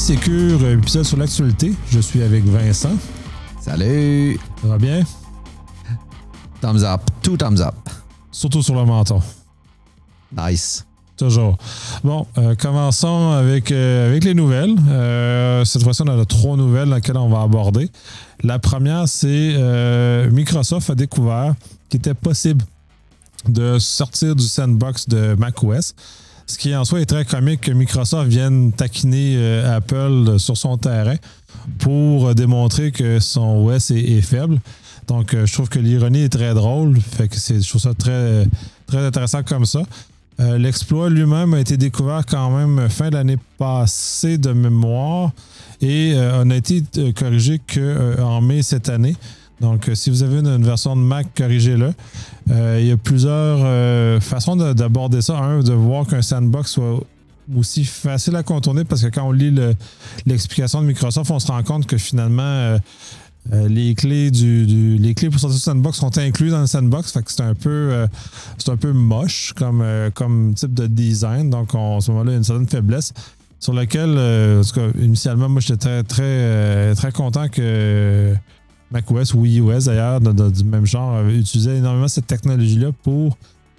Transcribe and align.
Sécure, 0.00 0.66
épisode 0.66 1.04
sur 1.04 1.18
l'actualité. 1.18 1.74
Je 1.90 2.00
suis 2.00 2.22
avec 2.22 2.42
Vincent. 2.44 2.96
Salut! 3.60 4.40
Ça 4.62 4.68
va 4.68 4.78
bien? 4.78 5.02
Thumbs 6.62 6.82
up. 6.82 7.02
Two 7.22 7.36
thumbs 7.36 7.60
up. 7.60 7.74
Surtout 8.32 8.62
sur 8.62 8.74
le 8.74 8.86
menton. 8.86 9.20
Nice. 10.34 10.86
Toujours. 11.18 11.58
Bon, 12.02 12.26
euh, 12.38 12.54
commençons 12.54 13.32
avec, 13.32 13.70
euh, 13.70 14.08
avec 14.08 14.24
les 14.24 14.32
nouvelles. 14.32 14.74
Euh, 14.88 15.66
cette 15.66 15.82
fois-ci, 15.82 16.00
on 16.00 16.18
a 16.18 16.24
trois 16.24 16.56
nouvelles 16.56 16.88
dans 16.88 16.96
lesquelles 16.96 17.18
on 17.18 17.28
va 17.28 17.42
aborder. 17.42 17.90
La 18.42 18.58
première, 18.58 19.06
c'est 19.06 19.54
Microsoft 20.32 20.88
a 20.88 20.94
découvert 20.94 21.54
qu'il 21.90 21.98
était 21.98 22.14
possible 22.14 22.64
de 23.46 23.78
sortir 23.78 24.34
du 24.34 24.44
sandbox 24.44 25.08
de 25.08 25.34
macOS. 25.38 25.94
Ce 26.50 26.58
qui 26.58 26.74
en 26.74 26.84
soi 26.84 27.00
est 27.00 27.06
très 27.06 27.24
comique 27.24 27.60
que 27.60 27.70
Microsoft 27.70 28.28
vienne 28.28 28.72
taquiner 28.72 29.36
euh, 29.36 29.76
Apple 29.76 30.36
sur 30.38 30.56
son 30.56 30.76
terrain 30.76 31.14
pour 31.78 32.34
démontrer 32.34 32.90
que 32.90 33.20
son 33.20 33.64
OS 33.64 33.92
est, 33.92 34.20
faible. 34.20 34.58
Donc, 35.06 35.32
euh, 35.32 35.46
je 35.46 35.52
trouve 35.52 35.68
que 35.68 35.78
l'ironie 35.78 36.22
est 36.22 36.28
très 36.28 36.52
drôle. 36.52 37.00
Fait 37.00 37.28
que 37.28 37.36
je 37.36 37.68
trouve 37.68 37.80
ça 37.80 37.94
très, 37.94 38.48
très 38.88 39.06
intéressant 39.06 39.44
comme 39.44 39.64
ça. 39.64 39.82
Euh, 40.40 40.58
L'exploit 40.58 41.08
lui-même 41.08 41.54
a 41.54 41.60
été 41.60 41.76
découvert 41.76 42.26
quand 42.26 42.50
même 42.50 42.88
fin 42.90 43.10
de 43.10 43.14
l'année 43.14 43.38
passée 43.56 44.36
de 44.36 44.52
mémoire 44.52 45.30
et 45.80 46.14
euh, 46.16 46.44
n'a 46.44 46.56
été 46.56 46.82
euh, 46.98 47.12
corrigé 47.12 47.60
qu'en 47.60 48.40
mai 48.40 48.62
cette 48.62 48.88
année. 48.88 49.14
Donc, 49.60 49.88
euh, 49.88 49.94
si 49.94 50.10
vous 50.10 50.22
avez 50.22 50.38
une, 50.38 50.46
une 50.46 50.64
version 50.64 50.96
de 50.96 51.02
Mac, 51.02 51.28
corrigez-le. 51.36 51.92
Euh, 52.50 52.78
il 52.80 52.86
y 52.86 52.90
a 52.90 52.96
plusieurs 52.96 53.58
euh, 53.62 54.20
façons 54.20 54.56
de- 54.56 54.72
d'aborder 54.72 55.22
ça. 55.22 55.38
Un, 55.38 55.60
de 55.60 55.72
voir 55.72 56.06
qu'un 56.06 56.22
sandbox 56.22 56.72
soit 56.72 57.00
aussi 57.56 57.84
facile 57.84 58.36
à 58.36 58.42
contourner 58.42 58.84
parce 58.84 59.02
que 59.02 59.08
quand 59.08 59.24
on 59.26 59.32
lit 59.32 59.50
le- 59.50 59.74
l'explication 60.26 60.82
de 60.82 60.86
Microsoft, 60.86 61.30
on 61.30 61.38
se 61.38 61.46
rend 61.46 61.62
compte 61.62 61.86
que 61.86 61.96
finalement, 61.96 62.42
euh, 62.42 62.78
les, 63.68 63.94
clés 63.94 64.30
du, 64.30 65.00
clés 65.16 65.30
pour 65.30 65.40
sortir 65.40 65.56
du 65.56 65.62
sandbox 65.62 65.98
sont 65.98 66.18
incluses 66.18 66.52
dans 66.52 66.60
le 66.60 66.66
sandbox. 66.66 67.12
Fait 67.12 67.22
que 67.22 67.30
c'est 67.32 67.40
un 67.42 67.54
peu, 67.54 68.06
un 68.68 68.76
peu 68.76 68.92
moche 68.92 69.54
comme, 69.56 70.52
type 70.54 70.74
de 70.74 70.86
design. 70.86 71.50
Donc, 71.50 71.74
on, 71.74 71.98
à 71.98 72.00
ce 72.00 72.10
moment-là, 72.10 72.30
il 72.30 72.34
y 72.34 72.36
a 72.36 72.38
une 72.38 72.44
certaine 72.44 72.68
faiblesse 72.68 73.12
sur 73.58 73.74
laquelle, 73.74 74.10
en 74.18 74.62
tout 74.62 74.74
cas, 74.74 74.88
initialement, 75.00 75.48
moi, 75.48 75.60
j'étais 75.60 76.02
très, 76.02 76.02
très, 76.04 76.94
très 76.94 77.12
content 77.12 77.48
que 77.48 78.34
macOS 78.90 79.34
ou 79.34 79.46
iOS, 79.46 79.86
d'ailleurs, 79.86 80.20
du 80.20 80.64
même 80.64 80.86
genre, 80.86 81.16
euh, 81.16 81.30
utilisait 81.30 81.78
énormément 81.78 82.08
cette 82.08 82.26
technologie-là 82.26 82.90
pour 83.02 83.36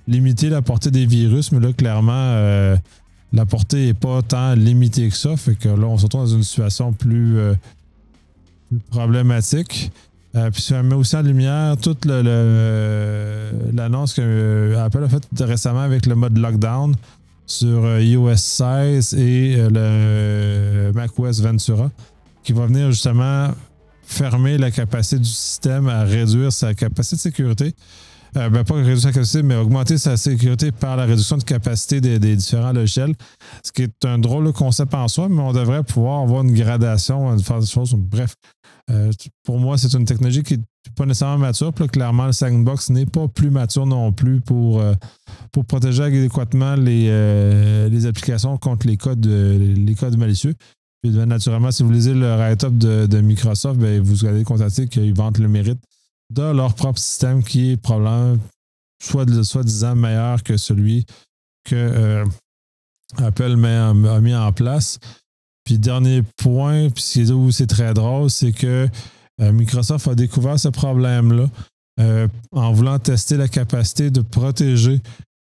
limiter 0.07 0.49
la 0.49 0.61
portée 0.61 0.91
des 0.91 1.05
virus. 1.05 1.51
Mais 1.51 1.59
là, 1.59 1.73
clairement, 1.73 2.11
euh, 2.15 2.77
la 3.33 3.45
portée 3.45 3.87
n'est 3.87 3.93
pas 3.93 4.21
tant 4.21 4.53
limitée 4.53 5.09
que 5.09 5.15
ça. 5.15 5.35
Fait 5.35 5.55
que 5.55 5.69
là, 5.69 5.87
on 5.87 5.97
se 5.97 6.03
retrouve 6.03 6.21
dans 6.21 6.35
une 6.35 6.43
situation 6.43 6.93
plus, 6.93 7.37
euh, 7.37 7.53
problématique. 8.89 9.91
Puis 10.53 10.61
ça 10.61 10.81
met 10.81 10.95
aussi 10.95 11.13
en 11.17 11.23
lumière 11.23 11.75
toute 11.75 12.05
l'annonce 12.05 12.23
que 14.13 14.75
Apple 14.77 15.03
a 15.03 15.09
faite 15.09 15.27
récemment 15.41 15.81
avec 15.81 16.05
le 16.05 16.15
mode 16.15 16.37
lockdown 16.37 16.95
sur 17.45 17.99
iOS 17.99 18.37
16 18.37 19.13
et 19.15 19.57
le 19.57 20.93
macOS 20.93 21.41
Ventura, 21.41 21.91
qui 22.45 22.53
va 22.53 22.65
venir 22.65 22.91
justement 22.91 23.49
fermer 24.11 24.57
la 24.57 24.71
capacité 24.71 25.17
du 25.17 25.29
système 25.29 25.87
à 25.87 26.03
réduire 26.03 26.51
sa 26.51 26.73
capacité 26.73 27.15
de 27.15 27.21
sécurité. 27.21 27.75
Euh, 28.37 28.49
ben, 28.49 28.63
pas 28.63 28.75
réduire 28.75 28.99
sa 28.99 29.11
capacité, 29.11 29.43
mais 29.43 29.55
augmenter 29.55 29.97
sa 29.97 30.15
sécurité 30.15 30.71
par 30.71 30.95
la 30.95 31.05
réduction 31.05 31.37
de 31.37 31.43
capacité 31.43 31.99
des, 32.01 32.35
différents 32.35 32.71
logiciels. 32.71 33.13
Ce 33.63 33.71
qui 33.71 33.83
est 33.83 34.05
un 34.05 34.17
drôle 34.19 34.51
concept 34.53 34.93
en 34.93 35.07
soi, 35.07 35.27
mais 35.29 35.41
on 35.41 35.53
devrait 35.53 35.83
pouvoir 35.83 36.21
avoir 36.21 36.43
une 36.43 36.53
gradation, 36.53 37.37
faire 37.39 37.59
des 37.59 37.65
choses. 37.65 37.93
Bref, 37.93 38.35
euh, 38.89 39.11
pour 39.43 39.59
moi, 39.59 39.77
c'est 39.77 39.93
une 39.93 40.05
technologie 40.05 40.43
qui 40.43 40.57
n'est 40.57 40.63
pas 40.95 41.05
nécessairement 41.05 41.39
mature. 41.39 41.73
Puis 41.73 41.87
clairement, 41.87 42.27
le 42.27 42.31
sandbox 42.31 42.89
n'est 42.89 43.05
pas 43.05 43.27
plus 43.27 43.49
mature 43.49 43.85
non 43.85 44.13
plus 44.13 44.39
pour, 44.39 44.79
euh, 44.79 44.93
pour 45.51 45.65
protéger 45.65 46.03
adéquatement 46.03 46.75
les, 46.75 47.89
les 47.89 48.05
applications 48.05 48.57
contre 48.57 48.87
les 48.87 48.97
codes, 48.97 49.25
les 49.25 49.95
codes 49.95 50.17
malicieux. 50.17 50.55
Puis 51.01 51.11
ben, 51.11 51.25
naturellement, 51.25 51.71
si 51.71 51.83
vous 51.83 51.91
lisez 51.91 52.13
le 52.13 52.35
write-up 52.35 52.77
de, 52.77 53.21
Microsoft, 53.21 53.79
ben, 53.79 54.01
vous 54.01 54.25
allez 54.25 54.43
constater 54.43 54.87
qu'ils 54.87 55.13
vantent 55.13 55.39
le 55.39 55.47
mérite 55.47 55.79
de 56.29 56.43
leur 56.43 56.75
propre 56.75 56.99
système 56.99 57.43
qui 57.43 57.71
est 57.71 57.77
probablement 57.77 58.37
soit, 59.01 59.43
soi-disant 59.43 59.95
meilleur 59.95 60.43
que 60.43 60.57
celui 60.57 61.05
que 61.65 61.75
euh, 61.75 62.25
Apple 63.17 63.65
a 63.65 64.21
mis 64.21 64.35
en 64.35 64.53
place. 64.53 64.99
Puis 65.63 65.77
dernier 65.77 66.23
point, 66.37 66.89
puis 66.89 67.31
où 67.31 67.51
c'est 67.51 67.67
très 67.67 67.93
drôle, 67.93 68.29
c'est 68.29 68.51
que 68.51 68.87
euh, 69.41 69.51
Microsoft 69.51 70.07
a 70.07 70.15
découvert 70.15 70.59
ce 70.59 70.69
problème-là 70.69 71.47
euh, 71.99 72.27
en 72.51 72.71
voulant 72.71 72.97
tester 72.99 73.37
la 73.37 73.47
capacité 73.47 74.09
de 74.09 74.21
protéger 74.21 75.01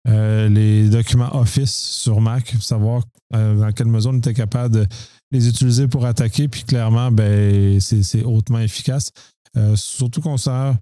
les 0.07 0.89
documents 0.89 1.37
Office 1.37 1.73
sur 1.73 2.23
Mac, 2.23 2.53
pour 2.53 2.63
savoir 2.63 3.03
dans 3.33 3.71
quelle 3.73 3.87
mesure 3.87 4.13
on 4.13 4.17
était 4.17 4.33
capable 4.33 4.75
de 4.75 4.87
les 5.31 5.49
utiliser 5.49 5.89
pour 5.89 6.05
attaquer. 6.07 6.49
Puis 6.49 6.65
clairement, 6.65 7.11
ben, 7.11 7.81
c'est 7.81 8.25
hautement 8.25 8.59
efficace. 8.61 9.11
Euh, 9.57 9.75
surtout 9.77 10.21
qu'on 10.21 10.37
sert, 10.37 10.77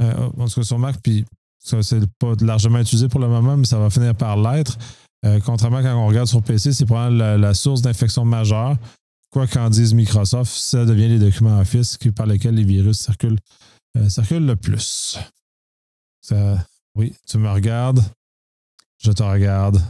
euh, 0.00 0.30
en 0.38 0.48
tout 0.48 0.60
cas 0.60 0.62
sur 0.66 0.78
Mac, 0.78 0.96
puis 1.02 1.24
ça, 1.62 1.82
c'est 1.82 2.00
pas 2.18 2.32
largement 2.40 2.78
utilisé 2.80 3.08
pour 3.08 3.20
le 3.20 3.28
moment, 3.28 3.56
mais 3.56 3.66
ça 3.66 3.78
va 3.78 3.90
finir 3.90 4.14
par 4.14 4.36
l'être. 4.36 4.78
Euh, 5.26 5.38
contrairement 5.44 5.82
quand 5.82 5.94
on 5.94 6.06
regarde 6.06 6.28
sur 6.28 6.42
PC, 6.42 6.72
c'est 6.72 6.86
probablement 6.86 7.18
la, 7.18 7.36
la 7.36 7.54
source 7.54 7.82
d'infection 7.82 8.24
majeure. 8.24 8.76
Quoi 9.30 9.46
qu'en 9.46 9.70
dise 9.70 9.94
Microsoft, 9.94 10.50
ça 10.52 10.84
devient 10.84 11.08
les 11.08 11.18
documents 11.18 11.60
Office 11.60 11.96
qui- 11.98 12.10
par 12.10 12.26
lesquels 12.26 12.54
les 12.54 12.64
virus 12.64 12.98
circulent, 12.98 13.38
euh, 13.96 14.08
le 14.40 14.54
plus. 14.54 15.18
Oui, 16.96 17.14
tu 17.28 17.38
me 17.38 17.48
regardes, 17.48 18.02
je 18.98 19.12
te 19.12 19.22
regarde. 19.22 19.80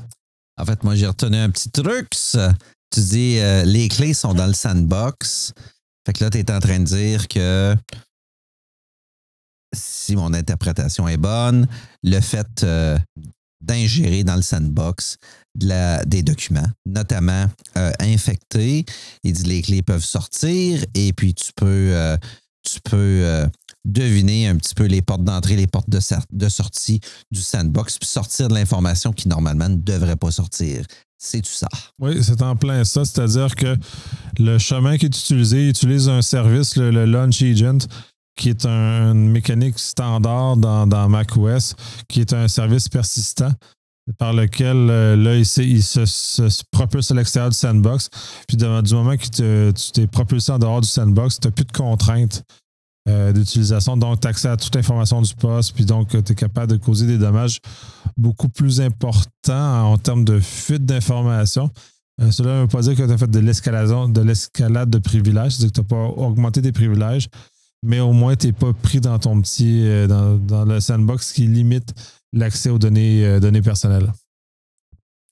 En 0.59 0.65
fait, 0.67 0.83
moi, 0.85 0.95
j'ai 0.95 1.07
retenu 1.07 1.37
un 1.37 1.49
petit 1.51 1.71
truc. 1.71 2.09
Tu 2.91 3.01
dis, 3.01 3.39
euh, 3.39 3.65
les 3.65 3.89
clés 3.89 4.15
sont 4.15 4.35
dans 4.35 4.47
le 4.47 4.53
sandbox. 4.53 5.53
Fait 6.07 6.13
que 6.13 6.25
là, 6.25 6.31
tu 6.31 6.39
es 6.39 6.51
en 6.51 6.61
train 6.61 6.81
de 6.81 6.85
dire 6.85 7.29
que 7.29 7.77
si 9.75 10.17
mon 10.17 10.35
interprétation 10.35 11.07
est 11.07 11.17
bonne, 11.17 11.69
le 12.03 12.21
fait 12.21 12.65
euh, 12.65 12.99
d'ingérer 13.61 14.25
dans 14.25 14.35
le 14.35 14.43
sandbox 14.43 15.19
des 15.55 16.23
documents, 16.23 16.69
notamment 16.87 17.47
euh, 17.77 17.93
infectés, 18.01 18.85
il 19.23 19.33
dit 19.33 19.43
les 19.45 19.63
clés 19.63 19.83
peuvent 19.83 20.05
sortir 20.05 20.85
et 20.95 21.13
puis 21.13 21.35
tu 21.35 21.53
peux, 21.55 21.95
tu 22.63 22.81
peux 22.83 23.49
deviner 23.85 24.49
un 24.49 24.57
petit 24.57 24.75
peu 24.75 24.85
les 24.85 25.03
portes 25.03 25.25
d'entrée, 25.25 25.57
les 25.57 25.67
portes 25.67 25.91
de, 25.91 26.01
de 26.33 26.49
sortie 26.49 27.01
du 27.31 27.41
sandbox, 27.41 27.99
puis 27.99 28.09
sortir 28.09 28.49
de 28.49 28.55
l'information 28.55 29.13
qui 29.13 29.29
normalement 29.29 29.69
ne 29.69 29.77
devrait 29.77 30.17
pas 30.17 30.31
sortir. 30.31 30.85
C'est-tu 31.23 31.53
ça? 31.53 31.69
Oui, 32.01 32.25
c'est 32.25 32.41
en 32.41 32.57
plein 32.57 32.83
ça. 32.85 33.05
C'est-à-dire 33.05 33.55
que 33.55 33.77
le 34.39 34.57
chemin 34.59 34.97
qui 34.97 35.05
est 35.05 35.09
utilisé 35.09 35.65
il 35.65 35.69
utilise 35.69 36.09
un 36.09 36.23
service, 36.23 36.77
le, 36.77 37.05
Launch 37.05 37.43
Agent, 37.43 37.87
qui 38.37 38.49
est 38.49 38.65
un- 38.65 39.13
une 39.13 39.29
mécanique 39.31 39.79
standard 39.79 40.57
dans, 40.57 40.87
dans 40.87 41.09
macOS, 41.11 41.75
qui 42.09 42.23
est 42.23 42.33
un 42.33 42.49
service 42.49 42.89
persistant 42.89 43.51
par 44.19 44.33
lequel 44.33 44.77
euh, 44.91 45.15
là, 45.15 45.37
il, 45.37 45.45
se, 45.47 46.07
se- 46.07 46.49
se 46.49 46.63
propulse 46.71 47.11
à 47.11 47.15
l'extérieur 47.15 47.51
du 47.51 47.57
sandbox. 47.57 48.09
Puis 48.49 48.57
du 48.57 48.65
moment 48.65 49.17
que 49.17 49.71
tu 49.73 49.93
t'es 49.93 50.07
propulsé 50.07 50.53
en 50.53 50.59
dehors 50.59 50.81
du 50.81 50.89
sandbox, 50.89 51.39
tu 51.39 51.47
n'as 51.49 51.53
plus 51.53 51.67
de 51.67 51.73
contraintes 51.73 52.43
euh, 53.09 53.33
d'utilisation. 53.33 53.97
Donc, 53.97 54.21
tu 54.21 54.27
as 54.27 54.31
accès 54.31 54.49
à 54.49 54.59
toute 54.59 54.75
l'information 54.75 55.23
du 55.23 55.35
poste, 55.35 55.75
puis 55.75 55.87
donc 55.87 56.11
tu 56.11 56.33
es 56.33 56.35
capable 56.35 56.73
de 56.73 56.77
causer 56.77 57.07
des 57.07 57.17
dommages 57.17 57.59
beaucoup 58.17 58.51
plus 58.51 58.83
importants 58.83 59.93
en 59.93 59.97
termes 59.97 60.25
de 60.25 60.39
fuite 60.39 60.85
d'informations. 60.85 61.71
Euh, 62.21 62.31
cela 62.31 62.57
ne 62.57 62.61
veut 62.63 62.69
pas 62.69 62.83
dire 62.83 62.95
que 62.95 63.03
tu 63.03 63.11
as 63.11 63.17
fait 63.17 63.31
de 63.31 63.39
l'escalation, 63.39 64.07
de 64.07 64.21
l'escalade 64.21 64.91
de 64.91 64.99
privilèges, 64.99 65.57
c'est-à-dire 65.57 65.73
que 65.73 65.81
tu 65.81 65.81
n'as 65.81 65.87
pas 65.87 66.23
augmenté 66.23 66.61
tes 66.61 66.73
privilèges, 66.73 67.29
mais 67.83 68.01
au 68.01 68.13
moins 68.13 68.37
tu 68.37 68.49
n'es 68.49 68.53
pas 68.53 68.75
pris 68.75 69.01
dans 69.01 69.19
ton 69.19 69.41
petit 69.41 69.87
euh, 69.87 70.07
dans, 70.07 70.37
dans 70.37 70.67
le 70.67 70.79
sandbox 70.79 71.33
qui 71.33 71.47
limite 71.47 71.95
l'accès 72.35 72.69
aux 72.69 72.79
données, 72.79 73.41
données 73.41 73.63
personnelles. 73.63 74.13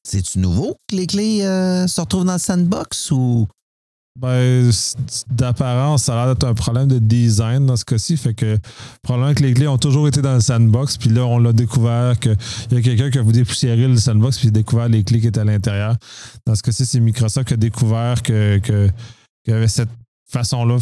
C'est-tu 0.03 0.39
nouveau 0.39 0.75
que 0.89 0.97
les 0.97 1.07
clés 1.07 1.41
se 1.41 2.01
retrouvent 2.01 2.25
dans 2.25 2.33
le 2.33 2.39
sandbox 2.39 3.11
ou? 3.11 3.47
Ben, 4.21 4.71
d'apparence, 5.31 6.05
ça 6.05 6.15
a 6.15 6.27
l'air 6.27 6.35
d'être 6.35 6.45
un 6.45 6.55
problème 6.55 6.89
de 6.89 6.99
design 6.99 7.67
dans 7.67 7.77
ce 7.77 7.85
cas-ci. 7.85 8.17
Fait 8.17 8.35
que 8.35 8.59
probablement 9.03 9.33
que 9.33 9.43
les 9.45 9.55
clés 9.55 9.69
ont 9.69 9.79
toujours 9.79 10.09
été 10.09 10.21
dans 10.21 10.35
le 10.35 10.41
sandbox, 10.41 10.97
puis 10.97 11.11
là, 11.11 11.25
on 11.25 11.39
l'a 11.39 11.53
découvert 11.53 12.19
qu'il 12.19 12.37
y 12.73 12.77
a 12.77 12.81
quelqu'un 12.83 13.11
qui 13.11 13.19
a 13.19 13.23
voulu 13.23 13.35
dépoussiérer 13.35 13.87
le 13.87 13.97
sandbox, 13.97 14.39
puis 14.39 14.51
découvert 14.51 14.89
les 14.89 15.05
clés 15.05 15.21
qui 15.21 15.29
étaient 15.29 15.39
à 15.39 15.45
l'intérieur. 15.45 15.95
Dans 16.45 16.57
ce 16.57 16.63
cas-ci, 16.63 16.85
c'est 16.85 16.99
Microsoft 16.99 17.47
qui 17.47 17.55
a 17.55 17.57
découvert 17.57 18.21
que, 18.23 18.59
que, 18.59 18.89
qu'il 19.45 19.55
y 19.55 19.57
avait 19.57 19.69
cette 19.69 19.91
façon-là 20.31 20.79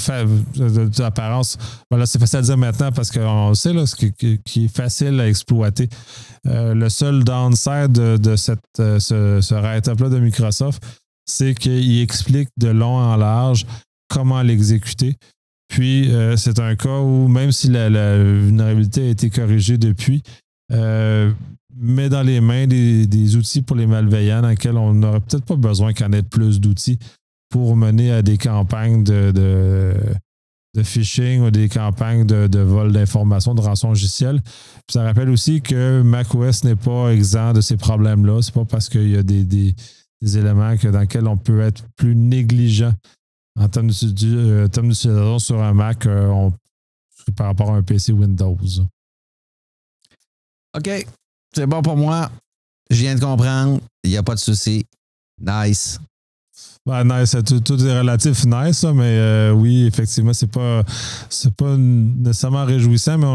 d'apparence. 0.97 1.59
Voilà, 1.91 2.07
c'est 2.07 2.19
facile 2.19 2.39
à 2.39 2.43
dire 2.43 2.57
maintenant 2.57 2.91
parce 2.91 3.11
qu'on 3.11 3.53
sait 3.55 3.75
là, 3.75 3.87
ce 3.87 3.95
qui 3.97 4.65
est 4.65 4.75
facile 4.75 5.21
à 5.21 5.29
exploiter. 5.29 5.91
Euh, 6.47 6.75
le 6.75 6.89
seul 6.89 7.23
downside 7.23 7.93
de, 7.93 8.17
de 8.17 8.35
cette, 8.35 8.61
euh, 8.81 8.99
ce, 8.99 9.41
ce 9.43 9.55
write-up-là 9.55 10.09
de 10.09 10.19
Microsoft, 10.19 10.83
c'est 11.27 11.55
qu'il 11.55 12.01
explique 12.01 12.49
de 12.57 12.69
long 12.69 12.97
en 12.97 13.17
large 13.17 13.67
comment 14.09 14.43
l'exécuter. 14.43 15.17
Puis, 15.69 16.13
euh, 16.13 16.37
c'est 16.37 16.61
un 16.61 16.77
cas 16.77 17.01
où, 17.01 17.29
même 17.29 17.53
si 17.53 17.69
la, 17.69 17.89
vulnérabilité 18.19 19.09
a 19.09 19.11
été 19.11 19.31
corrigée 19.31 19.79
depuis, 19.79 20.23
euh, 20.73 21.33
met 21.77 22.09
dans 22.09 22.23
les 22.23 22.41
mains 22.41 22.67
des, 22.67 23.37
outils 23.37 23.63
pour 23.63 23.77
les 23.77 23.87
malveillants 23.87 24.43
dans 24.43 24.49
lesquels 24.49 24.77
on 24.77 24.95
n'aurait 24.95 25.21
peut-être 25.21 25.45
pas 25.45 25.57
besoin 25.57 25.93
qu'en 25.93 26.13
ait 26.13 26.23
plus 26.23 26.61
d'outils 26.61 26.99
pour 27.51 27.77
mener 27.77 28.13
à 28.13 28.23
des 28.23 28.39
campagnes 28.39 29.05
de, 29.05 29.95
phishing 30.83 31.41
ou 31.41 31.51
des 31.51 31.69
campagnes 31.69 32.27
de, 32.27 32.59
vol 32.59 32.93
d'informations, 32.93 33.55
de 33.55 33.61
rançon 33.61 33.89
logicielle. 33.89 34.43
ça 34.91 35.03
rappelle 35.03 35.31
aussi 35.31 35.63
que 35.63 36.03
macOS 36.03 36.65
n'est 36.65 36.77
pas 36.77 37.11
exempt 37.11 37.55
de 37.55 37.61
ces 37.61 37.77
problèmes-là. 37.77 38.43
C'est 38.43 38.55
pas 38.55 38.65
parce 38.65 38.89
qu'il 38.89 39.09
y 39.09 39.17
a 39.17 39.23
des, 39.23 39.75
éléments 40.23 40.77
que, 40.77 40.89
dans 40.89 41.01
lesquels 41.01 41.27
on 41.27 41.37
peut 41.37 41.61
être 41.61 41.85
plus 41.97 42.15
négligent 42.17 42.93
en 43.59 43.69
termes 43.69 43.91
euh, 43.91 44.69
d'utilisation 44.69 45.39
sur 45.39 45.63
un 45.63 45.73
Mac 45.73 46.07
euh, 46.07 46.51
par 47.37 47.47
rapport 47.47 47.73
à 47.73 47.77
un 47.77 47.83
PC 47.83 48.13
Windows. 48.13 48.59
OK. 50.77 51.07
C'est 51.55 51.67
bon 51.67 51.83
pour 51.83 51.97
moi. 51.97 52.31
Je 52.91 52.97
viens 52.97 53.15
de 53.15 53.21
comprendre. 53.21 53.81
Il 54.05 54.11
n'y 54.11 54.17
a 54.17 54.23
pas 54.23 54.35
de 54.35 54.41
souci. 54.41 54.85
Nice. 55.41 55.99
Ben, 56.87 57.03
nice, 57.05 57.37
tout, 57.45 57.85
est 57.85 57.99
relatif 57.99 58.45
nice, 58.47 58.85
mais 58.85 59.19
euh, 59.19 59.51
oui, 59.51 59.87
effectivement, 59.87 60.33
c'est 60.33 60.51
pas 60.51 60.85
pas 61.57 61.77
nécessairement 61.77 62.65
réjouissant, 62.65 63.19
mais 63.19 63.27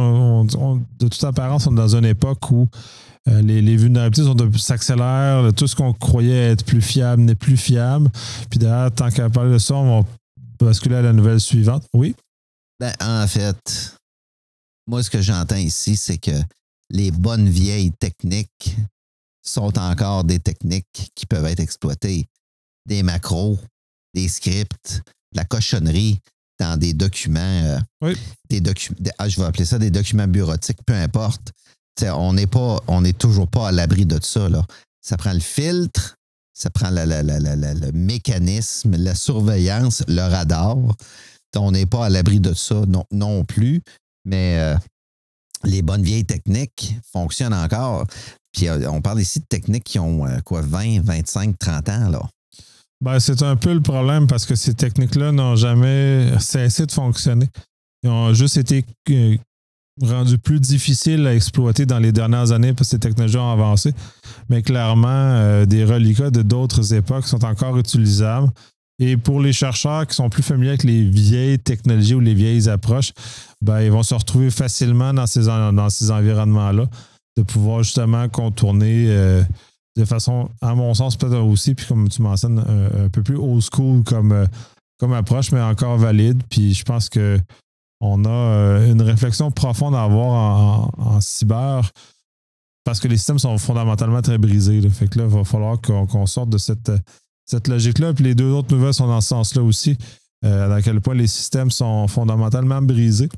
de 1.00 1.08
toute 1.08 1.24
apparence, 1.26 1.68
on 1.68 1.74
est 1.74 1.76
dans 1.76 1.96
une 1.96 2.06
époque 2.06 2.50
où 2.50 2.70
euh, 3.28 3.42
les, 3.42 3.62
les, 3.62 3.78
vulnérabilités 3.78 4.58
s'accélèrent, 4.58 5.54
tout 5.54 5.68
ce 5.68 5.76
qu'on 5.76 5.94
croyait 5.94 6.52
être 6.52 6.66
plus 6.66 6.82
fiable 6.82 7.22
n'est 7.22 7.36
plus 7.36 7.58
fiable. 7.58 8.10
Puis 8.50 8.58
d'ailleurs, 8.60 8.92
tant 8.92 9.10
qu'à 9.10 9.30
parler 9.30 9.54
de 9.54 9.58
ça, 9.60 9.76
on 9.76 10.02
va 10.02 10.08
basculer 10.60 10.96
à 10.96 11.02
la 11.02 11.14
nouvelle 11.14 11.40
suivante. 11.40 11.86
Oui? 11.94 12.16
Ben, 12.80 12.94
en 13.00 13.28
fait, 13.28 13.96
moi, 14.88 15.04
ce 15.04 15.10
que 15.10 15.22
j'entends 15.22 15.56
ici, 15.56 15.96
c'est 15.96 16.18
que 16.18 16.32
les 16.90 17.12
bonnes 17.12 17.48
vieilles 17.48 17.92
techniques 17.92 18.76
sont 19.44 19.78
encore 19.78 20.24
des 20.24 20.40
techniques 20.40 21.12
qui 21.16 21.26
peuvent 21.26 21.46
être 21.46 21.60
exploitées. 21.60 22.26
Des 22.88 23.04
macros, 23.04 23.60
des 24.14 24.28
scripts, 24.28 25.02
la 25.34 25.46
cochonnerie 25.46 26.20
dans 26.60 26.78
des 26.78 26.94
documents. 26.94 27.40
Euh, 27.40 27.80
oui. 28.02 28.18
Des 28.50 28.62
documents. 28.62 28.98
Ah, 29.18 29.30
je 29.30 29.40
vais 29.40 29.46
appeler 29.46 29.66
ça 29.66 29.80
des 29.80 29.92
documents 29.92 30.28
bureautiques, 30.28 30.84
peu 30.86 30.94
importe. 30.94 31.52
On 32.02 32.34
n'est 32.34 32.48
pas, 32.48 32.80
on 32.88 33.02
n'est 33.02 33.14
toujours 33.14 33.48
pas 33.48 33.68
à 33.68 33.72
l'abri 33.72 34.06
de 34.06 34.20
ça. 34.22 34.50
Là. 34.50 34.66
Ça 35.02 35.18
prend 35.18 35.34
le 35.34 35.40
filtre, 35.40 36.16
ça 36.54 36.70
prend 36.70 36.90
le 36.92 37.92
mécanisme, 37.92 38.96
la 38.98 39.16
surveillance, 39.16 40.04
le 40.08 40.22
radar. 40.22 40.78
On 41.56 41.72
n'est 41.72 41.86
pas 41.86 42.06
à 42.06 42.10
l'abri 42.10 42.40
de 42.40 42.54
ça 42.54 42.84
non, 42.88 43.04
non 43.12 43.44
plus. 43.44 43.82
Mais 44.26 44.58
euh, 44.60 44.76
les 45.64 45.82
bonnes 45.82 46.04
vieilles 46.04 46.26
techniques 46.26 46.96
fonctionnent 47.12 47.54
encore. 47.54 48.06
Puis 48.54 48.68
euh, 48.68 48.90
on 48.90 49.02
parle 49.02 49.22
ici 49.22 49.40
de 49.40 49.46
techniques 49.46 49.84
qui 49.84 50.00
ont 50.00 50.26
euh, 50.26 50.40
quoi, 50.46 50.62
20, 50.62 51.02
25, 51.02 51.58
30 51.58 51.90
ans, 51.90 52.10
là. 52.10 52.22
Ben, 53.02 53.20
c'est 53.20 53.42
un 53.42 53.56
peu 53.56 53.74
le 53.74 53.82
problème 53.82 54.28
parce 54.28 54.46
que 54.46 54.54
ces 54.54 54.76
techniques-là 54.76 55.32
n'ont 55.32 55.56
jamais 55.56 56.38
cessé 56.40 56.86
de 56.86 56.92
fonctionner. 56.92 57.48
Ils 58.04 58.10
ont 58.12 58.34
juste 58.36 58.58
été 58.58 58.86
euh, 60.04 60.18
rendus 60.18 60.38
plus 60.38 60.60
difficiles 60.60 61.26
à 61.28 61.36
exploiter 61.36 61.86
dans 61.86 62.00
les 62.00 62.12
dernières 62.12 62.52
années 62.52 62.74
parce 62.74 62.90
que 62.90 62.92
ces 62.96 63.00
technologies 63.00 63.38
ont 63.38 63.52
avancé. 63.52 63.94
Mais 64.50 64.62
clairement, 64.62 65.66
des 65.66 65.84
reliquats 65.86 66.32
de 66.32 66.42
d'autres 66.42 66.94
époques 66.94 67.28
sont 67.28 67.44
encore 67.46 67.78
utilisables. 67.78 68.50
Et 69.02 69.18
pour 69.18 69.42
les 69.42 69.52
chercheurs 69.52 70.06
qui 70.06 70.16
sont 70.16 70.30
plus 70.30 70.44
familiers 70.44 70.70
avec 70.70 70.84
les 70.84 71.04
vieilles 71.04 71.58
technologies 71.58 72.14
ou 72.14 72.20
les 72.20 72.36
vieilles 72.36 72.70
approches, 72.70 73.14
ben, 73.60 73.82
ils 73.82 73.92
vont 73.92 74.04
se 74.04 74.14
retrouver 74.14 74.52
facilement 74.52 75.12
dans 75.12 75.26
ces, 75.26 75.46
dans 75.46 75.88
environnements-là, 76.12 76.86
de 77.36 77.42
pouvoir 77.42 77.82
justement 77.82 78.30
contourner 78.30 79.08
euh, 79.10 79.42
de 79.98 80.06
façon, 80.06 80.50
à 80.62 80.76
mon 80.76 80.94
sens, 80.94 81.18
peut-être 81.18 81.44
aussi, 81.44 81.74
puis 81.74 81.88
comme 81.88 82.10
tu 82.10 82.22
mentionnes, 82.22 82.60
un, 82.60 83.10
peu 83.10 83.24
plus 83.24 83.38
old 83.38 83.64
school 83.64 84.04
comme, 84.04 84.34
euh, 84.34 84.46
comme 85.00 85.14
approche, 85.14 85.52
mais 85.52 85.62
encore 85.62 85.98
valide. 85.98 86.44
Puis 86.48 86.76
je 86.76 86.84
pense 86.84 87.10
que 87.10 87.40
on 88.02 88.26
a 88.26 88.30
euh, 88.30 88.92
une 88.92 89.02
réflexion 89.02 89.52
profonde 89.52 89.96
à 89.96 90.04
avoir 90.04 90.90
en, 90.98 91.22
cyber 91.22 91.90
parce 92.84 93.00
que 93.00 93.08
les 93.08 93.18
systèmes 93.18 93.40
sont 93.40 93.58
fondamentalement 93.60 94.22
très 94.22 94.40
brisés. 94.40 94.82
Fait 94.90 95.08
que 95.08 95.20
là, 95.20 95.26
il 95.26 95.32
va 95.32 95.44
falloir 95.44 95.80
qu'on 95.80 96.26
sorte 96.26 96.50
de 96.50 96.58
cette 96.58 97.68
logique-là. 97.68 98.14
Puis 98.14 98.24
les 98.24 98.36
deux 98.36 98.50
autres 98.50 98.76
nouvelles 98.76 98.96
sont 98.96 99.08
dans 99.08 99.22
ce 99.22 99.30
sens-là 99.30 99.62
aussi, 99.62 99.98
euh, 100.44 100.76
à 100.76 100.82
quel 100.82 101.00
point 101.00 101.14
les 101.14 101.28
systèmes 101.28 101.70
sont 101.70 102.08
fondamentalement 102.08 102.82
brisés. 102.82 103.30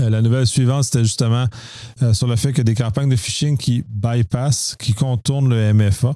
Euh, 0.00 0.10
la 0.10 0.20
nouvelle 0.20 0.46
suivante, 0.46 0.84
c'était 0.84 1.04
justement 1.04 1.46
euh, 2.02 2.12
sur 2.12 2.26
le 2.26 2.36
fait 2.36 2.52
que 2.52 2.62
des 2.62 2.74
campagnes 2.74 3.08
de 3.08 3.16
phishing 3.16 3.56
qui 3.56 3.84
bypassent, 3.88 4.76
qui 4.78 4.94
contournent 4.94 5.48
le 5.48 5.72
MFA. 5.72 6.14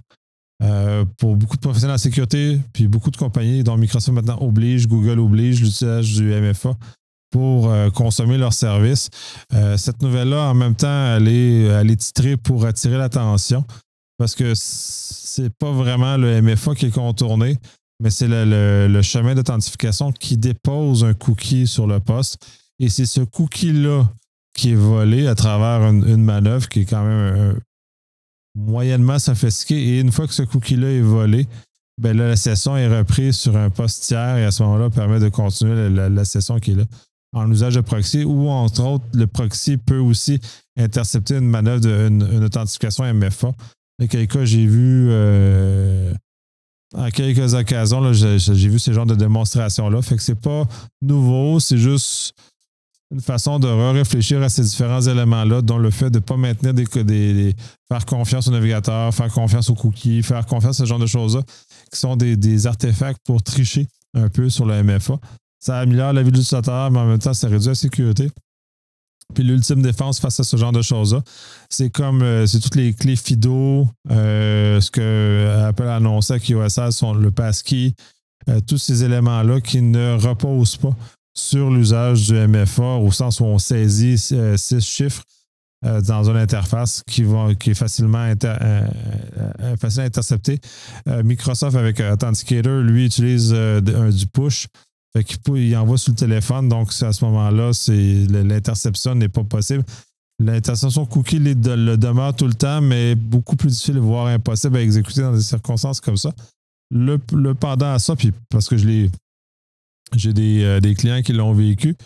pour 1.18 1.36
beaucoup 1.36 1.56
de 1.56 1.60
professionnels 1.60 1.94
en 1.94 1.98
sécurité, 1.98 2.58
puis 2.72 2.88
beaucoup 2.88 3.10
de 3.10 3.16
compagnies, 3.16 3.62
dont 3.62 3.76
Microsoft 3.76 4.14
maintenant 4.14 4.38
oblige, 4.40 4.88
Google 4.88 5.20
oblige 5.20 5.60
l'utilisation 5.60 6.22
du 6.22 6.32
MFA 6.32 6.76
pour 7.34 7.68
consommer 7.94 8.38
leurs 8.38 8.52
services. 8.52 9.10
cette 9.76 10.00
nouvelle-là, 10.02 10.50
en 10.50 10.54
même 10.54 10.76
temps, 10.76 11.16
elle 11.16 11.26
est, 11.26 11.96
titrée 11.96 12.36
pour 12.36 12.64
attirer 12.64 12.96
l'attention 12.96 13.64
parce 14.18 14.36
que 14.36 14.52
c'est 14.54 15.52
pas 15.58 15.72
vraiment 15.72 16.16
le 16.16 16.40
MFA 16.40 16.76
qui 16.76 16.86
est 16.86 16.94
contourné, 16.94 17.58
mais 18.00 18.10
c'est 18.10 18.28
le, 18.28 19.02
chemin 19.02 19.34
d'authentification 19.34 20.12
qui 20.12 20.36
dépose 20.36 21.02
un 21.02 21.12
cookie 21.12 21.66
sur 21.66 21.88
le 21.88 21.98
poste. 21.98 22.38
Et 22.78 22.88
c'est 22.88 23.06
ce 23.06 23.22
cookie-là 23.22 24.08
qui 24.56 24.70
est 24.70 24.76
volé 24.76 25.26
à 25.26 25.34
travers 25.34 25.88
une, 25.90 26.22
manœuvre 26.22 26.68
qui 26.68 26.82
est 26.82 26.84
quand 26.84 27.04
même 27.04 27.58
moyennement 28.54 29.18
sophistiquée. 29.18 29.88
Et 29.88 30.00
une 30.00 30.12
fois 30.12 30.28
que 30.28 30.34
ce 30.34 30.44
cookie-là 30.44 30.92
est 30.92 31.00
volé, 31.00 31.48
ben 32.00 32.16
la 32.16 32.36
session 32.36 32.76
est 32.76 32.86
reprise 32.86 33.36
sur 33.36 33.56
un 33.56 33.70
poste 33.70 34.04
tiers 34.04 34.36
et 34.36 34.44
à 34.44 34.52
ce 34.52 34.62
moment-là, 34.62 34.90
permet 34.90 35.18
de 35.18 35.28
continuer 35.30 35.88
la, 35.90 36.24
session 36.24 36.60
qui 36.60 36.72
est 36.72 36.76
là 36.76 36.84
en 37.34 37.50
usage 37.50 37.74
de 37.74 37.80
proxy 37.80 38.24
ou 38.24 38.48
entre 38.48 38.84
autres, 38.84 39.04
le 39.12 39.26
proxy 39.26 39.76
peut 39.76 39.98
aussi 39.98 40.40
intercepter 40.78 41.36
une 41.36 41.48
manœuvre, 41.48 41.86
une, 41.86 42.26
une 42.32 42.44
authentification 42.44 43.04
MFA 43.12 43.52
dans 43.98 44.06
quelques 44.06 44.32
cas, 44.32 44.44
j'ai 44.44 44.66
vu 44.66 45.06
euh, 45.10 46.12
à 46.96 47.10
quelques 47.10 47.54
occasions, 47.54 48.12
j'ai 48.12 48.68
vu 48.68 48.78
ce 48.78 48.92
genre 48.92 49.06
de 49.06 49.14
démonstration-là. 49.14 50.02
Fait 50.02 50.16
que 50.16 50.22
c'est 50.22 50.40
pas 50.40 50.66
nouveau, 51.00 51.60
c'est 51.60 51.78
juste 51.78 52.34
une 53.12 53.20
façon 53.20 53.60
de 53.60 53.68
réfléchir 53.68 54.42
à 54.42 54.48
ces 54.48 54.62
différents 54.62 55.00
éléments-là, 55.00 55.62
dont 55.62 55.78
le 55.78 55.90
fait 55.90 56.10
de 56.10 56.18
ne 56.18 56.24
pas 56.24 56.36
maintenir 56.36 56.74
des, 56.74 56.84
des, 57.04 57.54
faire 57.88 58.04
confiance 58.06 58.48
au 58.48 58.50
navigateur, 58.50 59.14
faire 59.14 59.32
confiance 59.32 59.70
aux 59.70 59.74
cookies, 59.74 60.22
faire 60.22 60.44
confiance 60.46 60.80
à 60.80 60.84
ce 60.84 60.88
genre 60.88 60.98
de 60.98 61.06
choses-là, 61.06 61.42
qui 61.92 61.98
sont 62.00 62.16
des, 62.16 62.36
des, 62.36 62.66
artefacts 62.66 63.20
pour 63.24 63.42
tricher 63.42 63.86
un 64.14 64.28
peu 64.28 64.50
sur 64.50 64.66
le 64.66 64.82
MFA. 64.82 65.20
Ça 65.64 65.78
améliore 65.78 66.12
la 66.12 66.22
vie 66.22 66.30
de 66.30 66.36
l'utilisateur, 66.36 66.90
mais 66.90 66.98
en 66.98 67.06
même 67.06 67.18
temps, 67.18 67.32
ça 67.32 67.48
réduit 67.48 67.68
la 67.68 67.74
sécurité. 67.74 68.30
Puis 69.32 69.44
l'ultime 69.44 69.80
défense 69.80 70.20
face 70.20 70.38
à 70.38 70.44
ce 70.44 70.58
genre 70.58 70.72
de 70.72 70.82
choses-là, 70.82 71.22
c'est 71.70 71.88
comme 71.88 72.20
euh, 72.20 72.46
c'est 72.46 72.60
toutes 72.60 72.74
les 72.74 72.92
clés 72.92 73.16
FIDO, 73.16 73.88
euh, 74.10 74.78
ce 74.82 74.90
que 74.90 75.64
Apple 75.66 75.84
a 75.84 75.96
annoncé 75.96 76.34
avec 76.34 76.52
sont 76.92 77.14
le 77.14 77.30
passkey, 77.30 77.94
euh, 78.50 78.60
tous 78.60 78.76
ces 78.76 79.04
éléments-là 79.04 79.62
qui 79.62 79.80
ne 79.80 80.18
reposent 80.18 80.76
pas 80.76 80.94
sur 81.34 81.70
l'usage 81.70 82.28
du 82.28 82.34
MFA 82.34 82.96
au 82.96 83.10
sens 83.10 83.40
où 83.40 83.44
on 83.44 83.58
saisit 83.58 84.18
six 84.18 84.80
chiffres 84.80 85.22
dans 85.82 86.30
une 86.30 86.36
interface 86.36 87.02
qui, 87.06 87.24
qui 87.58 87.70
est 87.70 87.74
facilement, 87.74 88.32
intercepter. 89.98 90.60
Microsoft 91.24 91.76
avec 91.76 92.00
Authenticator, 92.00 92.82
lui, 92.82 93.06
utilise 93.06 93.52
du 93.52 94.26
push 94.28 94.68
fait 95.16 95.38
il 95.56 95.76
envoie 95.76 95.98
sur 95.98 96.12
le 96.12 96.16
téléphone, 96.16 96.68
donc 96.68 96.90
à 97.02 97.12
ce 97.12 97.24
moment-là, 97.24 97.70
l'interception 98.42 99.14
n'est 99.14 99.28
pas 99.28 99.44
possible. 99.44 99.84
L'interception 100.40 101.06
cookie 101.06 101.38
le 101.38 101.54
demeure 101.96 102.34
tout 102.34 102.48
le 102.48 102.54
temps, 102.54 102.80
mais 102.80 103.14
beaucoup 103.14 103.54
plus 103.54 103.68
difficile, 103.68 103.98
voire 103.98 104.26
impossible 104.26 104.76
à 104.76 104.82
exécuter 104.82 105.20
dans 105.20 105.32
des 105.32 105.42
circonstances 105.42 106.00
comme 106.00 106.16
ça. 106.16 106.32
Le, 106.90 107.18
pendant 107.54 107.92
à 107.92 107.98
ça, 107.98 108.16
puis 108.16 108.32
parce 108.50 108.68
que 108.68 108.76
je. 108.76 109.08
J'ai 110.14 110.32
des, 110.32 110.62
euh, 110.62 110.94
clients 110.94 111.22
qui 111.22 111.32
l'ont 111.32 111.54
vécu. 111.54 111.96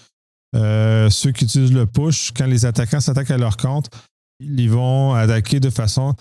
Euh, 0.55 1.11
ceux 1.11 1.33
qui 1.33 1.45
utilisent 1.45 1.73
le 1.73 1.85
push, 1.85 2.33
quand 2.33 2.47
les 2.47 2.65
attaquants 2.65 3.01
s'attaquent 3.01 3.33
à 3.33 3.37
leur 3.37 3.57
compte, 3.57 3.91
ils 4.41 4.71
vont 4.71 5.13
attaquer 5.15 5.61
de 5.61 5.69
façon, 5.69 6.15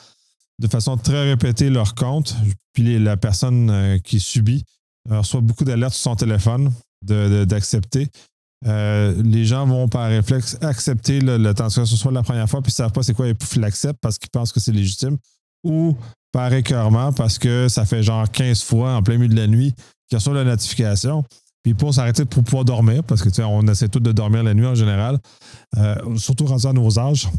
de 0.60 0.68
façon 0.68 0.98
très 0.98 1.30
répétée 1.30 1.70
leur 1.70 1.96
compte. 1.96 2.36
Puis 2.74 3.00
la 3.00 3.16
personne 3.16 3.70
euh, 3.70 4.00
qui 4.00 4.20
subit 4.20 4.66
reçoit 5.10 5.42
beaucoup 5.42 5.64
d'alertes 5.64 5.94
sur 5.94 6.12
son 6.12 6.16
téléphone 6.16 6.72
d'accepter. 7.04 8.08
Euh, 8.66 9.14
les 9.24 9.46
gens 9.46 9.68
vont 9.68 9.88
par 9.88 10.10
réflexe 10.10 10.58
accepter 10.62 11.20
le, 11.20 11.38
le 11.38 11.54
ce 11.70 11.86
soit 11.86 12.12
la 12.12 12.24
première 12.24 12.50
fois, 12.50 12.62
puis 12.62 12.72
ils 12.72 12.74
ne 12.74 12.86
savent 12.86 12.92
pas 12.92 13.04
c'est 13.04 13.14
quoi, 13.14 13.28
et 13.28 13.36
ils 13.56 13.62
l'acceptent 13.62 14.00
parce 14.02 14.18
qu'ils 14.18 14.32
pensent 14.32 14.52
que 14.52 14.60
c'est 14.60 14.72
légitime. 14.72 15.18
Ou 15.64 15.96
par 16.32 16.54
écœurement 16.54 17.14
parce 17.14 17.38
que 17.38 17.68
ça 17.68 17.86
fait 17.86 18.04
genre 18.04 18.30
15 18.30 18.64
fois 18.64 18.96
en 18.96 19.04
plein 19.04 19.18
milieu 19.18 19.30
de 19.34 19.40
la 19.40 19.48
nuit 19.48 19.74
qu'il 20.08 20.18
reçoit 20.18 20.34
la 20.34 20.44
notification. 20.44 21.24
Puis 21.64 21.74
pour 21.74 21.94
s'arrêter 21.94 22.26
pour 22.26 22.44
pouvoir 22.44 22.64
dormir, 22.64 23.04
parce 23.04 23.22
que 23.22 23.42
on 23.42 23.68
essaie 23.68 23.90
tous 23.90 24.00
de 24.00 24.12
dormir 24.12 24.44
la 24.44 24.54
nuit 24.54 24.66
en 24.66 24.76
général, 24.76 25.20
euh, 25.78 26.18
surtout 26.18 26.46
rendu 26.46 26.66
à 26.66 26.74
nos 26.74 27.00
âges. 27.00 27.30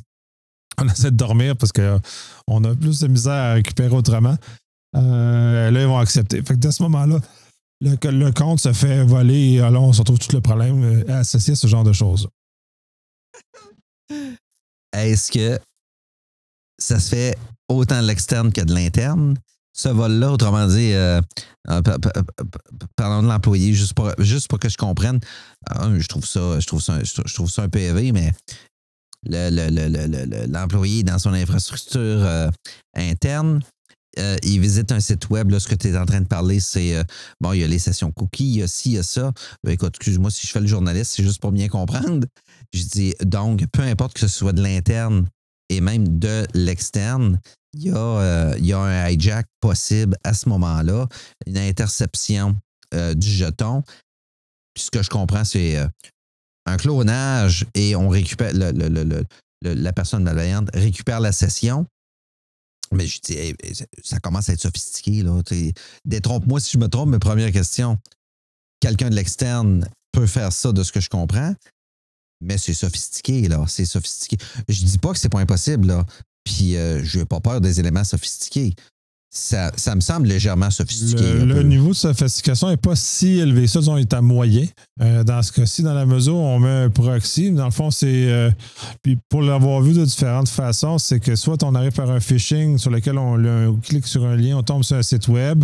On 0.81 0.87
essaie 0.89 1.11
de 1.11 1.17
dormir 1.17 1.57
parce 1.57 1.73
qu'on 1.73 2.65
a 2.65 2.75
plus 2.75 3.01
de 3.01 3.09
misère 3.09 3.33
à 3.33 3.53
récupérer 3.55 3.95
autrement. 3.95 4.37
Euh, 4.97 5.71
là, 5.71 5.81
ils 5.81 5.87
vont 5.87 5.99
accepter. 5.99 6.43
Fait 6.43 6.55
que 6.55 6.59
dès 6.59 6.73
ce 6.73 6.83
moment-là, 6.85 7.21
le, 7.81 7.97
le, 8.11 8.33
compte 8.33 8.61
se 8.61 8.73
fait 8.73 9.05
voler 9.05 9.53
et 9.53 9.61
alors 9.61 9.85
on 9.85 9.93
se 9.93 10.01
retrouve 10.01 10.19
tout 10.19 10.35
le 10.35 10.41
problème 10.41 10.83
euh, 10.83 11.21
associé 11.21 11.53
à 11.53 11.57
ce 11.57 11.67
genre 11.67 11.85
de 11.85 11.93
choses. 11.93 12.29
Est-ce 14.93 15.31
que 15.31 15.59
ça 16.79 16.99
se 16.99 17.11
fait 17.11 17.39
autant 17.69 18.01
de 18.03 18.07
l'externe 18.07 18.53
que 18.53 18.63
de 18.63 18.75
l'interne? 18.75 19.37
Ce 19.73 19.89
vol-là, 19.89 20.33
autrement 20.33 20.67
dit, 20.67 20.93
euh, 20.93 21.21
euh 21.71 21.83
parlons 22.97 23.23
de 23.23 23.29
l'employé, 23.29 23.73
juste 23.75 23.95
pour, 23.95 24.11
juste 24.19 24.49
pour 24.49 24.59
que 24.59 24.69
je 24.69 24.77
comprenne. 24.77 25.21
je 25.71 26.07
trouve 26.09 26.27
ça, 26.27 26.59
je 26.59 26.67
trouve 26.67 26.83
ça, 26.83 26.99
je 27.05 27.35
trouve 27.35 27.49
ça 27.49 27.63
un 27.63 27.69
PV, 27.69 28.11
mais 28.11 28.33
l'employé 30.49 31.03
dans 31.03 31.19
son 31.19 31.33
infrastructure 31.33 32.01
euh, 32.01 32.51
interne, 32.97 33.61
euh, 34.19 34.37
il 34.43 34.61
visite 34.61 34.93
un 34.93 35.01
site 35.01 35.31
web, 35.31 35.51
là, 35.51 35.61
ce 35.61 35.69
que 35.69 35.75
tu 35.75 35.89
es 35.89 35.97
en 35.97 36.07
train 36.07 36.21
de 36.21 36.27
parler, 36.27 36.61
c'est 36.61 36.97
bon, 37.41 37.53
il 37.53 37.61
y 37.61 37.65
a 37.65 37.67
les 37.67 37.79
sessions 37.79 38.13
cookies, 38.13 38.49
il 38.49 38.59
y 38.59 38.63
a 38.63 38.69
ci, 38.69 38.91
il 38.91 38.95
y 38.95 38.99
a 38.99 39.03
ça. 39.03 39.33
Ben, 39.65 39.73
écoute, 39.73 39.95
excuse-moi 39.97 40.31
si 40.31 40.47
je 40.47 40.53
fais 40.53 40.61
le 40.61 40.67
journaliste, 40.67 41.15
c'est 41.17 41.23
juste 41.23 41.41
pour 41.41 41.53
bien 41.53 41.69
comprendre. 41.69 42.27
Je 42.73 42.85
dis 42.85 43.15
donc, 43.25 43.65
peu 43.73 43.83
importe 43.83 44.15
que 44.15 44.21
ce 44.21 44.29
soit 44.29 44.53
de 44.53 44.63
l'interne 44.63 45.27
et 45.69 45.81
même 45.81 46.19
de 46.19 46.47
l'externe, 46.55 47.39
il 47.75 47.83
y, 47.85 47.91
a, 47.91 47.97
euh, 47.97 48.55
il 48.59 48.67
y, 48.67 48.73
a, 48.73 48.79
un 48.79 49.09
hijack 49.09 49.47
possible 49.61 50.17
à 50.25 50.33
ce 50.33 50.49
moment-là, 50.49 51.07
une 51.47 51.59
interception 51.59 52.57
euh, 52.95 53.15
du 53.15 53.29
jeton. 53.29 53.83
Puis 54.75 54.85
ce 54.85 54.91
que 54.91 55.03
je 55.03 55.11
comprends, 55.11 55.45
c'est 55.45 55.77
euh, 55.77 55.87
un 56.67 56.77
clonage 56.77 57.67
et 57.75 57.95
on 57.95 58.09
récupère 58.09 58.53
la 59.63 59.93
personne 59.93 60.23
malveillante 60.23 60.71
récupère 60.75 61.21
la 61.21 61.33
session. 61.33 61.87
Mais 62.93 63.07
je 63.07 63.21
dis, 63.21 63.55
ça 64.03 64.19
commence 64.19 64.49
à 64.49 64.53
être 64.53 64.61
sophistiqué. 64.61 65.25
Détrompe-moi 66.05 66.61
si 66.61 66.73
je 66.73 66.79
me 66.79 66.89
trompe, 66.89 67.11
mais 67.11 67.19
première 67.19 67.53
question. 67.53 67.99
Quelqu'un 68.81 69.11
de 69.11 69.15
l'externe 69.15 69.89
peut 70.13 70.27
faire 70.27 70.53
ça 70.53 70.73
de 70.73 70.83
ce 70.83 70.93
que 70.93 71.01
je 71.01 71.09
comprends, 71.09 71.55
mais 72.41 72.59
c'est 72.59 72.75
sophistiqué, 72.75 73.49
là. 73.49 73.65
C'est 73.69 73.85
sophistiqué. 73.85 74.37
Je 74.69 74.85
dis 74.85 74.99
pas 74.99 75.13
que 75.13 75.19
c'est 75.19 75.29
pas 75.29 75.41
impossible, 75.41 75.89
là. 75.89 76.07
Puis 76.45 76.77
euh, 76.77 77.05
je 77.05 77.19
n'ai 77.19 77.25
pas 77.25 77.41
peur 77.41 77.61
des 77.61 77.81
éléments 77.81 78.05
sophistiqués. 78.05 78.75
Ça, 79.31 79.71
ça 79.77 79.95
me 79.95 80.01
semble 80.01 80.27
légèrement 80.27 80.71
sophistiqué. 80.71 81.23
Le, 81.23 81.63
niveau 81.63 81.91
de 81.91 81.95
sophistication 81.95 82.71
n'est 82.71 82.79
pas 82.79 82.97
si 82.97 83.39
élevé. 83.39 83.67
Ça, 83.67 83.81
ils 83.81 84.01
est 84.01 84.15
à 84.15 84.23
moyen. 84.23 84.65
Euh, 85.03 85.23
dans 85.23 85.43
ce 85.43 85.53
cas-ci, 85.53 85.83
dans 85.83 85.93
la 85.93 86.07
mesure 86.07 86.37
où 86.37 86.41
on 86.41 86.59
met 86.59 86.85
un 86.85 86.91
proxy, 86.91 87.51
dans 87.51 87.67
le 87.67 87.71
fond, 87.71 87.91
c'est. 87.91 88.07
Euh, 88.31 88.51
puis 89.03 89.19
pour 89.29 89.43
l'avoir 89.43 89.83
vu 89.83 89.93
de 89.93 90.03
différentes 90.03 90.49
façons, 90.49 90.97
c'est 90.97 91.21
que 91.21 91.37
soit 91.37 91.63
on 91.63 91.75
arrive 91.75 91.93
par 91.93 92.11
un 92.11 92.21
phishing 92.21 92.79
sur 92.79 92.91
lequel 92.91 93.19
on, 93.19 93.45
on, 93.45 93.75
clique 93.75 94.07
sur 94.07 94.25
un 94.25 94.35
lien, 94.35 94.57
on 94.57 94.63
tombe 94.63 94.83
sur 94.83 94.97
un 94.97 95.03
site 95.03 95.29
web, 95.29 95.63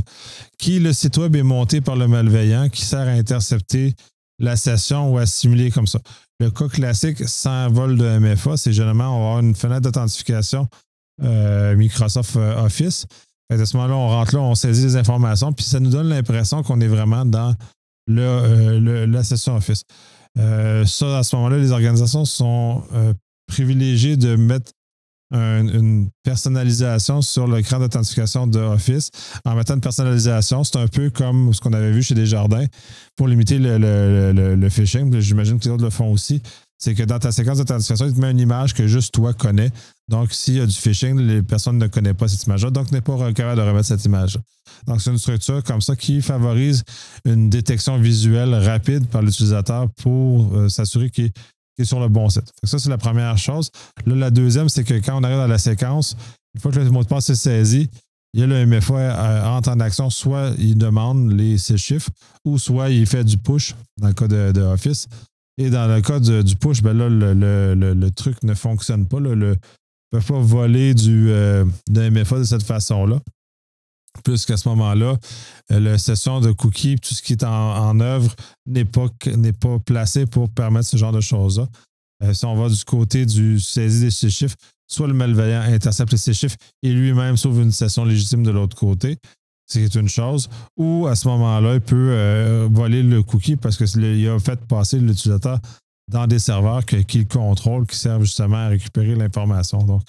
qui 0.58 0.78
le 0.78 0.92
site 0.92 1.16
web 1.16 1.34
est 1.34 1.42
monté 1.42 1.80
par 1.80 1.96
le 1.96 2.06
malveillant, 2.06 2.68
qui 2.68 2.84
sert 2.84 3.08
à 3.08 3.12
intercepter 3.12 3.94
la 4.38 4.56
session 4.56 5.10
ou 5.10 5.16
à 5.16 5.24
simuler 5.24 5.70
comme 5.70 5.86
ça. 5.86 6.00
Le 6.38 6.50
cas 6.50 6.68
classique 6.68 7.26
sans 7.26 7.70
vol 7.70 7.96
de 7.96 8.18
MFA, 8.18 8.58
c'est 8.58 8.74
généralement 8.74 9.16
on 9.16 9.20
va 9.20 9.26
avoir 9.28 9.40
une 9.40 9.54
fenêtre 9.54 9.82
d'authentification 9.82 10.68
euh, 11.22 11.76
Microsoft 11.76 12.36
euh, 12.36 12.68
À 13.50 13.64
ce 13.64 13.76
moment-là, 13.76 13.94
on 13.94 14.08
rentre 14.08 14.34
là, 14.34 14.40
on 14.40 14.54
saisit 14.54 14.84
les 14.84 14.96
informations, 14.96 15.52
puis 15.52 15.64
ça 15.64 15.80
nous 15.80 15.90
donne 15.90 16.08
l'impression 16.08 16.62
qu'on 16.62 16.80
est 16.80 16.88
vraiment 16.88 17.24
dans 17.24 17.54
euh, 18.10 19.06
la 19.06 19.22
session 19.22 19.56
Office. 19.56 19.84
ça, 20.36 21.18
à 21.18 21.22
ce 21.22 21.36
moment-là, 21.36 21.58
les 21.58 21.72
organisations 21.72 22.24
sont 22.24 22.82
privilégiées 23.46 24.16
de 24.16 24.36
mettre 24.36 24.72
une 25.32 26.08
personnalisation 26.22 27.22
sur 27.22 27.48
l'écran 27.48 27.78
d'authentification 27.78 28.46
de 28.46 28.58
Office. 28.58 29.10
En 29.44 29.54
mettant 29.54 29.74
une 29.74 29.80
personnalisation, 29.80 30.64
c'est 30.64 30.76
un 30.76 30.86
peu 30.86 31.10
comme 31.10 31.52
ce 31.52 31.60
qu'on 31.60 31.72
avait 31.72 31.90
vu 31.90 32.02
chez 32.02 32.14
Desjardins 32.14 32.66
pour 33.16 33.28
limiter 33.28 33.58
le, 33.58 33.78
le, 33.78 34.54
le, 34.54 34.68
phishing. 34.68 35.18
J'imagine 35.20 35.58
que 35.58 35.64
les 35.64 35.70
autres 35.70 35.84
le 35.84 35.90
font 35.90 36.10
aussi. 36.12 36.42
C'est 36.78 36.94
que 36.94 37.02
dans 37.02 37.18
ta 37.18 37.32
séquence 37.32 37.58
d'authentification, 37.58 38.06
il 38.06 38.14
te 38.14 38.20
met 38.20 38.30
une 38.30 38.40
image 38.40 38.74
que 38.74 38.86
juste 38.86 39.12
toi 39.12 39.32
connais. 39.32 39.70
Donc, 40.08 40.32
s'il 40.32 40.56
y 40.56 40.60
a 40.60 40.66
du 40.66 40.74
phishing, 40.74 41.18
les 41.18 41.42
personnes 41.42 41.78
ne 41.78 41.86
connaissent 41.86 42.14
pas 42.14 42.28
cette 42.28 42.42
image-là, 42.44 42.70
donc 42.70 42.92
n'est 42.92 43.00
pas 43.00 43.32
capable 43.32 43.60
de 43.60 43.66
remettre 43.66 43.86
cette 43.86 44.04
image. 44.04 44.38
Donc, 44.86 45.00
c'est 45.00 45.10
une 45.10 45.18
structure 45.18 45.62
comme 45.62 45.80
ça 45.80 45.96
qui 45.96 46.20
favorise 46.20 46.84
une 47.24 47.48
détection 47.48 47.98
visuelle 47.98 48.54
rapide 48.54 49.06
par 49.06 49.22
l'utilisateur 49.22 49.88
pour 50.02 50.54
euh, 50.54 50.68
s'assurer 50.68 51.10
qu'il 51.10 51.32
qui 51.76 51.82
est 51.82 51.84
sur 51.84 52.00
le 52.00 52.08
bon 52.08 52.28
site. 52.28 52.52
Ça, 52.62 52.78
c'est 52.78 52.88
la 52.88 52.98
première 52.98 53.36
chose. 53.36 53.70
Là, 54.06 54.14
la 54.14 54.30
deuxième, 54.30 54.68
c'est 54.68 54.84
que 54.84 54.94
quand 54.94 55.18
on 55.18 55.24
arrive 55.24 55.38
dans 55.38 55.46
la 55.46 55.58
séquence, 55.58 56.16
une 56.54 56.60
fois 56.60 56.70
que 56.70 56.78
le 56.78 56.90
mot 56.90 57.02
de 57.02 57.08
passe 57.08 57.30
est 57.30 57.34
saisi, 57.34 57.90
il 58.32 58.40
y 58.40 58.42
a 58.42 58.46
le 58.46 58.66
MFA 58.66 58.94
euh, 58.94 59.44
en 59.46 59.60
temps 59.62 59.76
d'action, 59.76 60.10
soit 60.10 60.52
il 60.58 60.76
demande 60.76 61.32
les 61.32 61.58
six 61.58 61.78
chiffres, 61.78 62.10
ou 62.44 62.58
soit 62.58 62.90
il 62.90 63.06
fait 63.06 63.24
du 63.24 63.38
push 63.38 63.74
dans 63.96 64.08
le 64.08 64.14
cas 64.14 64.28
de, 64.28 64.60
Office. 64.60 65.08
Et 65.56 65.70
dans 65.70 65.86
le 65.86 66.00
cas 66.00 66.18
du 66.18 66.56
push, 66.56 66.82
ben 66.82 66.96
là, 66.96 67.08
le, 67.08 68.08
truc 68.10 68.42
ne 68.42 68.54
fonctionne 68.54 69.06
pas. 69.06 69.20
le, 69.20 69.56
peut 70.18 70.34
pas 70.34 70.40
voler 70.40 70.94
du, 70.94 71.30
euh, 71.30 71.64
MFA 71.90 72.38
de 72.38 72.44
cette 72.44 72.62
façon-là 72.62 73.20
puisqu'à 74.22 74.56
ce 74.56 74.68
moment-là, 74.68 75.16
euh, 75.72 75.80
la 75.80 75.98
session 75.98 76.40
de 76.40 76.52
cookies, 76.52 76.96
tout 76.96 77.14
ce 77.14 77.20
qui 77.20 77.32
est 77.32 77.42
en, 77.42 77.98
œuvre 77.98 78.32
n'est 78.64 78.84
pas, 78.84 79.08
placé 79.84 80.24
pour 80.24 80.48
permettre 80.50 80.86
ce 80.86 80.96
genre 80.96 81.10
de 81.10 81.20
choses-là. 81.20 81.66
Euh, 82.22 82.32
si 82.32 82.44
on 82.44 82.54
va 82.54 82.68
du 82.68 82.84
côté 82.84 83.26
du 83.26 83.58
saisie 83.58 84.02
des 84.02 84.12
six 84.12 84.30
chiffres, 84.30 84.54
soit 84.86 85.08
le 85.08 85.14
malveillant 85.14 85.62
intercepte 85.62 86.16
six 86.16 86.32
chiffres 86.32 86.56
et 86.84 86.92
lui-même 86.92 87.36
sauve 87.36 87.60
une 87.60 87.72
session 87.72 88.04
légitime 88.04 88.44
de 88.44 88.52
l'autre 88.52 88.76
côté, 88.76 89.18
c'est 89.66 89.92
une 89.96 90.08
chose, 90.08 90.48
ou 90.76 91.08
à 91.08 91.16
ce 91.16 91.26
moment-là, 91.26 91.74
il 91.74 91.80
peut 91.80 92.68
voler 92.70 93.02
le 93.02 93.22
cookie 93.24 93.56
parce 93.56 93.76
qu'il 93.76 94.28
a 94.28 94.38
fait 94.38 94.60
passer 94.66 95.00
l'utilisateur 95.00 95.58
dans 96.10 96.26
des 96.26 96.38
serveurs 96.38 96.84
qu'il 96.84 97.26
contrôle 97.26 97.86
qui 97.86 97.96
servent 97.96 98.24
justement 98.24 98.66
à 98.66 98.68
récupérer 98.68 99.14
l'information. 99.14 99.78
Donc, 99.78 100.02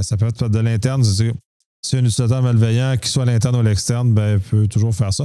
ça 0.00 0.16
peut 0.16 0.26
être 0.26 0.48
de 0.48 0.58
l'interne, 0.58 1.04
si 1.04 1.96
un 1.96 2.00
utilisateur 2.00 2.42
malveillant, 2.42 2.96
qu'il 2.96 3.08
soit 3.08 3.22
à 3.22 3.26
l'interne 3.26 3.56
ou 3.56 3.60
à 3.60 3.62
l'externe, 3.62 4.12
ben, 4.12 4.40
peut 4.40 4.66
toujours 4.66 4.94
faire 4.94 5.14
ça. 5.14 5.24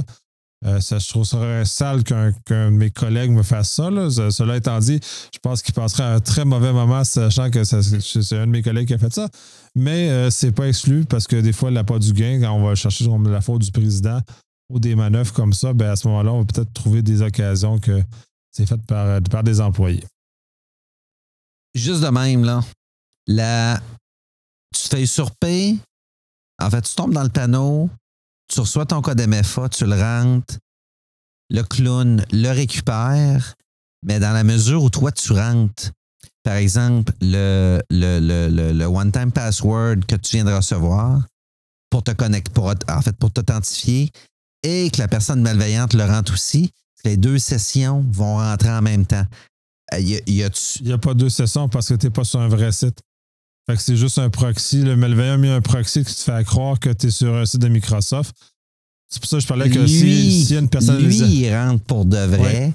Euh, 0.64 0.80
ça, 0.80 0.98
je 0.98 1.08
trouve 1.08 1.24
ça 1.24 1.64
sale 1.64 2.04
qu'un 2.04 2.30
de 2.48 2.70
mes 2.70 2.90
collègues 2.90 3.32
me 3.32 3.42
fasse 3.42 3.72
ça, 3.72 3.90
Cela 4.30 4.56
étant 4.56 4.78
dit, 4.78 5.00
je 5.34 5.38
pense 5.40 5.60
qu'il 5.60 5.74
passerait 5.74 6.04
un 6.04 6.20
très 6.20 6.44
mauvais 6.44 6.72
moment 6.72 7.02
sachant 7.02 7.50
que 7.50 7.64
c'est 7.64 8.36
un 8.36 8.46
de 8.46 8.52
mes 8.52 8.62
collègues 8.62 8.86
qui 8.86 8.94
a 8.94 8.98
fait 8.98 9.12
ça. 9.12 9.28
Mais 9.74 10.10
euh, 10.10 10.30
c'est 10.30 10.52
pas 10.52 10.68
exclu 10.68 11.04
parce 11.04 11.26
que 11.26 11.36
des 11.36 11.52
fois, 11.52 11.70
il 11.70 11.74
n'a 11.74 11.84
pas 11.84 11.98
du 11.98 12.12
gain 12.12 12.38
quand 12.40 12.52
on 12.52 12.64
va 12.64 12.74
chercher 12.74 13.06
la 13.24 13.40
faute 13.40 13.62
du 13.62 13.72
président 13.72 14.20
ou 14.70 14.78
des 14.78 14.94
manœuvres 14.94 15.32
comme 15.32 15.52
ça. 15.52 15.72
Ben, 15.72 15.90
à 15.90 15.96
ce 15.96 16.06
moment-là, 16.06 16.32
on 16.32 16.40
va 16.40 16.44
peut-être 16.44 16.72
trouver 16.72 17.02
des 17.02 17.22
occasions 17.22 17.78
que 17.78 18.00
c'est 18.52 18.66
fait 18.66 18.80
par, 18.86 19.20
par 19.22 19.42
des 19.42 19.60
employés. 19.60 20.04
Juste 21.74 22.02
de 22.02 22.08
même, 22.08 22.44
là, 23.26 23.80
tu 24.74 24.82
te 24.82 24.88
fais 24.88 25.02
usurper 25.02 25.78
en 26.62 26.70
fait, 26.70 26.82
tu 26.82 26.94
tombes 26.94 27.12
dans 27.12 27.22
le 27.22 27.28
panneau, 27.28 27.90
tu 28.48 28.60
reçois 28.60 28.86
ton 28.86 29.02
code 29.02 29.20
MFA, 29.20 29.68
tu 29.68 29.84
le 29.84 30.00
rentres, 30.00 30.56
le 31.50 31.62
clown 31.62 32.24
le 32.30 32.50
récupère, 32.50 33.54
mais 34.04 34.20
dans 34.20 34.32
la 34.32 34.44
mesure 34.44 34.82
où 34.82 34.90
toi, 34.90 35.10
tu 35.12 35.32
rentres, 35.32 35.90
par 36.42 36.54
exemple, 36.54 37.12
le, 37.20 37.82
le, 37.90 38.84
one-time 38.84 39.32
password 39.32 40.04
que 40.06 40.16
tu 40.16 40.36
viens 40.36 40.44
de 40.44 40.52
recevoir 40.52 41.22
pour 41.90 42.02
te 42.02 42.10
connecter, 42.12 42.52
pour, 42.52 42.66
en 42.66 43.02
fait, 43.02 43.16
pour 43.16 43.30
t'authentifier, 43.30 44.10
et 44.62 44.90
que 44.90 44.98
la 44.98 45.08
personne 45.08 45.42
malveillante 45.42 45.94
le 45.94 46.04
rentre 46.04 46.32
aussi, 46.34 46.70
les 47.04 47.16
deux 47.16 47.38
sessions 47.38 48.04
vont 48.10 48.36
rentrer 48.36 48.70
en 48.70 48.82
même 48.82 49.06
temps. 49.06 49.26
Il 49.98 50.22
n'y 50.28 50.42
a, 50.92 50.98
pas 50.98 51.14
deux 51.14 51.28
sessions 51.28 51.68
parce 51.68 51.88
que 51.88 51.94
tu 51.94 52.06
n'es 52.06 52.10
pas 52.10 52.24
sur 52.24 52.40
un 52.40 52.48
vrai 52.48 52.72
site. 52.72 52.98
Fait 53.66 53.76
que 53.76 53.82
c'est 53.82 53.96
juste 53.96 54.18
un 54.18 54.30
proxy. 54.30 54.82
Le 54.82 54.96
malveillant 54.96 55.34
a 55.34 55.38
mis 55.38 55.48
un 55.48 55.60
proxy 55.60 56.04
qui 56.04 56.14
te 56.14 56.20
fait 56.20 56.44
croire 56.44 56.80
que 56.80 56.90
tu 56.90 57.08
es 57.08 57.10
sur 57.10 57.34
un 57.34 57.44
site 57.44 57.60
de 57.60 57.68
Microsoft. 57.68 58.34
C'est 59.08 59.20
pour 59.20 59.28
ça 59.28 59.36
que 59.36 59.42
je 59.42 59.46
parlais 59.46 59.68
que 59.68 59.86
s'il 59.86 60.50
y 60.50 60.56
a 60.56 60.60
une 60.60 60.68
personne. 60.70 61.04
Lui, 61.04 61.18
il 61.18 61.54
rentre 61.54 61.84
pour 61.84 62.04
de 62.04 62.16
vrai. 62.16 62.72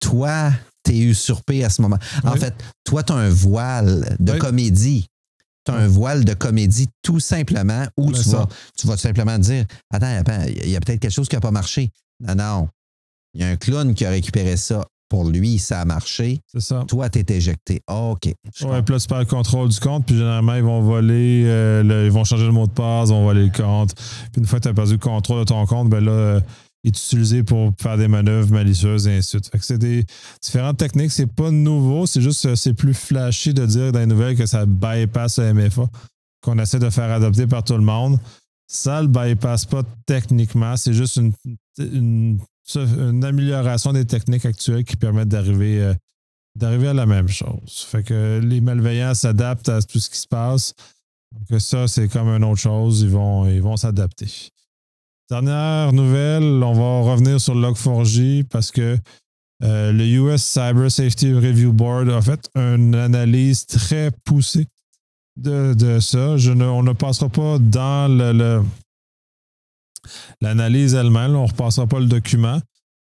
Toi, 0.00 0.52
tu 0.84 0.92
es 0.92 0.98
usurpé 1.00 1.64
à 1.64 1.70
ce 1.70 1.82
moment. 1.82 1.98
En 2.24 2.36
fait, 2.36 2.54
toi, 2.84 3.02
tu 3.02 3.12
as 3.12 3.16
un 3.16 3.28
voile 3.28 4.16
de 4.18 4.32
comédie. 4.32 5.06
Tu 5.66 5.72
as 5.72 5.76
un 5.76 5.88
voile 5.88 6.24
de 6.24 6.34
comédie 6.34 6.88
tout 7.02 7.20
simplement 7.20 7.86
où 7.96 8.12
tu 8.12 8.22
vas, 8.30 8.48
tu 8.76 8.86
vas 8.86 8.96
simplement 8.96 9.38
dire 9.38 9.64
Attends, 9.90 10.44
il 10.48 10.68
y 10.70 10.76
a 10.76 10.80
peut-être 10.80 11.00
quelque 11.00 11.12
chose 11.12 11.28
qui 11.28 11.36
n'a 11.36 11.40
pas 11.40 11.50
marché. 11.50 11.90
Non, 12.20 12.34
non. 12.34 12.68
Il 13.34 13.40
y 13.40 13.44
a 13.44 13.48
un 13.48 13.56
clown 13.56 13.94
qui 13.94 14.04
a 14.04 14.10
récupéré 14.10 14.56
ça 14.56 14.84
pour 15.08 15.28
lui, 15.28 15.58
ça 15.58 15.80
a 15.80 15.84
marché. 15.84 16.40
C'est 16.46 16.60
ça. 16.60 16.84
Toi, 16.88 17.08
tu 17.10 17.18
es 17.20 17.36
éjecté. 17.36 17.80
OK. 17.88 18.24
Ouais, 18.26 18.82
puis 18.82 18.94
là, 18.94 18.98
tu 19.00 19.06
perds 19.06 19.18
le 19.20 19.24
contrôle 19.26 19.68
du 19.68 19.78
compte, 19.78 20.06
puis 20.06 20.16
généralement, 20.16 20.54
ils 20.54 20.62
vont 20.62 20.80
voler, 20.82 21.44
euh, 21.46 21.82
le- 21.82 22.06
ils 22.06 22.10
vont 22.10 22.24
changer 22.24 22.46
le 22.46 22.52
mot 22.52 22.66
de 22.66 22.72
passe, 22.72 23.10
ils 23.10 23.12
vont 23.12 23.24
voler 23.24 23.44
le 23.44 23.50
compte. 23.52 23.94
Puis 24.32 24.40
une 24.40 24.46
fois 24.46 24.58
que 24.58 24.64
tu 24.64 24.68
as 24.68 24.74
perdu 24.74 24.92
le 24.92 24.98
contrôle 24.98 25.40
de 25.40 25.44
ton 25.44 25.64
compte, 25.66 25.88
ben 25.90 26.02
là, 26.04 26.10
euh, 26.12 26.40
il 26.82 26.88
est 26.88 26.98
utilisé 26.98 27.42
pour 27.44 27.72
faire 27.80 27.96
des 27.96 28.08
manœuvres 28.08 28.50
malicieuses 28.52 29.06
et 29.06 29.16
ainsi 29.16 29.36
de 29.36 29.42
suite. 29.42 29.52
Fait 29.52 29.58
que 29.58 29.64
c'est 29.64 29.78
des 29.78 30.04
différentes 30.42 30.78
techniques. 30.78 31.12
C'est 31.12 31.32
pas 31.32 31.50
nouveau, 31.50 32.06
c'est 32.06 32.20
juste 32.20 32.44
euh, 32.46 32.56
c'est 32.56 32.74
plus 32.74 32.94
flashy 32.94 33.54
de 33.54 33.64
dire 33.66 33.92
dans 33.92 34.00
les 34.00 34.06
nouvelles 34.06 34.36
que 34.36 34.46
ça 34.46 34.66
bypass 34.66 35.38
le 35.38 35.54
MFA, 35.54 35.88
qu'on 36.42 36.58
essaie 36.58 36.78
de 36.80 36.90
faire 36.90 37.10
adopter 37.10 37.46
par 37.46 37.62
tout 37.62 37.74
le 37.74 37.84
monde. 37.84 38.18
Ça 38.66 39.00
le 39.00 39.08
bypass 39.08 39.64
pas 39.66 39.82
techniquement, 40.06 40.76
c'est 40.76 40.92
juste 40.94 41.16
une, 41.16 41.32
une, 41.78 42.38
une 42.76 43.24
amélioration 43.24 43.92
des 43.92 44.04
techniques 44.06 44.46
actuelles 44.46 44.84
qui 44.84 44.96
permettent 44.96 45.28
d'arriver 45.28 45.82
euh, 45.82 45.94
d'arriver 46.56 46.88
à 46.88 46.94
la 46.94 47.06
même 47.06 47.28
chose. 47.28 47.84
Fait 47.88 48.02
que 48.02 48.40
les 48.42 48.60
malveillants 48.60 49.14
s'adaptent 49.14 49.68
à 49.68 49.82
tout 49.82 49.98
ce 49.98 50.08
qui 50.08 50.18
se 50.18 50.28
passe. 50.28 50.74
Donc 51.50 51.60
ça, 51.60 51.88
c'est 51.88 52.08
comme 52.08 52.28
une 52.28 52.44
autre 52.44 52.60
chose. 52.60 53.02
Ils 53.02 53.10
vont 53.10 53.48
ils 53.48 53.60
vont 53.62 53.76
s'adapter. 53.76 54.28
Dernière 55.30 55.92
nouvelle, 55.92 56.42
on 56.62 56.72
va 56.74 57.10
revenir 57.10 57.40
sur 57.40 57.54
Log4j 57.56 58.44
parce 58.44 58.70
que 58.70 58.96
euh, 59.62 59.92
le 59.92 60.04
US 60.06 60.42
Cyber 60.42 60.90
Safety 60.90 61.32
Review 61.32 61.72
Board 61.72 62.08
a 62.10 62.20
fait 62.20 62.48
une 62.54 62.94
analyse 62.94 63.66
très 63.66 64.10
poussée 64.24 64.66
de, 65.36 65.74
de 65.74 65.98
ça. 66.00 66.36
On 66.36 66.82
ne 66.82 66.92
passera 66.92 67.28
pas 67.28 67.58
dans 67.58 68.06
le- 68.16 68.62
l'analyse 70.40 70.94
elle-même, 70.94 71.36
on 71.36 71.42
ne 71.42 71.48
repassera 71.48 71.86
pas 71.86 72.00
le 72.00 72.06
document. 72.06 72.60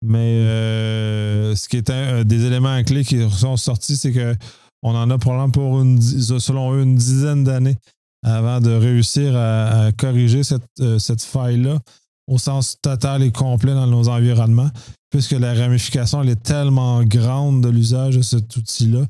Mais 0.05 0.19
euh, 0.19 1.55
ce 1.55 1.69
qui 1.69 1.77
est 1.77 1.89
un, 1.89 2.17
un 2.17 2.23
des 2.23 2.45
éléments 2.45 2.81
clés 2.83 3.05
qui 3.05 3.21
sont 3.29 3.55
sortis, 3.55 3.95
c'est 3.95 4.11
que 4.11 4.35
on 4.83 4.95
en 4.95 5.09
a 5.09 5.17
probablement 5.17 5.49
pour 5.49 5.81
une, 5.81 6.01
selon 6.01 6.73
eux 6.73 6.83
une 6.83 6.95
dizaine 6.95 7.43
d'années 7.43 7.77
avant 8.23 8.59
de 8.59 8.71
réussir 8.71 9.35
à, 9.35 9.91
corriger 9.97 10.43
cette, 10.43 10.63
euh, 10.81 10.99
cette 10.99 11.21
faille-là 11.21 11.79
au 12.27 12.37
sens 12.37 12.77
total 12.81 13.23
et 13.23 13.31
complet 13.31 13.73
dans 13.73 13.87
nos 13.87 14.07
environnements, 14.07 14.69
puisque 15.09 15.31
la 15.31 15.53
ramification 15.53 16.21
elle 16.21 16.29
est 16.29 16.43
tellement 16.43 17.03
grande 17.03 17.61
de 17.61 17.69
l'usage 17.69 18.17
de 18.17 18.21
cet 18.21 18.55
outil-là 18.55 19.05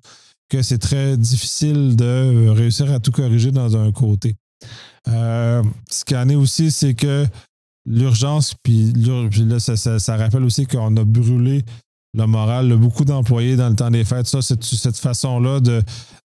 que 0.50 0.62
c'est 0.62 0.80
très 0.80 1.18
difficile 1.18 1.96
de 1.96 2.06
euh, 2.06 2.52
réussir 2.52 2.92
à 2.92 3.00
tout 3.00 3.12
corriger 3.12 3.52
dans 3.52 3.76
un 3.76 3.92
côté. 3.92 4.36
Euh, 5.08 5.64
ce 5.90 6.06
qu'il 6.06 6.18
en 6.18 6.30
est 6.30 6.36
aussi, 6.36 6.72
c'est 6.72 6.94
que 6.94 7.26
l'urgence, 7.86 8.56
puis, 8.64 8.94
là, 8.94 9.60
ça, 9.60 9.76
ça- 10.00 10.18
rappelle 10.18 10.44
aussi 10.44 10.66
qu'on 10.66 10.96
a 10.98 11.04
brûlé 11.04 11.64
le 12.16 12.26
moral 12.28 12.70
de 12.70 12.76
beaucoup 12.76 13.06
d'employés 13.06 13.56
dans 13.56 13.70
le 13.70 13.76
temps 13.76 13.90
des 13.90 14.04
fêtes. 14.06 14.28
Ça, 14.28 14.42
c'est 14.42 14.64
cette 14.64 14.98
façon-là 14.98 15.60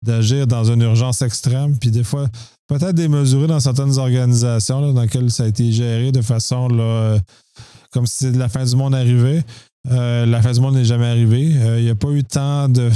d'agir 0.03 0.47
dans 0.47 0.65
une 0.71 0.83
urgence 0.83 1.23
extrême, 1.23 1.79
puis 1.79 1.91
des 1.91 2.05
fois, 2.05 2.29
peut-être 2.69 2.93
démesuré 2.95 3.47
dans 3.47 3.59
certaines 3.61 3.97
organisations 3.99 4.81
là, 4.83 4.93
dans 4.93 5.01
lesquelles 5.03 5.31
ça 5.31 5.45
a 5.45 5.47
été 5.47 5.73
géré 5.73 6.13
de 6.13 6.21
façon 6.21 6.69
là, 6.69 6.83
euh, 6.85 7.19
comme 7.91 8.07
si 8.07 8.19
c'était 8.27 8.39
la 8.39 8.51
fin 8.51 8.65
du 8.65 8.77
monde 8.77 8.95
arrivait. 8.95 9.43
Euh, 9.91 10.27
la 10.27 10.43
fin 10.43 10.53
du 10.53 10.61
monde 10.61 10.75
n'est 10.75 10.85
jamais 10.85 11.07
arrivée. 11.07 11.57
Euh, 11.57 11.79
Il 11.79 11.85
n'y 11.85 11.91
a 11.91 11.95
pas 11.95 12.11
eu 12.11 12.23
tant 12.23 12.69
de, 12.69 12.91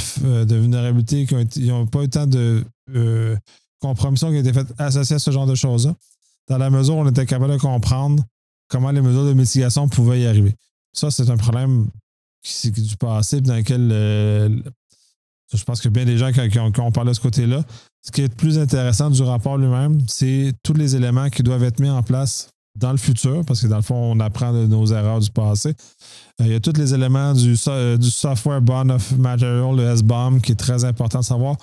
de 0.45 0.54
vulnérabilités, 0.57 1.26
il 1.57 1.62
n'y 1.62 1.71
a 1.71 1.87
pas 1.87 2.02
eu 2.02 2.09
tant 2.11 2.26
de 2.26 2.62
compromissions 3.81 4.28
qui 4.31 4.37
ont 4.37 4.40
été 4.40 4.52
faites 4.52 4.73
associées 4.78 5.16
à 5.16 5.19
ce 5.19 5.31
genre 5.31 5.47
de 5.47 5.54
choses-là, 5.54 5.95
dans 6.50 6.59
la 6.59 6.69
mesure 6.69 6.97
où 6.97 7.00
on 7.00 7.09
était 7.09 7.25
capable 7.25 7.54
de 7.54 7.59
comprendre 7.59 8.23
comment 8.73 8.91
les 8.91 9.02
mesures 9.02 9.26
de 9.26 9.35
mitigation 9.35 9.87
pouvaient 9.87 10.23
y 10.23 10.26
arriver. 10.26 10.55
Ça, 10.95 11.11
c'est 11.11 11.29
un 11.29 11.37
problème 11.37 11.88
qui, 12.43 12.71
du 12.71 12.97
passé, 12.97 13.43
dans 13.43 13.55
lequel 13.55 13.91
euh, 13.93 14.49
je 15.52 15.62
pense 15.62 15.81
que 15.81 15.91
bien 15.91 16.07
des 16.07 16.17
gens 16.17 16.33
qui, 16.33 16.59
ont, 16.59 16.73
qui 16.73 16.81
ont 16.81 16.91
parlé 16.91 17.11
de 17.11 17.14
ce 17.14 17.21
côté-là. 17.21 17.62
Ce 18.00 18.11
qui 18.11 18.23
est 18.23 18.29
le 18.29 18.35
plus 18.35 18.59
intéressant 18.59 19.11
du 19.11 19.23
rapport 19.23 19.59
lui-même, 19.59 20.00
c'est 20.09 20.55
tous 20.62 20.73
les 20.73 20.97
éléments 20.97 21.28
qui 21.28 21.43
doivent 21.43 21.63
être 21.63 21.80
mis 21.80 21.91
en 21.91 22.02
place 22.02 22.49
dans 22.75 22.91
le 22.91 22.97
futur, 22.97 23.45
parce 23.47 23.61
que 23.61 23.67
dans 23.67 23.76
le 23.76 23.82
fond, 23.82 23.95
on 23.95 24.19
apprend 24.19 24.54
de 24.54 24.67
nos 24.67 24.87
erreurs 24.87 25.21
du 25.21 25.30
passé. 25.30 25.75
Euh, 26.41 26.47
il 26.47 26.52
y 26.52 26.54
a 26.54 26.61
tous 26.61 26.73
les 26.78 26.95
éléments 26.95 27.35
du, 27.35 27.54
euh, 27.69 27.99
du 27.99 28.11
Software 28.11 28.63
Bond 28.63 28.89
of 28.89 29.13
Material, 29.19 29.76
le 29.76 29.95
SBOM, 29.95 30.41
qui 30.41 30.52
est 30.52 30.56
très 30.56 30.85
important 30.85 31.21
de 31.21 31.25
savoir 31.25 31.56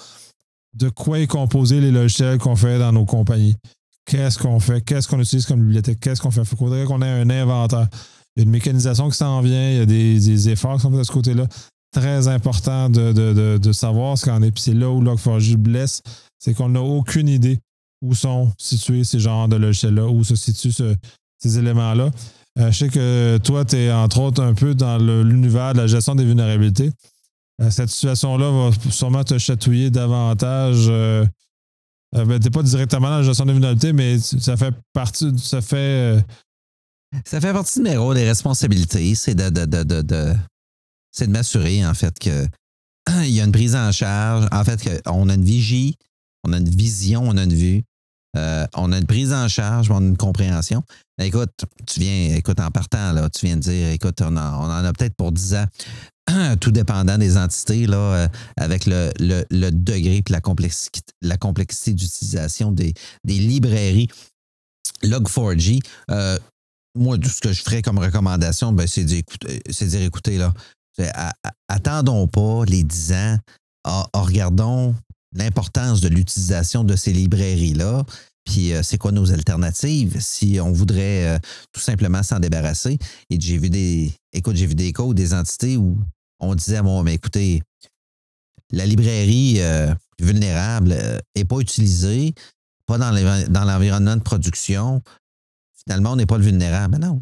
de 0.75 0.89
quoi 0.89 1.17
est 1.17 1.25
composé 1.25 1.81
les 1.81 1.89
logiciels 1.89 2.37
qu'on 2.37 2.55
fait 2.55 2.77
dans 2.77 2.91
nos 2.91 3.05
compagnies. 3.05 3.55
Qu'est-ce 4.05 4.39
qu'on 4.39 4.59
fait? 4.59 4.81
Qu'est-ce 4.81 5.07
qu'on 5.07 5.19
utilise 5.19 5.45
comme 5.45 5.61
bibliothèque? 5.61 5.99
Qu'est-ce 5.99 6.21
qu'on 6.21 6.31
fait? 6.31 6.41
Il 6.41 6.57
faudrait 6.57 6.85
qu'on 6.85 7.01
ait 7.01 7.21
un 7.21 7.29
inventaire. 7.29 7.87
Il 8.35 8.39
y 8.39 8.41
a 8.41 8.43
une 8.43 8.51
mécanisation 8.51 9.09
qui 9.09 9.17
s'en 9.17 9.41
vient, 9.41 9.71
il 9.71 9.77
y 9.77 9.81
a 9.81 9.85
des, 9.85 10.49
efforts 10.49 10.75
qui 10.75 10.81
sont 10.81 10.89
faits 10.89 10.99
de 10.99 11.03
ce 11.03 11.11
côté-là. 11.11 11.47
Très 11.91 12.27
important 12.27 12.89
de, 12.89 13.71
savoir 13.71 14.17
ce 14.17 14.25
qu'en 14.25 14.41
est. 14.41 14.51
Puis 14.51 14.63
c'est 14.63 14.73
là 14.73 14.89
où 14.89 15.03
Log4j 15.03 15.55
blesse, 15.57 16.01
c'est 16.37 16.53
qu'on 16.53 16.69
n'a 16.69 16.81
aucune 16.81 17.27
idée 17.27 17.59
où 18.01 18.15
sont 18.15 18.51
situés 18.57 19.03
ces 19.03 19.19
genres 19.19 19.47
de 19.47 19.57
logiciels-là, 19.57 20.07
où 20.07 20.23
se 20.23 20.35
situent 20.35 20.71
ce- 20.71 20.95
ces 21.39 21.57
éléments-là. 21.57 22.11
Euh, 22.59 22.71
je 22.71 22.77
sais 22.77 22.89
que 22.89 23.37
toi, 23.43 23.65
tu 23.65 23.77
es 23.77 23.91
entre 23.91 24.19
autres 24.19 24.43
un 24.43 24.53
peu 24.53 24.73
dans 24.73 24.97
l'univers 24.97 25.73
de 25.73 25.79
la 25.79 25.87
gestion 25.87 26.15
des 26.15 26.25
vulnérabilités. 26.25 26.91
Euh, 27.61 27.69
cette 27.69 27.89
situation-là 27.89 28.51
va 28.51 28.91
sûrement 28.91 29.23
te 29.23 29.37
chatouiller 29.37 29.89
davantage. 29.89 30.85
Euh, 30.87 31.25
euh, 32.15 32.25
ben, 32.25 32.39
t'es 32.39 32.49
pas 32.49 32.63
directement 32.63 33.09
dans 33.09 33.17
la 33.17 33.23
gestion 33.23 33.45
des 33.45 33.53
vulnérabilités, 33.53 33.93
mais 33.93 34.19
ça 34.19 34.57
fait 34.57 34.73
partie, 34.93 35.31
ça 35.37 35.61
fait 35.61 35.75
euh, 35.77 36.21
Ça 37.25 37.39
fait 37.41 37.53
partie 37.53 37.79
de 37.79 37.83
mes 37.83 37.97
rôles 37.97 38.17
et 38.17 38.25
responsabilités. 38.27 39.15
C'est 39.15 39.35
de, 39.35 39.49
de, 39.49 39.65
de, 39.65 40.01
de, 40.01 40.33
c'est 41.11 41.27
de 41.27 41.31
m'assurer, 41.31 41.85
en 41.85 41.93
fait, 41.93 42.17
que 42.19 42.47
il 43.23 43.29
y 43.31 43.41
a 43.41 43.43
une 43.43 43.51
prise 43.51 43.75
en 43.75 43.91
charge. 43.91 44.47
En 44.51 44.63
fait, 44.63 45.01
qu'on 45.03 45.29
a 45.29 45.33
une 45.33 45.43
vigie, 45.43 45.95
on 46.43 46.53
a 46.53 46.57
une 46.57 46.69
vision, 46.69 47.23
on 47.25 47.37
a 47.37 47.43
une 47.43 47.53
vue. 47.53 47.83
euh, 48.37 48.65
on 48.75 48.91
a 48.91 48.97
une 48.99 49.07
prise 49.07 49.33
en 49.33 49.47
charge, 49.47 49.89
on 49.91 49.97
a 49.97 50.01
une 50.07 50.17
compréhension. 50.17 50.83
Écoute, 51.21 51.51
tu 51.87 51.99
viens, 51.99 52.35
écoute, 52.35 52.59
en 52.59 52.69
partant, 52.71 53.11
là, 53.11 53.29
tu 53.29 53.45
viens 53.47 53.55
de 53.57 53.61
dire, 53.61 53.89
écoute, 53.89 54.21
on, 54.21 54.37
on 54.37 54.37
en 54.37 54.69
a 54.85 54.93
peut-être 54.93 55.15
pour 55.15 55.31
10 55.31 55.55
ans, 55.55 55.65
tout 56.59 56.71
dépendant 56.71 57.17
des 57.17 57.37
entités, 57.37 57.87
là, 57.87 57.97
euh, 57.97 58.27
avec 58.57 58.85
le, 58.85 59.11
le, 59.19 59.69
degré 59.71 60.17
et 60.17 60.23
la 60.29 60.41
complexité, 60.41 61.01
la 61.21 61.37
complexité 61.37 61.93
d'utilisation 61.93 62.71
des, 62.71 62.93
des 63.23 63.39
librairies 63.39 64.09
Log4j. 65.03 65.81
euh, 66.11 66.37
moi, 66.95 67.17
tout 67.17 67.29
ce 67.29 67.39
que 67.39 67.53
je 67.53 67.61
ferais 67.61 67.81
comme 67.81 67.99
recommandation, 67.99 68.73
ben, 68.73 68.87
c'est 68.87 69.03
de 69.03 69.07
dire, 69.07 70.01
écoutez, 70.01 70.37
là, 70.37 70.53
attendons 71.67 72.27
pas 72.27 72.65
les 72.65 72.83
10 72.83 73.13
ans, 73.13 73.37
ah, 73.85 74.07
ah, 74.11 74.21
regardons 74.21 74.95
l'importance 75.33 76.01
de 76.01 76.09
l'utilisation 76.09 76.83
de 76.83 76.95
ces 76.95 77.13
librairies-là. 77.13 78.03
Puis, 78.43 78.73
euh, 78.73 78.81
c'est 78.83 78.97
quoi 78.97 79.11
nos 79.11 79.31
alternatives 79.31 80.19
si 80.19 80.59
on 80.59 80.71
voudrait 80.71 81.39
tout 81.71 81.79
simplement 81.79 82.23
s'en 82.23 82.39
débarrasser? 82.39 82.97
Et 83.29 83.39
j'ai 83.39 83.59
vu 83.59 83.69
des, 83.69 84.11
écoute, 84.33 84.55
j'ai 84.55 84.65
vu 84.65 84.75
des 84.75 84.91
codes, 84.91 85.15
des 85.15 85.33
entités 85.33 85.77
où 85.77 85.95
on 86.39 86.55
disait, 86.55 86.81
bon, 86.81 87.03
mais 87.03 87.15
écoutez, 87.15 87.61
la 88.71 88.85
librairie 88.85 89.61
euh, 89.61 89.93
vulnérable 90.19 90.95
n'est 91.35 91.45
pas 91.45 91.59
utilisée, 91.59 92.33
pas 92.85 92.97
dans 92.97 93.11
l'envi- 93.11 93.49
dans 93.49 93.65
l'environnement 93.65 94.15
de 94.15 94.21
production. 94.21 95.01
Finalement, 95.83 96.13
on 96.13 96.15
n'est 96.15 96.25
pas 96.25 96.37
le 96.37 96.43
vulnérable. 96.43 96.97
Ben 96.97 97.07
non, 97.07 97.21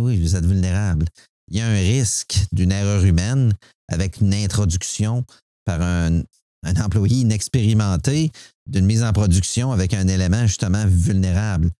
oui, 0.00 0.20
vous 0.20 0.36
êtes 0.36 0.44
vulnérable. 0.44 1.06
Il 1.48 1.56
y 1.56 1.60
a 1.60 1.66
un 1.66 1.74
risque 1.74 2.36
d'une 2.52 2.72
erreur 2.72 3.04
humaine 3.04 3.52
avec 3.88 4.20
une 4.20 4.34
introduction 4.34 5.24
par 5.64 5.80
un, 5.80 6.22
employé 6.64 7.18
inexpérimenté 7.20 8.30
d'une 8.66 8.86
mise 8.86 9.02
en 9.02 9.12
production 9.12 9.72
avec 9.72 9.94
un 9.94 10.08
élément 10.08 10.46
justement 10.46 10.84
vulnérable. 10.86 11.70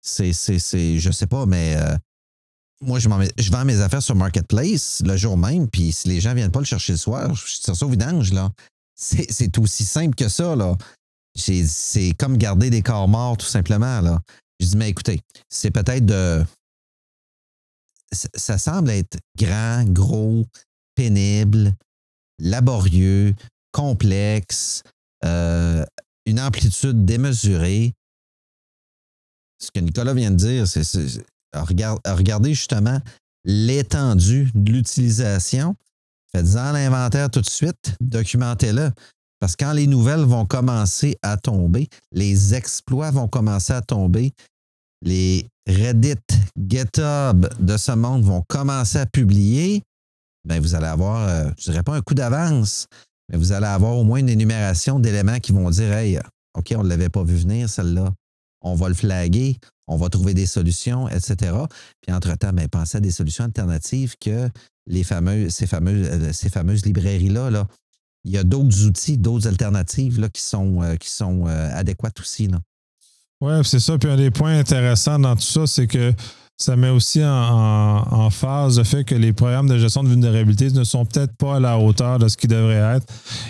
C'est, 0.00 0.32
c'est, 0.32 0.58
c'est 0.58 0.98
je 0.98 1.10
sais 1.10 1.26
pas, 1.26 1.46
mais 1.46 1.76
euh, 1.76 1.96
moi, 2.80 2.98
je, 2.98 3.08
je 3.38 3.50
vends 3.50 3.64
mes 3.64 3.80
affaires 3.80 4.02
sur 4.02 4.14
Marketplace 4.14 5.02
le 5.04 5.16
jour 5.16 5.36
même, 5.36 5.68
puis 5.68 5.92
si 5.92 6.08
les 6.08 6.20
gens 6.20 6.30
ne 6.30 6.36
viennent 6.36 6.50
pas 6.50 6.60
le 6.60 6.64
chercher 6.64 6.92
le 6.92 6.98
soir, 6.98 7.34
je 7.34 7.60
tire 7.60 7.76
ça 7.76 7.86
au 7.86 7.88
vidange, 7.88 8.32
là. 8.32 8.50
C'est, 8.96 9.58
aussi 9.58 9.84
simple 9.84 10.14
que 10.14 10.28
ça, 10.28 10.54
là. 10.54 10.76
C'est 11.34 12.12
comme 12.18 12.36
garder 12.36 12.70
des 12.70 12.82
corps 12.82 13.08
morts, 13.08 13.36
tout 13.36 13.46
simplement, 13.46 14.00
là. 14.00 14.20
Je 14.60 14.66
dis, 14.66 14.76
mais 14.76 14.88
écoutez, 14.88 15.20
c'est 15.48 15.70
peut-être 15.70 16.06
de. 16.06 16.44
Ça, 18.12 18.28
ça 18.34 18.58
semble 18.58 18.90
être 18.90 19.18
grand, 19.36 19.84
gros, 19.88 20.44
pénible, 20.94 21.74
laborieux, 22.38 23.34
complexe, 23.72 24.82
euh, 25.24 25.84
une 26.26 26.40
amplitude 26.40 27.04
démesurée. 27.04 27.92
Ce 29.58 29.70
que 29.74 29.80
Nicolas 29.80 30.14
vient 30.14 30.30
de 30.30 30.36
dire, 30.36 30.68
c'est 30.68 30.84
regardez 31.54 32.54
justement 32.54 33.00
l'étendue 33.44 34.50
de 34.54 34.72
l'utilisation. 34.72 35.76
Faites-en 36.34 36.72
l'inventaire 36.72 37.30
tout 37.30 37.40
de 37.40 37.48
suite, 37.48 37.96
documentez-le. 38.00 38.90
Parce 39.40 39.56
que 39.56 39.64
quand 39.64 39.72
les 39.72 39.86
nouvelles 39.86 40.24
vont 40.24 40.46
commencer 40.46 41.16
à 41.22 41.36
tomber, 41.36 41.88
les 42.12 42.54
exploits 42.54 43.10
vont 43.10 43.28
commencer 43.28 43.72
à 43.72 43.82
tomber, 43.82 44.32
les 45.02 45.46
Reddit, 45.66 46.16
GitHub 46.58 47.46
de 47.60 47.76
ce 47.76 47.92
monde 47.92 48.22
vont 48.22 48.42
commencer 48.48 48.98
à 48.98 49.06
publier, 49.06 49.82
ben, 50.44 50.60
vous 50.60 50.74
allez 50.74 50.86
avoir, 50.86 51.28
euh, 51.28 51.50
je 51.58 51.70
dirais 51.70 51.82
pas 51.82 51.94
un 51.94 52.00
coup 52.00 52.14
d'avance, 52.14 52.86
mais 53.30 53.38
vous 53.38 53.52
allez 53.52 53.66
avoir 53.66 53.96
au 53.96 54.04
moins 54.04 54.18
une 54.18 54.28
énumération 54.28 54.98
d'éléments 54.98 55.40
qui 55.40 55.52
vont 55.52 55.70
dire 55.70 55.92
Hey, 55.92 56.18
OK, 56.54 56.74
on 56.76 56.84
ne 56.84 56.88
l'avait 56.88 57.08
pas 57.08 57.22
vu 57.22 57.36
venir, 57.36 57.68
celle-là. 57.68 58.12
On 58.60 58.74
va 58.74 58.88
le 58.88 58.94
flaguer, 58.94 59.58
on 59.86 59.96
va 59.96 60.08
trouver 60.08 60.34
des 60.34 60.46
solutions, 60.46 61.08
etc. 61.08 61.52
Puis 62.00 62.14
entre-temps, 62.14 62.52
ben, 62.52 62.68
pensez 62.68 62.98
à 62.98 63.00
des 63.00 63.10
solutions 63.10 63.44
alternatives 63.44 64.14
que 64.20 64.48
les 64.86 65.04
fameux, 65.04 65.50
ces 65.50 65.66
fameuses, 65.66 66.08
euh, 66.10 66.32
ces 66.32 66.48
fameuses 66.48 66.84
librairies-là. 66.84 67.50
Là. 67.50 67.66
Il 68.24 68.32
y 68.32 68.38
a 68.38 68.44
d'autres 68.44 68.84
outils, 68.86 69.18
d'autres 69.18 69.48
alternatives 69.48 70.20
là, 70.20 70.28
qui 70.28 70.42
sont, 70.42 70.82
euh, 70.82 70.96
qui 70.96 71.10
sont 71.10 71.46
adéquates 71.46 72.20
aussi. 72.20 72.48
Oui, 73.40 73.52
c'est 73.64 73.80
ça. 73.80 73.98
Puis 73.98 74.08
un 74.08 74.16
des 74.16 74.30
points 74.30 74.58
intéressants 74.58 75.18
dans 75.18 75.36
tout 75.36 75.42
ça, 75.42 75.66
c'est 75.66 75.86
que 75.86 76.14
ça 76.56 76.76
met 76.76 76.88
aussi 76.88 77.20
en, 77.24 78.30
phase 78.30 78.78
le 78.78 78.84
fait 78.84 79.04
que 79.04 79.14
les 79.14 79.32
programmes 79.32 79.68
de 79.68 79.76
gestion 79.76 80.04
de 80.04 80.08
vulnérabilité 80.08 80.70
ne 80.70 80.84
sont 80.84 81.04
peut-être 81.04 81.36
pas 81.36 81.56
à 81.56 81.60
la 81.60 81.78
hauteur 81.78 82.18
de 82.18 82.28
ce 82.28 82.36
qu'ils 82.36 82.50
devraient 82.50 82.96
être. 82.96 83.06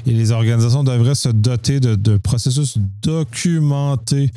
Et 0.07 0.13
les 0.13 0.31
organisations 0.33 0.85
devraient 0.85 1.15
se 1.15 1.29
doter 1.29 1.81
de, 1.81 2.17
processus 2.17 2.79
documentés 3.03 4.31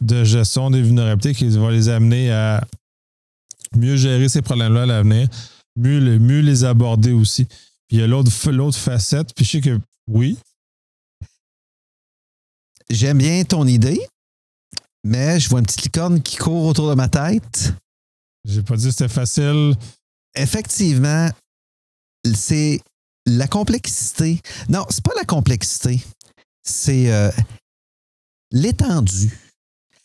de 0.00 0.24
gestion 0.24 0.70
des 0.70 0.82
vulnérabilités 0.82 1.34
qui 1.34 1.48
vont 1.48 1.68
les 1.68 1.88
amener 1.88 2.30
à 2.30 2.62
mieux 3.76 3.96
gérer 3.96 4.28
ces 4.28 4.42
problèmes-là 4.42 4.82
à 4.82 4.86
l'avenir, 4.86 5.28
mieux, 5.76 6.18
mieux 6.18 6.40
les 6.40 6.64
aborder 6.64 7.12
aussi. 7.12 7.46
Puis 7.88 7.96
il 7.96 8.00
y 8.00 8.02
a 8.02 8.06
l'autre 8.06 8.76
facette, 8.76 9.34
puis 9.34 9.44
je 9.44 9.50
sais 9.50 9.60
que 9.60 9.80
oui. 10.06 10.36
J'aime 12.90 13.18
bien 13.18 13.42
ton 13.44 13.66
idée, 13.66 14.06
mais 15.02 15.40
je 15.40 15.48
vois 15.48 15.60
une 15.60 15.66
petite 15.66 15.84
licorne 15.84 16.20
qui 16.20 16.36
court 16.36 16.66
autour 16.66 16.90
de 16.90 16.94
ma 16.94 17.08
tête. 17.08 17.74
J'ai 18.44 18.62
pas 18.62 18.76
dit 18.76 18.86
que 18.86 18.90
c'était 18.90 19.08
facile. 19.08 19.74
Effectivement, 20.34 21.28
c'est 22.34 22.80
la 23.26 23.46
complexité. 23.46 24.40
Non, 24.68 24.84
c'est 24.90 25.04
pas 25.04 25.14
la 25.16 25.24
complexité. 25.24 26.02
C'est 26.62 27.12
euh, 27.12 27.30
l'étendue. 28.50 29.38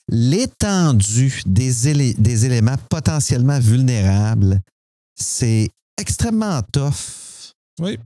L'étendue 0.10 1.41
des, 1.45 2.13
des 2.13 2.45
éléments 2.45 2.78
potentiellement 2.89 3.60
vulnérables. 3.60 4.62
C'est 5.15 5.69
extrêmement 6.00 6.62
tough. 6.71 7.54
Oui. 7.80 8.00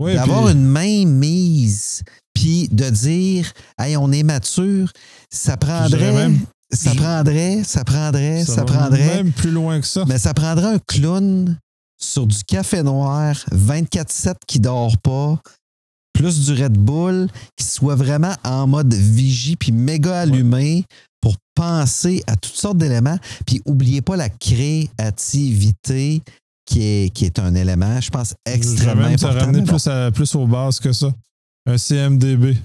oui 0.00 0.14
D'avoir 0.14 0.48
une 0.48 0.64
main 0.64 1.04
mise, 1.06 2.02
puis 2.34 2.68
de 2.68 2.90
dire, 2.90 3.52
hey, 3.78 3.96
on 3.96 4.10
est 4.10 4.22
mature, 4.22 4.90
ça 5.30 5.56
prendrait. 5.56 6.30
Ça 6.74 6.94
prendrait, 6.94 7.62
ça 7.64 7.84
prendrait, 7.84 8.44
ça, 8.44 8.64
prendrait. 8.64 9.16
Même 9.16 9.32
plus 9.32 9.50
loin 9.50 9.80
que 9.80 9.86
ça. 9.86 10.04
Mais 10.06 10.18
ça 10.18 10.34
prendrait 10.34 10.74
un 10.74 10.78
clown 10.78 11.56
sur 11.98 12.26
du 12.26 12.42
café 12.44 12.82
noir, 12.82 13.34
24-7 13.52 14.34
qui 14.46 14.60
dort 14.60 14.96
pas, 14.98 15.40
plus 16.12 16.46
du 16.46 16.62
Red 16.62 16.76
Bull, 16.76 17.28
qui 17.56 17.64
soit 17.64 17.94
vraiment 17.94 18.34
en 18.44 18.66
mode 18.66 18.92
vigie 18.92 19.56
puis 19.56 19.72
méga 19.72 20.20
allumé 20.20 20.84
pour 21.20 21.36
penser 21.54 22.22
à 22.26 22.36
toutes 22.36 22.56
sortes 22.56 22.78
d'éléments. 22.78 23.18
Puis 23.46 23.62
oubliez 23.64 24.02
pas 24.02 24.16
la 24.16 24.28
créativité 24.28 26.22
qui 26.66 26.82
est, 26.82 27.10
qui 27.10 27.24
est 27.24 27.38
un 27.38 27.54
élément, 27.54 28.00
je 28.00 28.10
pense, 28.10 28.34
extrêmement 28.46 29.08
je 29.08 29.14
important. 29.14 29.46
ramener 29.46 29.62
plus, 29.62 29.88
plus 30.14 30.34
aux 30.34 30.46
bases 30.46 30.80
que 30.80 30.92
ça. 30.92 31.12
Un 31.66 31.78
CMDB. 31.78 32.56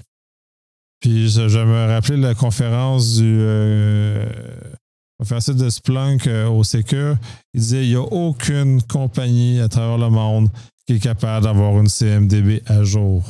Puis 1.00 1.30
je, 1.30 1.64
me 1.64 1.86
rappelais 1.88 2.18
la 2.18 2.34
conférence 2.34 3.16
du 3.16 3.38
euh, 3.40 4.26
conférencier 5.18 5.54
de 5.54 5.70
Splunk 5.70 6.26
euh, 6.26 6.48
au 6.48 6.62
Secure. 6.62 7.16
Il 7.54 7.60
disait 7.60 7.84
il 7.84 7.90
n'y 7.90 7.96
a 7.96 8.02
aucune 8.02 8.82
compagnie 8.82 9.60
à 9.60 9.68
travers 9.68 9.96
le 9.96 10.10
monde 10.10 10.50
qui 10.86 10.94
est 10.94 10.98
capable 10.98 11.44
d'avoir 11.44 11.78
une 11.80 11.88
CMDB 11.88 12.62
à 12.66 12.84
jour. 12.84 13.24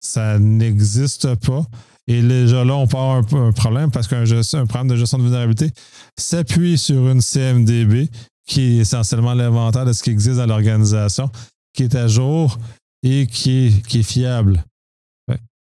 Ça 0.00 0.38
n'existe 0.38 1.34
pas. 1.36 1.64
Et 2.08 2.20
déjà 2.20 2.64
là, 2.64 2.74
on 2.74 2.86
part 2.86 3.22
un, 3.32 3.52
problème 3.52 3.90
parce 3.90 4.06
qu'un 4.06 4.24
un 4.24 4.66
programme 4.66 4.88
de 4.88 4.96
gestion 4.96 5.18
de 5.18 5.22
vulnérabilité 5.22 5.70
s'appuie 6.18 6.76
sur 6.76 7.08
une 7.08 7.22
CMDB 7.22 8.10
qui 8.46 8.60
est 8.60 8.80
essentiellement 8.80 9.32
l'inventaire 9.32 9.86
de 9.86 9.92
ce 9.92 10.02
qui 10.02 10.10
existe 10.10 10.36
dans 10.36 10.46
l'organisation, 10.46 11.30
qui 11.72 11.84
est 11.84 11.94
à 11.94 12.08
jour 12.08 12.58
et 13.02 13.26
qui 13.26 13.82
est 13.94 14.02
fiable. 14.02 14.62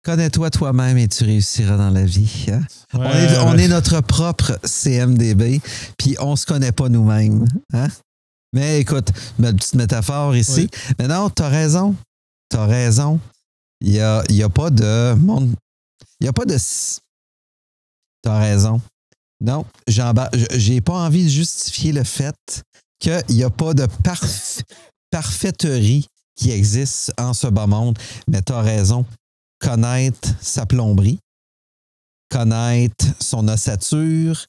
Connais-toi 0.05 0.51
toi-même 0.51 0.99
et 0.99 1.07
tu 1.07 1.23
réussiras 1.23 1.77
dans 1.77 1.91
la 1.91 2.05
vie. 2.05 2.47
Hein? 2.49 2.63
on, 2.95 3.57
est, 3.57 3.69
notre 3.69 4.01
propre 4.01 4.59
CMDB, 4.65 5.61
puis 5.97 6.17
on 6.19 6.35
se 6.35 6.45
connaît 6.45 6.73
pas 6.73 6.89
nous-mêmes. 6.89 7.47
Hein? 7.73 7.87
Mais 8.53 8.81
écoute, 8.81 9.11
ma 9.39 9.53
petite 9.53 9.75
métaphore 9.75 10.35
ici. 10.35 10.69
Mais 10.99 11.07
non, 11.07 11.31
tu 11.31 11.43
as 11.43 11.49
raison. 11.49 11.95
Tu 12.51 12.57
as 12.57 12.67
raison. 12.67 13.21
Il 13.81 13.93
n'y 13.93 14.01
a, 14.01 14.25
y 14.29 14.43
a 14.43 14.49
pas 14.49 14.71
de 14.71 15.15
monde. 15.15 15.55
Il 16.21 16.25
n'y 16.25 16.29
a 16.29 16.33
pas 16.33 16.47
de. 16.47 16.57
Tu 16.57 18.29
as 18.29 18.39
raison. 18.39 18.81
Non, 19.41 19.65
j'ai 19.87 20.81
pas 20.81 20.95
envie 20.95 21.25
de 21.25 21.29
justifier 21.29 21.93
le 21.93 22.05
fait 22.05 22.63
qu'il 22.99 23.23
n'y 23.31 23.43
a 23.45 23.51
pas 23.51 23.73
de 23.75 23.87
parfaiterie 25.11 26.07
qui 26.37 26.51
existe 26.51 27.13
en 27.19 27.35
ce 27.35 27.47
bas 27.47 27.67
monde. 27.67 27.99
Mais 28.29 28.43
tu 28.43 28.53
as 28.53 28.61
raison 28.61 29.07
connaître 29.63 30.29
sa 30.41 30.67
plomberie, 30.67 31.19
connaître 32.31 33.07
son 33.21 33.49
ossature, 33.49 34.45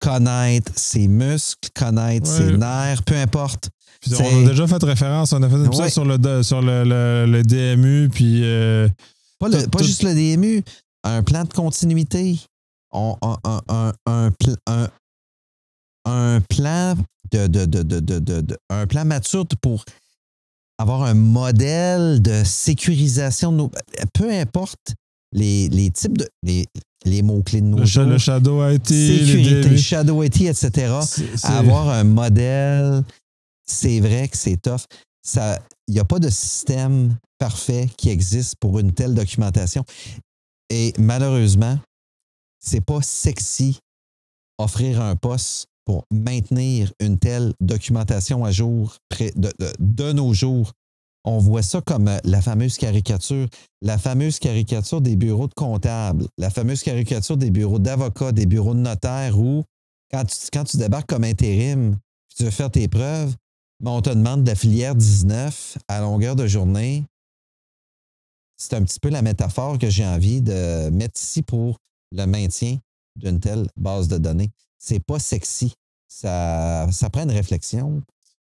connaître 0.00 0.72
ses 0.76 1.08
muscles, 1.08 1.68
connaître 1.74 2.26
ses 2.26 2.56
nerfs, 2.56 3.02
peu 3.02 3.16
importe. 3.16 3.70
on 4.10 4.44
a 4.44 4.48
déjà 4.48 4.66
fait 4.66 4.82
référence, 4.82 5.32
on 5.32 5.42
a 5.42 5.48
fait 5.48 5.74
ça 5.74 5.90
sur 5.90 6.04
le, 6.04 6.42
sur 6.42 6.62
le, 6.62 7.42
DMU, 7.42 8.08
puis. 8.08 8.42
Euh, 8.44 8.88
pas, 9.38 9.50
juste 9.82 10.02
le 10.02 10.14
DMU, 10.14 10.62
un 11.02 11.22
plan 11.22 11.44
de 11.44 11.52
continuité. 11.52 12.38
un, 12.92 13.16
un, 16.06 16.40
plan 16.48 16.94
de, 17.32 17.46
de, 17.48 17.64
de, 17.64 18.56
un 18.70 18.86
plan 18.86 19.04
mature 19.04 19.44
pour 19.60 19.84
avoir 20.78 21.02
un 21.02 21.14
modèle 21.14 22.20
de 22.22 22.44
sécurisation 22.44 23.52
de 23.52 23.56
nos. 23.56 23.70
Peu 24.12 24.30
importe 24.30 24.94
les, 25.32 25.68
les 25.68 25.90
types 25.90 26.18
de. 26.18 26.28
Les, 26.42 26.66
les 27.04 27.22
mots-clés 27.22 27.60
de 27.60 27.66
nos 27.66 27.78
le, 27.78 27.84
jours. 27.84 28.04
Le 28.04 28.18
Shadow 28.18 28.68
IT. 28.68 28.88
Sécurité, 28.88 29.76
Shadow 29.76 30.22
IT, 30.22 30.40
etc. 30.42 30.92
Avoir 31.44 31.88
un 31.88 32.04
modèle, 32.04 33.04
c'est 33.64 34.00
vrai 34.00 34.28
que 34.28 34.36
c'est 34.36 34.60
tough. 34.60 34.86
Il 35.88 35.94
n'y 35.94 36.00
a 36.00 36.04
pas 36.04 36.18
de 36.18 36.28
système 36.28 37.16
parfait 37.38 37.88
qui 37.96 38.10
existe 38.10 38.56
pour 38.56 38.78
une 38.78 38.92
telle 38.92 39.14
documentation. 39.14 39.84
Et 40.68 40.92
malheureusement, 40.98 41.78
c'est 42.58 42.80
pas 42.80 43.02
sexy 43.02 43.78
offrir 44.58 45.00
un 45.00 45.16
poste 45.16 45.66
pour 45.86 46.04
maintenir 46.10 46.92
une 47.00 47.16
telle 47.18 47.54
documentation 47.60 48.44
à 48.44 48.50
jour 48.50 48.96
de, 49.18 50.12
nos 50.12 50.34
jours. 50.34 50.72
On 51.24 51.38
voit 51.38 51.62
ça 51.62 51.80
comme 51.80 52.08
euh, 52.08 52.18
la 52.24 52.42
fameuse 52.42 52.76
caricature, 52.76 53.48
la 53.82 53.96
fameuse 53.96 54.38
caricature 54.38 55.00
des 55.00 55.16
bureaux 55.16 55.48
de 55.48 55.54
comptables, 55.54 56.26
la 56.38 56.50
fameuse 56.50 56.82
caricature 56.82 57.36
des 57.36 57.50
bureaux 57.50 57.78
d'avocats, 57.78 58.32
des 58.32 58.46
bureaux 58.46 58.74
de 58.74 58.80
notaires 58.80 59.38
où, 59.38 59.64
quand 60.12 60.24
tu, 60.24 60.36
quand 60.52 60.76
débarques 60.76 61.08
comme 61.08 61.24
intérim, 61.24 61.96
tu 62.36 62.44
veux 62.44 62.50
faire 62.50 62.70
tes 62.70 62.86
preuves, 62.86 63.34
mais 63.80 63.90
on 63.90 64.02
te 64.02 64.10
demande 64.10 64.44
de 64.44 64.50
la 64.50 64.54
filière 64.54 64.94
19 64.94 65.78
à 65.88 66.00
longueur 66.00 66.36
de 66.36 66.46
journée. 66.46 67.04
C'est 68.56 68.74
un 68.74 68.82
petit 68.82 69.00
peu 69.00 69.08
la 69.08 69.22
métaphore 69.22 69.78
que 69.78 69.90
j'ai 69.90 70.06
envie 70.06 70.40
de 70.40 70.90
mettre 70.90 71.20
ici 71.20 71.42
pour 71.42 71.76
le 72.12 72.24
maintien 72.26 72.78
d'une 73.16 73.40
telle 73.40 73.66
base 73.76 74.08
de 74.08 74.18
données 74.18 74.50
c'est 74.86 75.00
pas 75.00 75.18
sexy. 75.18 75.74
Ça, 76.08 76.86
ça 76.92 77.10
prend 77.10 77.24
une 77.24 77.32
réflexion. 77.32 78.02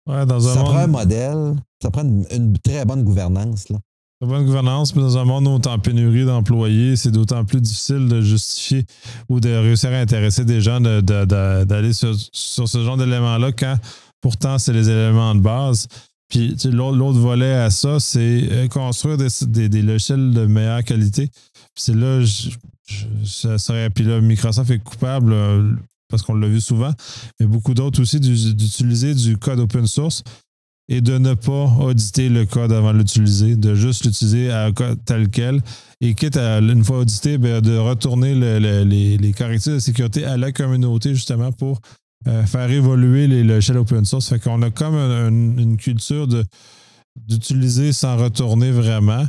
Ouais, 0.07 0.27
dans 0.27 0.47
un 0.49 0.55
ça 0.55 0.61
monde... 0.61 0.69
prend 0.69 0.79
un 0.79 0.87
modèle. 0.87 1.57
Ça 1.83 1.91
prend 1.91 2.03
une, 2.03 2.59
très 2.59 2.85
bonne 2.85 3.03
gouvernance. 3.03 3.69
Là. 3.71 3.79
Bonne 4.21 4.47
gouvernance, 4.47 4.95
mais 4.95 5.03
dans 5.03 5.19
un 5.19 5.25
monde 5.25 5.47
où 5.47 5.51
on 5.51 5.59
est 5.59 5.67
en 5.67 5.79
pénurie 5.79 6.25
d'employés, 6.25 6.97
c'est 6.97 7.11
d'autant 7.11 7.45
plus 7.45 7.61
difficile 7.61 8.09
de 8.09 8.21
justifier 8.21 8.85
ou 9.29 9.41
de 9.41 9.51
réussir 9.51 9.91
à 9.91 9.97
intéresser 9.97 10.45
des 10.45 10.61
gens 10.61 10.81
d'aller 10.81 11.93
sur, 11.93 12.15
ce 12.33 12.85
genre 12.85 12.97
d'éléments-là 12.97 13.53
quand 13.53 13.77
pourtant 14.21 14.59
c'est 14.59 14.73
les 14.73 14.89
éléments 14.89 15.35
de 15.35 15.41
base. 15.41 15.87
Puis 16.29 16.57
l'autre 16.65 17.19
volet 17.19 17.53
à 17.53 17.71
ça, 17.71 18.01
c'est 18.01 18.49
euh, 18.51 18.69
construire 18.69 19.17
des, 19.17 19.69
des, 19.69 19.83
logiciels 19.83 20.33
de 20.33 20.47
meilleure 20.47 20.83
qualité. 20.83 21.29
Puis 21.29 21.85
c'est 21.85 21.95
là, 21.95 22.21
ça 23.25 23.59
serait, 23.59 23.91
puis 23.91 24.05
là, 24.05 24.21
Microsoft 24.21 24.71
est 24.71 24.81
coupable 24.81 25.33
parce 26.09 26.23
qu'on 26.23 26.35
l'a 26.35 26.49
vu 26.49 26.61
souvent, 26.61 26.93
mais 27.41 27.47
beaucoup 27.47 27.75
d'autres 27.75 28.01
aussi 28.01 28.21
d'utiliser 28.21 29.15
du 29.15 29.39
code 29.39 29.59
open 29.59 29.87
source 29.87 30.23
et 30.89 31.01
de 31.01 31.19
ne 31.19 31.35
pas 31.35 31.65
auditer 31.81 32.29
le 32.29 32.47
code 32.47 32.73
avant 32.73 32.93
de 32.93 32.99
l'utiliser, 32.99 33.57
de 33.57 33.75
juste 33.75 34.05
l'utiliser 34.05 34.51
tel 35.05 35.29
quel. 35.31 35.61
Et 36.01 36.15
quitte 36.15 36.37
à, 36.37 36.59
une 36.59 36.85
fois 36.85 36.99
audité, 36.99 37.39
ben, 37.39 37.61
de 37.61 37.77
retourner 37.77 38.35
les, 38.35 38.85
les, 38.85 39.19
de 39.19 39.79
sécurité 39.79 40.25
à 40.25 40.37
la 40.37 40.53
communauté 40.53 41.15
justement 41.15 41.51
pour 41.51 41.81
euh, 42.29 42.45
faire 42.47 42.71
évoluer 42.71 43.27
les 43.27 43.43
logiciels 43.43 43.79
open 43.79 44.05
source. 44.05 44.29
Fait 44.29 44.39
qu'on 44.39 44.63
a 44.63 44.71
comme 44.71 44.95
une, 44.95 45.77
culture 45.77 46.29
d'utiliser 47.17 47.93
sans 47.93 48.17
retourner 48.17 48.71
vraiment. 48.71 49.27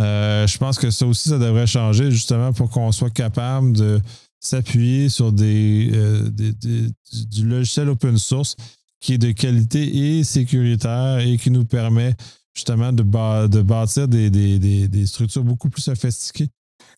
Euh, 0.00 0.46
je 0.46 0.58
pense 0.58 0.78
que 0.78 0.90
ça 0.90 1.06
aussi, 1.06 1.30
ça 1.30 1.38
devrait 1.38 1.66
changer 1.66 2.10
justement 2.10 2.52
pour 2.52 2.70
qu'on 2.70 2.92
soit 2.92 3.10
capable 3.10 3.72
de 3.72 4.00
s'appuyer 4.40 5.08
sur 5.08 5.32
des, 5.32 5.90
euh, 5.92 6.30
du, 6.30 7.46
logiciel 7.46 7.88
open 7.88 8.18
source 8.18 8.56
qui 9.00 9.14
est 9.14 9.18
de 9.18 9.32
qualité 9.32 10.18
et 10.18 10.24
sécuritaire 10.24 11.18
et 11.20 11.36
qui 11.36 11.50
nous 11.50 11.64
permet 11.64 12.14
justement 12.54 12.92
de, 12.92 13.02
bâtir 13.02 14.08
des, 14.08 14.30
des, 14.30 15.06
structures 15.06 15.44
beaucoup 15.44 15.70
plus 15.70 15.82
sophistiquées 15.82 16.48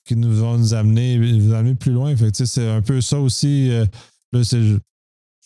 qui 0.05 0.17
nous 0.17 0.33
vont 0.33 0.57
nous 0.57 0.75
amener, 0.75 1.19
plus 1.75 1.93
loin. 1.93 2.15
C'est 2.33 2.69
un 2.69 2.83
peu 2.83 3.01
ça 3.01 3.21
aussi. 3.21 3.71
Euh, 3.71 3.85
je 4.33 4.57
ne 4.57 4.79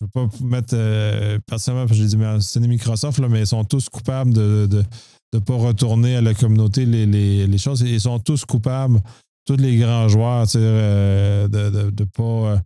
veux 0.00 0.09
pas 0.12 0.28
mettre 0.40 0.74
euh, 0.74 1.38
personnellement, 1.46 1.87
parce 1.87 1.98
que 1.98 2.07
j'ai 2.07 2.61
dit, 2.61 2.68
Microsoft, 2.68 3.18
mais 3.18 3.40
ils 3.40 3.46
sont 3.46 3.64
tous 3.64 3.88
coupables 3.88 4.33
de 4.33 4.85
ne 5.35 5.38
pas 5.40 5.54
retourner 5.54 6.16
à 6.16 6.20
la 6.20 6.35
communauté 6.35 6.87
les, 6.87 7.07
les, 7.46 7.59
choses. 7.59 7.80
Ils 7.80 8.00
sont 8.00 8.18
tous 8.20 8.44
coupables, 8.44 9.00
tous 9.44 9.57
les 9.57 9.76
grands 9.76 10.09
joueurs, 10.09 10.46
euh, 10.57 11.48
de 11.48 11.70
ne 11.70 11.90
de, 11.90 12.04
pas 12.04 12.62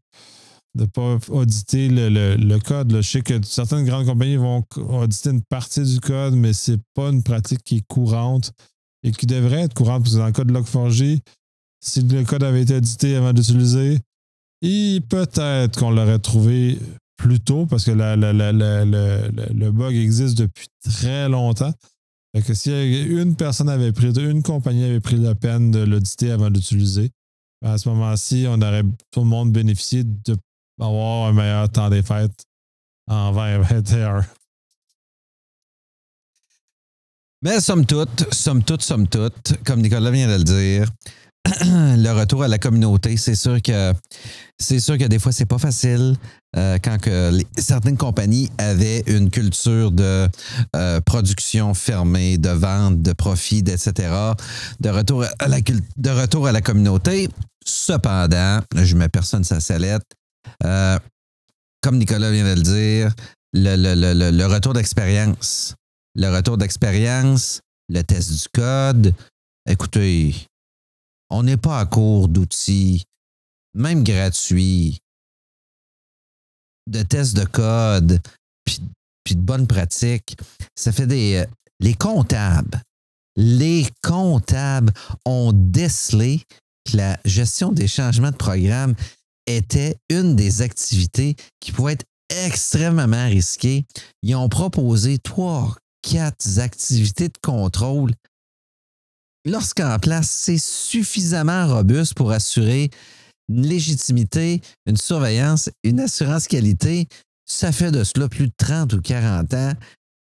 de 0.75 0.85
pas 0.85 1.19
auditer 1.29 1.89
le, 1.89 2.59
code. 2.59 2.95
Je 2.97 3.01
sais 3.03 3.23
que 3.23 3.43
certaines 3.45 3.85
grandes 3.85 4.07
compagnies 4.07 4.37
vont 4.37 4.65
auditer 4.77 5.31
une 5.31 5.43
partie 5.43 5.83
du 5.83 6.01
code, 6.01 6.35
mais 6.35 6.53
ce 6.53 6.73
n'est 6.73 6.79
pas 6.95 7.09
une 7.09 7.23
pratique 7.23 7.63
qui 7.65 7.79
est 7.79 7.87
courante 7.87 8.53
et 9.03 9.11
qui 9.11 9.27
devrait 9.27 9.63
être 9.63 9.75
courante, 9.75 10.05
parce 10.05 10.15
que 10.15 10.19
dans 10.19 10.27
le 10.27 10.33
code 10.33 10.53
Log4j, 10.53 11.21
si 11.81 12.03
le 12.03 12.25
code 12.25 12.43
avait 12.43 12.63
été 12.63 12.77
audité 12.77 13.17
avant 13.17 13.33
d'utiliser, 13.33 13.99
peut-être 14.61 15.79
qu'on 15.79 15.91
l'aurait 15.91 16.19
trouvé 16.19 16.79
plus 17.17 17.41
tôt, 17.41 17.67
parce 17.67 17.85
que 17.85 17.91
le 17.91 19.71
bug 19.71 19.95
existe 19.95 20.39
depuis 20.39 20.69
très 20.83 21.29
longtemps. 21.29 21.73
Fait 22.35 22.43
que 22.43 22.55
si 22.55 22.71
une 22.71 23.37
personne 23.37 23.69
avait 23.69 23.93
pris, 23.93 24.09
une 24.09 24.43
compagnie 24.43 24.85
avait 24.85 25.01
pris 25.01 25.17
la 25.17 25.35
peine 25.35 25.71
de 25.71 25.81
l'auditer 25.81 26.31
avant 26.31 26.51
d'utiliser, 26.51 27.11
à 27.65 27.79
ce 27.79 27.89
moment-ci, 27.89 28.47
on 28.49 28.61
aurait 28.61 28.85
tout 29.11 29.21
le 29.21 29.27
monde 29.27 29.53
bénéficié 29.53 30.05
de 30.05 30.37
avoir 30.81 31.29
un 31.29 31.33
meilleur 31.33 31.69
temps 31.71 31.91
des 31.91 32.03
fêtes 32.03 32.45
en 33.09 33.33
2021. 33.33 34.25
Mais 37.43 37.61
somme 37.61 37.87
toute, 37.87 38.33
somme 38.33 38.63
toute, 38.63 38.83
somme 38.83 39.07
toute, 39.09 39.55
comme 39.65 39.81
Nicolas 39.81 40.11
vient 40.11 40.29
de 40.29 40.39
le 40.39 40.45
dire, 40.45 40.91
le 41.65 42.11
retour 42.13 42.43
à 42.43 42.49
la 42.49 42.59
communauté, 42.59 43.17
c'est 43.17 43.35
sûr 43.35 43.63
que 43.63 43.93
c'est 44.59 44.81
sûr 44.81 44.99
que 44.99 45.05
des 45.05 45.19
fois 45.19 45.33
c'est 45.33 45.47
pas 45.47 45.59
facile 45.59 46.17
euh, 46.57 46.79
quand 46.83 46.99
que 47.01 47.31
certaines 47.59 47.97
compagnies 47.97 48.51
avaient 48.59 49.03
une 49.07 49.31
culture 49.31 49.91
de 49.91 50.29
euh, 50.77 51.01
production 51.03 51.75
fermée, 51.75 52.39
de 52.39 52.51
vente, 52.51 53.03
de 53.03 53.13
profit, 53.13 53.59
etc. 53.59 53.93
De 54.81 54.89
retour 54.91 55.25
à 56.47 56.53
la 56.53 56.61
communauté. 56.61 57.29
Cependant, 57.65 58.61
je 58.75 58.97
mets 58.97 59.09
personne 59.09 59.45
sa 59.45 59.61
salette. 59.61 60.07
Euh, 60.65 60.99
comme 61.83 61.99
Nicolas 61.99 62.31
vient 62.31 62.45
de 62.45 62.55
le 62.55 62.63
dire, 62.63 63.15
le, 63.53 64.47
retour 64.47 64.73
d'expérience. 64.73 65.75
Le 66.15 66.35
retour 66.35 66.57
d'expérience, 66.57 67.61
le 67.89 68.03
test 68.03 68.33
du 68.33 68.49
code. 68.53 69.15
Écoutez, 69.69 70.35
on 71.31 71.43
n'est 71.43 71.57
pas 71.57 71.81
à 71.81 71.87
court 71.87 72.29
d'outils, 72.29 73.05
même 73.75 74.05
gratuits, 74.05 74.99
de 76.89 77.03
tests 77.03 77.37
de 77.37 77.45
code, 77.45 78.21
puis, 78.65 79.35
de 79.35 79.41
bonnes 79.41 79.67
pratiques. 79.67 80.37
Ça 80.75 80.91
fait 80.93 81.07
des. 81.07 81.37
Euh, 81.37 81.47
les 81.81 81.95
comptables. 81.95 82.83
Les 83.37 83.87
comptables 84.03 84.93
ont 85.25 85.53
décelé 85.55 86.43
que 86.85 86.97
la 86.97 87.19
gestion 87.25 87.71
des 87.71 87.87
changements 87.87 88.33
de 88.33 88.37
programme 88.37 88.95
était 89.47 89.97
une 90.09 90.35
des 90.35 90.63
activités 90.63 91.37
qui 91.61 91.73
pouvait 91.73 91.93
être 91.93 92.07
extrêmement 92.47 93.27
risquée. 93.27 93.85
Ils 94.23 94.35
ont 94.35 94.49
proposé 94.49 95.19
trois, 95.19 95.77
quatre 96.03 96.59
activités 96.59 97.29
de 97.29 97.39
contrôle. 97.43 98.13
Lorsqu'en 99.49 99.99
place, 99.99 100.31
c'est 100.31 100.59
suffisamment 100.59 101.67
robuste 101.67 102.15
pour 102.15 102.33
assurer 102.33 102.91
une 103.49 103.67
légitimité, 103.67 104.61
une 104.87 104.97
surveillance, 104.97 105.71
une 105.83 106.01
assurance 106.01 106.47
qualité. 106.47 107.09
Ça 107.47 107.73
fait 107.73 107.91
de 107.91 108.05
cela 108.05 108.29
plus 108.29 108.49
de 108.49 108.53
30 108.57 108.93
ou 108.93 109.01
40 109.01 109.55
ans. 109.55 109.73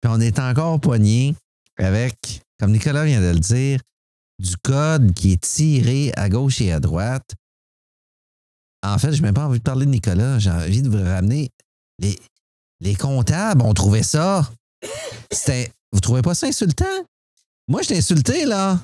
Puis 0.01 0.11
on 0.13 0.19
est 0.19 0.37
encore 0.39 0.79
poigné 0.79 1.35
avec, 1.77 2.41
comme 2.59 2.71
Nicolas 2.71 3.05
vient 3.05 3.21
de 3.21 3.33
le 3.33 3.39
dire, 3.39 3.79
du 4.39 4.55
code 4.57 5.13
qui 5.13 5.31
est 5.31 5.41
tiré 5.41 6.11
à 6.15 6.29
gauche 6.29 6.61
et 6.61 6.71
à 6.71 6.79
droite 6.79 7.33
en 8.85 8.99
fait, 8.99 9.11
je 9.11 9.17
n'ai 9.17 9.23
même 9.23 9.33
pas 9.33 9.45
envie 9.45 9.59
de 9.59 9.63
parler 9.63 9.85
de 9.85 9.91
Nicolas. 9.91 10.39
J'ai 10.39 10.51
envie 10.51 10.81
de 10.81 10.89
vous 10.89 11.03
ramener. 11.03 11.49
Les, 11.99 12.17
les 12.81 12.95
comptables 12.95 13.61
ont 13.61 13.73
trouvé 13.73 14.03
ça. 14.03 14.49
C'était. 15.31 15.71
Vous 15.91 15.99
trouvez 16.01 16.21
pas 16.21 16.35
ça 16.35 16.47
insultant? 16.47 16.85
Moi, 17.67 17.81
je 17.81 17.87
t'ai 17.89 17.97
insulté, 17.97 18.45
là. 18.45 18.79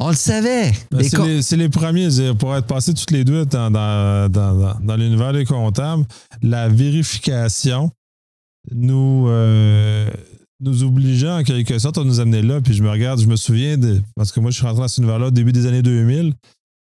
On 0.00 0.10
le 0.10 0.16
savait. 0.16 0.72
Ben, 0.90 1.02
c'est 1.42 1.56
les, 1.56 1.68
premiers. 1.68 2.08
Pour 2.38 2.54
être 2.56 2.66
passés 2.66 2.94
toutes 2.94 3.12
les 3.12 3.24
deux 3.24 3.46
dans, 3.46 3.70
dans, 3.70 4.96
l'univers 4.96 5.32
des 5.32 5.44
comptables, 5.44 6.04
la 6.42 6.68
vérification 6.68 7.90
nous, 8.72 9.26
euh, 9.28 10.10
nous 10.60 10.82
obligeait 10.82 11.30
en 11.30 11.42
quelque 11.44 11.78
sorte 11.78 11.98
à 11.98 12.04
nous 12.04 12.18
amener 12.18 12.42
là. 12.42 12.60
Puis 12.60 12.74
je 12.74 12.82
me 12.82 12.90
regarde, 12.90 13.20
je 13.20 13.26
me 13.26 13.36
souviens, 13.36 13.78
de, 13.78 14.02
parce 14.16 14.32
que 14.32 14.40
moi, 14.40 14.50
je 14.50 14.56
suis 14.56 14.66
rentré 14.66 14.82
dans 14.82 14.88
cet 14.88 14.98
univers-là 14.98 15.28
au 15.28 15.30
début 15.30 15.52
des 15.52 15.66
années 15.66 15.82
2000 15.82 16.34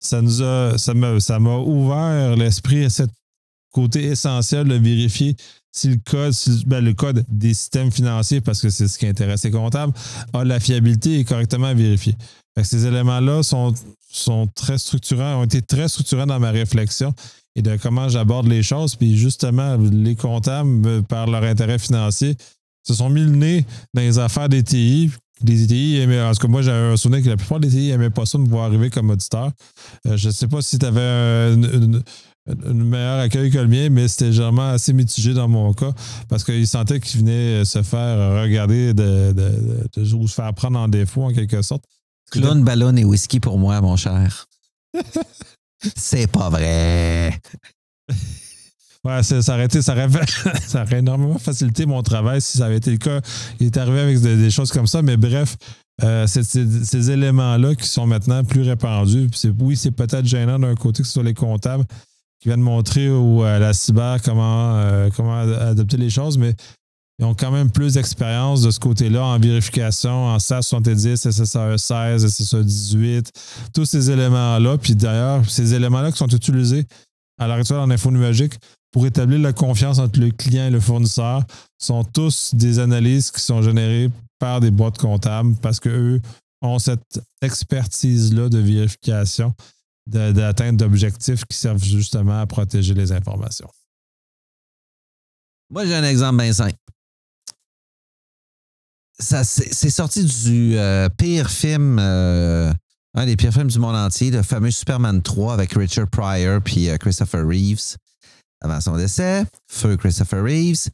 ça 0.03 0.21
nous 0.21 0.43
a, 0.43 0.77
ça 0.77 0.95
m'a, 0.95 1.21
ça 1.21 1.39
m'a 1.39 1.57
ouvert 1.57 2.37
l'esprit 2.37 2.85
à 2.85 2.91
ce 2.91 3.05
côté 3.71 4.05
essentiel 4.05 4.67
de 4.69 4.75
vérifier 4.75 5.37
si 5.75 5.89
le 5.89 5.97
code, 6.05 6.35
ben, 6.67 6.85
le 6.85 6.93
code 6.93 7.25
des 7.29 7.55
systèmes 7.55 7.91
financiers, 7.91 8.43
parce 8.43 8.61
que 8.61 8.69
c'est 8.69 8.89
ce 8.89 8.99
qui 8.99 9.07
intéresse 9.07 9.45
les 9.45 9.51
comptables, 9.51 9.95
a 10.35 10.45
la 10.45 10.61
fiabilité 10.61 11.19
et 11.19 11.25
correctement 11.25 11.73
ces 12.63 12.87
éléments-là 12.87 13.43
sont, 13.43 13.73
sont 14.11 14.47
très 14.55 14.79
structurants, 14.79 15.41
ont 15.41 15.45
été 15.45 15.63
très 15.63 15.89
structurants 15.89 16.27
dans 16.27 16.41
ma 16.41 16.51
réflexion 16.51 17.15
et 17.55 17.63
de 17.63 17.77
comment 17.77 18.09
j'aborde 18.09 18.47
les 18.47 18.63
choses. 18.63 18.95
Puis 18.97 19.17
justement, 19.17 19.77
les 19.77 20.17
comptables, 20.17 21.03
par 21.05 21.27
leur 21.27 21.45
intérêt 21.45 21.79
financier, 21.79 22.37
se 22.87 22.95
sont 22.95 23.11
mis 23.11 23.23
le 23.23 23.31
nez 23.31 23.67
dans 23.95 24.03
les 24.03 24.19
affaires 24.19 24.49
des 24.49 24.63
TI, 24.63 25.11
les 25.45 25.65
ETI 25.65 25.97
aimaient, 25.97 26.23
en 26.23 26.33
tout 26.33 26.41
cas, 26.41 26.49
moi, 26.49 26.63
j'avais 26.63 26.93
un 26.93 26.97
souvenir 26.97 27.25
que 27.25 27.29
la 27.29 27.37
plupart 27.37 27.61
des 27.61 27.69
ETI 27.69 27.89
n'aimaient 27.89 28.11
pas 28.11 28.27
ça 28.27 28.39
me 28.39 28.47
voir 28.47 28.67
arriver 28.67 28.91
comme 28.91 29.11
auditeur. 29.11 29.51
Euh, 30.07 30.17
je 30.17 30.29
ne 30.29 30.33
sais 30.33 30.47
pas 30.47 30.63
si 30.63 30.79
tu 30.79 30.87
avais 30.87 31.01
un 31.01 32.75
meilleur 32.75 33.21
accueil 33.21 33.51
que 33.51 33.59
le 33.59 33.69
mien, 33.69 33.89
mais 33.89 34.09
c'était 34.09 34.33
généralement 34.33 34.71
assez 34.71 34.93
mitigé 34.93 35.33
dans 35.33 35.49
mon 35.49 35.73
cas 35.73 35.93
parce 36.29 36.43
qu'ils 36.45 36.67
sentaient 36.67 37.01
qu'ils 37.01 37.21
venaient 37.21 37.65
se 37.65 37.83
faire 37.83 38.43
regarder 38.43 38.95
de, 38.95 39.33
de, 39.33 40.15
ou 40.15 40.27
se 40.27 40.35
faire 40.35 40.53
prendre 40.55 40.79
en 40.79 40.89
défaut 40.89 41.23
en 41.23 41.33
quelque 41.33 41.63
sorte. 41.63 41.85
Clown, 42.33 42.65
ballon 42.65 42.97
et 42.97 43.05
whisky 43.05 43.41
pour 43.41 43.59
moi, 43.59 43.81
mon 43.81 43.97
cher. 43.97 44.49
C'est 45.97 46.27
pas 46.31 46.49
vrai. 46.49 47.39
Ouais, 49.05 49.23
ça, 49.23 49.37
aurait 49.55 49.69
ça, 49.69 49.81
ça 50.67 50.83
aurait 50.83 50.99
énormément 50.99 51.39
facilité 51.39 51.87
mon 51.87 52.03
travail 52.03 52.41
si 52.41 52.59
ça 52.59 52.67
avait 52.67 52.77
été 52.77 52.91
le 52.91 52.99
cas. 52.99 53.21
Il 53.59 53.67
est 53.67 53.77
arrivé 53.77 54.01
avec 54.01 54.21
des, 54.21 54.51
choses 54.51 54.71
comme 54.71 54.87
ça, 54.87 55.03
mais 55.03 55.17
bref, 55.17 55.57
euh, 56.03 56.27
ces 56.27 57.11
éléments-là 57.11 57.75
qui 57.75 57.87
sont 57.87 58.07
maintenant 58.07 58.45
plus 58.45 58.63
répandus. 58.63 59.29
Oui, 59.59 59.77
c'est 59.77 59.91
peut-être 59.91 60.25
gênant 60.25 60.59
d'un 60.59 60.75
côté 60.75 61.03
que 61.03 61.09
ce 61.09 61.15
soit 61.15 61.25
les 61.25 61.35
comptables 61.35 61.85
qui 62.41 62.49
viennent 62.49 62.61
montrer 62.61 63.11
ou 63.11 63.43
à 63.43 63.59
la 63.59 63.73
cyber 63.73 64.23
comment, 64.23 64.77
euh, 64.77 65.11
comment 65.15 65.39
adopter 65.41 65.97
les 65.97 66.11
choses, 66.11 66.39
mais 66.39 66.55
ils 67.19 67.25
ont 67.25 67.35
quand 67.35 67.51
même 67.51 67.71
plus 67.71 67.95
d'expérience 67.95 68.63
de 68.63 68.71
ce 68.71 68.81
côté-là 68.81 69.25
en 69.25 69.39
vérification, 69.39 70.27
en 70.27 70.39
SAS 70.39 70.67
70, 70.67 71.31
SSAE 71.31 71.79
16, 71.79 72.27
SSAE 72.27 72.63
18, 72.65 73.33
tous 73.75 73.85
ces 73.85 74.11
éléments-là. 74.11 74.79
Puis 74.79 74.95
d'ailleurs, 74.97 75.49
ces 75.49 75.75
éléments-là 75.75 76.11
qui 76.11 76.19
sont 76.19 76.29
utilisés 76.29 76.87
à 77.39 77.47
l'heure 77.47 77.59
actuelle 77.59 77.79
en 77.79 77.91
info 77.91 78.11
numérique 78.11 78.55
pour 78.93 79.07
établir 79.07 79.41
la 79.41 79.53
confiance 79.53 79.99
entre 79.99 80.21
le 80.21 80.31
client 80.31 80.67
et 80.67 80.71
le 80.71 80.81
fournisseur 80.81 81.43
sont 81.79 82.05
tous 82.05 82.55
des 82.55 82.79
analyses 82.79 83.31
qui 83.31 83.41
sont 83.41 83.63
générées 83.63 84.11
par 84.39 84.61
des 84.61 84.71
boîtes 84.71 84.99
comptables 84.99 85.55
parce 85.63 85.81
qu'eux 85.81 86.21
ont 86.61 86.79
cette 86.79 87.21
expertise-là 87.41 88.49
de 88.49 88.59
vérification, 88.59 89.55
d'atteinte 90.07 90.77
d'objectifs 90.77 91.45
qui 91.45 91.57
servent 91.57 91.83
justement 91.83 92.41
à 92.41 92.47
protéger 92.47 92.95
les 92.95 93.13
informations. 93.13 93.69
Moi, 95.71 95.87
j'ai 95.87 95.95
un 95.95 96.05
exemple 96.05 96.43
bien 96.43 96.53
simple. 96.53 96.77
C'est 99.19 99.91
sorti 99.91 100.25
du 100.25 100.77
euh, 100.77 101.09
pire 101.09 101.51
film, 101.51 101.99
euh, 102.01 102.73
un 103.15 103.27
des 103.27 103.37
pires 103.37 103.53
films 103.53 103.69
du 103.69 103.79
monde 103.79 103.97
entier, 103.97 104.31
le 104.31 104.43
fameux 104.43 104.71
Superman 104.71 105.23
3 105.23 105.55
avec 105.55 105.73
Richard 105.73 106.09
Pryor 106.09 106.61
puis 106.63 106.89
euh, 106.89 106.97
Christopher 106.97 107.47
Reeves 107.47 107.97
avant 108.61 108.81
son 108.81 108.97
décès, 108.97 109.45
feu 109.69 109.97
Christopher 109.97 110.43
Reeves. 110.43 110.89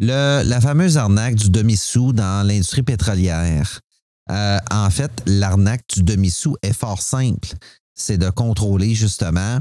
La 0.00 0.60
fameuse 0.60 0.96
arnaque 0.96 1.34
du 1.34 1.50
demi-sou 1.50 2.12
dans 2.12 2.46
l'industrie 2.46 2.82
pétrolière. 2.82 3.80
En 4.28 4.88
fait, 4.90 5.12
l'arnaque 5.26 5.84
du 5.94 6.02
demi-sou 6.02 6.56
est 6.62 6.72
fort 6.72 7.02
simple. 7.02 7.50
C'est 7.94 8.16
de 8.16 8.30
contrôler 8.30 8.94
justement 8.94 9.60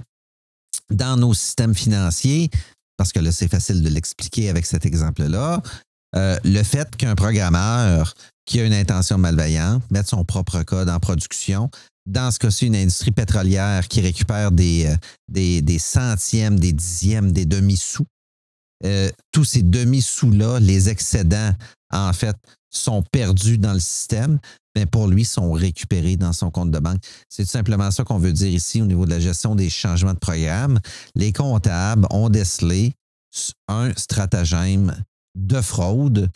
dans 0.90 1.18
nos 1.18 1.34
systèmes 1.34 1.76
financiers, 1.76 2.50
parce 2.98 3.12
que 3.12 3.20
là, 3.20 3.32
c'est 3.32 3.50
facile 3.50 3.84
de 3.84 3.90
l'expliquer 3.90 4.50
avec 4.50 4.66
cet 4.66 4.86
exemple-là, 4.86 5.62
euh, 6.16 6.38
le 6.44 6.64
fait 6.64 6.96
qu'un 6.96 7.16
programmeur 7.16 8.14
qui 8.46 8.60
a 8.60 8.66
une 8.66 8.74
intention 8.74 9.18
malveillante 9.18 9.84
mette 9.90 10.08
son 10.08 10.26
propre 10.26 10.64
code 10.64 10.90
en 10.90 11.00
production, 11.00 11.70
dans 12.06 12.32
ce 12.32 12.40
cas-ci, 12.40 12.68
une 12.68 12.76
industrie 12.76 13.12
pétrolière 13.12 13.88
qui 13.88 14.02
récupère 14.02 14.52
des, 14.52 14.88
euh, 15.36 15.78
centièmes, 15.80 16.60
des 16.60 16.74
dixièmes, 16.74 17.32
des 17.32 17.46
demi-sous. 17.46 18.06
Euh, 18.86 19.10
tous 19.32 19.46
ces 19.46 19.64
demi-sous-là, 19.64 20.60
les 20.60 20.90
excédents, 20.90 21.54
en 21.92 22.12
fait, 22.12 22.36
sont 22.70 23.04
perdus 23.12 23.58
dans 23.58 23.74
le 23.74 23.80
système, 23.80 24.40
mais 24.76 24.86
pour 24.86 25.08
lui, 25.08 25.24
sont 25.24 25.54
récupérés 25.54 26.18
dans 26.18 26.34
son 26.34 26.52
compte 26.52 26.72
de 26.72 26.80
banque. 26.80 27.02
C'est 27.30 27.46
tout 27.46 27.52
simplement 27.52 27.92
ça 27.92 28.04
qu'on 28.04 28.18
veut 28.18 28.34
dire 28.34 28.50
ici 28.50 28.82
au 28.82 28.86
niveau 28.86 29.06
de 29.06 29.12
la 29.12 29.20
gestion 29.20 29.56
des 29.56 29.70
changements 29.70 30.14
de 30.14 30.20
programme. 30.20 30.80
Les 31.16 31.32
comptables 31.32 32.06
ont 32.10 32.30
décelé 32.30 32.94
un 33.70 33.94
stratagème 33.96 34.94
de 35.36 35.62
fraude. 35.62 36.32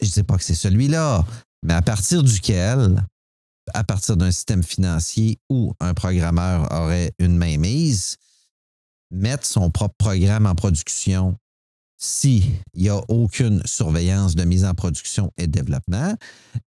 Je 0.00 0.06
ne 0.06 0.12
dis 0.12 0.22
pas 0.22 0.36
que 0.36 0.42
c'est 0.42 0.54
celui-là, 0.54 1.24
mais 1.62 1.74
à 1.74 1.82
partir 1.82 2.22
duquel, 2.22 3.04
à 3.72 3.84
partir 3.84 4.16
d'un 4.16 4.30
système 4.30 4.62
financier 4.62 5.38
où 5.48 5.72
un 5.80 5.94
programmeur 5.94 6.70
aurait 6.72 7.12
une 7.18 7.36
mainmise, 7.36 8.16
mettre 9.10 9.46
son 9.46 9.70
propre 9.70 9.94
programme 9.96 10.46
en 10.46 10.54
production 10.54 11.36
s'il 11.96 12.44
n'y 12.74 12.88
a 12.88 13.00
aucune 13.08 13.62
surveillance 13.64 14.34
de 14.34 14.44
mise 14.44 14.64
en 14.64 14.74
production 14.74 15.32
et 15.38 15.46
de 15.46 15.52
développement, 15.52 16.14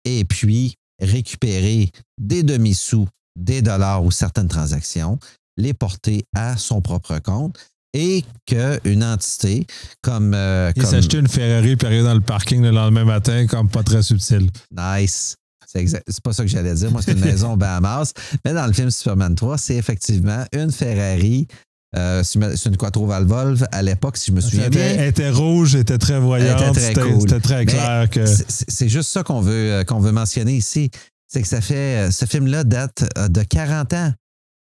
et 0.04 0.24
puis 0.24 0.76
récupérer 1.00 1.90
des 2.18 2.42
demi-sous, 2.42 3.08
des 3.36 3.62
dollars 3.62 4.04
ou 4.04 4.10
certaines 4.10 4.48
transactions, 4.48 5.18
les 5.56 5.74
porter 5.74 6.24
à 6.34 6.56
son 6.56 6.80
propre 6.80 7.18
compte 7.18 7.58
et 7.94 8.22
qu'une 8.46 9.02
entité 9.02 9.66
comme. 10.02 10.34
Euh, 10.34 10.70
Il 10.76 10.82
comme- 10.82 10.90
s'achetait 10.90 11.18
une 11.20 11.28
Ferrari 11.28 11.76
arriver 11.82 12.02
dans 12.02 12.14
le 12.14 12.20
parking 12.20 12.60
le 12.62 12.70
lendemain 12.70 13.04
matin, 13.04 13.46
comme 13.46 13.68
pas 13.70 13.82
très 13.82 14.02
subtil. 14.02 14.50
Nice. 14.76 15.36
C'est 15.66 16.20
pas 16.22 16.32
ça 16.32 16.44
que 16.44 16.48
j'allais 16.48 16.74
dire. 16.74 16.90
Moi, 16.92 17.00
c'est 17.02 17.12
une 17.12 17.20
maison 17.24 17.52
au 17.54 17.56
Bahamas. 17.56 18.12
Mais 18.44 18.52
dans 18.52 18.66
le 18.66 18.72
film 18.72 18.90
Superman 18.90 19.34
3, 19.34 19.58
c'est 19.58 19.74
effectivement 19.76 20.44
une 20.52 20.70
Ferrari. 20.70 21.48
Euh, 21.96 22.22
c'est 22.24 22.66
une- 22.66 22.76
Quattro 22.76 23.06
Valvolve 23.06 23.66
à 23.72 23.82
l'époque, 23.82 24.16
si 24.16 24.30
je 24.30 24.36
me 24.36 24.40
souviens 24.40 24.68
bien. 24.68 24.82
elle 24.82 25.08
était 25.08 25.30
rouge, 25.30 25.74
elle 25.74 25.82
était 25.82 25.98
très 25.98 26.18
voyante. 26.18 26.60
Elle 26.60 26.68
était 26.70 26.72
très 26.80 26.88
C'était 26.88 27.00
cool. 27.12 27.20
c'était 27.20 27.40
très 27.40 27.66
clair 27.66 28.10
que. 28.10 28.24
C'est- 28.26 28.88
juste 28.88 29.10
ça 29.10 29.22
qu'on 29.22 29.40
veut, 29.40 29.52
euh, 29.72 29.84
qu'on 29.84 30.00
veut 30.00 30.12
mentionner 30.12 30.54
ici. 30.54 30.90
C'est 31.28 31.42
que 31.42 31.48
ça 31.48 31.60
fait. 31.60 32.08
euh, 32.08 32.10
Ce 32.12 32.26
film-là 32.26 32.62
date 32.64 33.04
euh, 33.18 33.28
de 33.28 33.42
40 33.42 33.92
ans. 33.94 34.12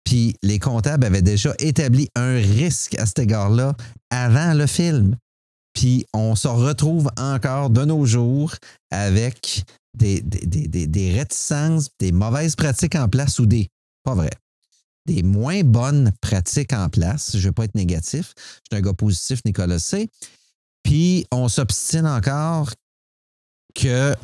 Puis 0.04 0.34
les 0.42 0.58
comptables 0.58 1.04
avaient 1.04 1.22
déjà 1.22 1.54
établi 1.58 2.08
un 2.16 2.34
risque 2.34 2.98
à 2.98 3.06
cet 3.06 3.20
égard-là 3.20 3.74
avant 4.10 4.52
le 4.54 4.66
film. 4.66 5.16
Puis 5.74 6.04
on 6.12 6.34
se 6.34 6.48
retrouve 6.48 7.10
encore 7.16 7.70
de 7.70 7.84
nos 7.84 8.04
jours 8.04 8.54
avec 8.90 9.64
des, 9.96 10.20
des, 10.20 10.66
des- 10.68 10.86
des- 10.86 11.12
réticences, 11.12 11.88
des 11.98 12.12
mauvaises 12.12 12.56
pratiques 12.56 12.94
en 12.94 13.08
place 13.08 13.38
ou 13.38 13.46
des. 13.46 13.68
Pas 14.04 14.14
vrai. 14.14 14.30
Des 15.06 15.22
moins 15.22 15.62
bonnes 15.62 16.12
pratiques 16.20 16.72
en 16.72 16.88
place. 16.88 17.32
Je 17.32 17.38
ne 17.38 17.42
vais 17.44 17.52
pas 17.52 17.64
être 17.64 17.74
négatif. 17.74 18.34
Je 18.36 18.42
suis 18.76 18.78
un 18.78 18.80
gars 18.80 18.92
positif, 18.92 19.40
Nicolas 19.44 19.78
C. 19.78 20.08
Puis 20.82 21.26
on 21.32 21.48
s'obstine 21.48 22.06
encore 22.06 22.70
que 23.74 24.14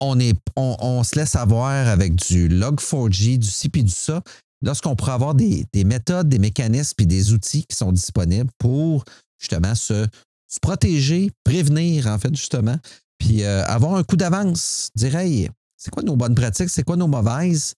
on, 0.00 0.20
est, 0.20 0.38
on, 0.56 0.76
on 0.80 1.02
se 1.02 1.16
laisse 1.18 1.34
avoir 1.34 1.88
avec 1.88 2.14
du 2.14 2.48
Log4j, 2.48 3.38
du 3.38 3.48
ci 3.48 3.68
puis 3.68 3.82
du 3.82 3.90
ça, 3.90 4.22
lorsqu'on 4.62 4.96
pourrait 4.96 5.12
avoir 5.12 5.34
des, 5.34 5.66
des 5.72 5.84
méthodes, 5.84 6.28
des 6.28 6.38
mécanismes 6.38 6.94
et 6.98 7.06
des 7.06 7.32
outils 7.32 7.64
qui 7.64 7.76
sont 7.76 7.92
disponibles 7.92 8.50
pour 8.58 9.04
justement 9.38 9.74
se, 9.74 10.06
se 10.48 10.58
protéger, 10.60 11.30
prévenir, 11.44 12.06
en 12.06 12.18
fait, 12.18 12.34
justement, 12.34 12.76
puis 13.18 13.42
euh, 13.44 13.64
avoir 13.66 13.94
un 13.94 14.04
coup 14.04 14.16
d'avance, 14.16 14.90
dire 14.94 15.16
hey, 15.16 15.50
c'est 15.76 15.90
quoi 15.90 16.02
nos 16.02 16.16
bonnes 16.16 16.34
pratiques, 16.34 16.70
c'est 16.70 16.82
quoi 16.82 16.96
nos 16.96 17.06
mauvaises? 17.06 17.74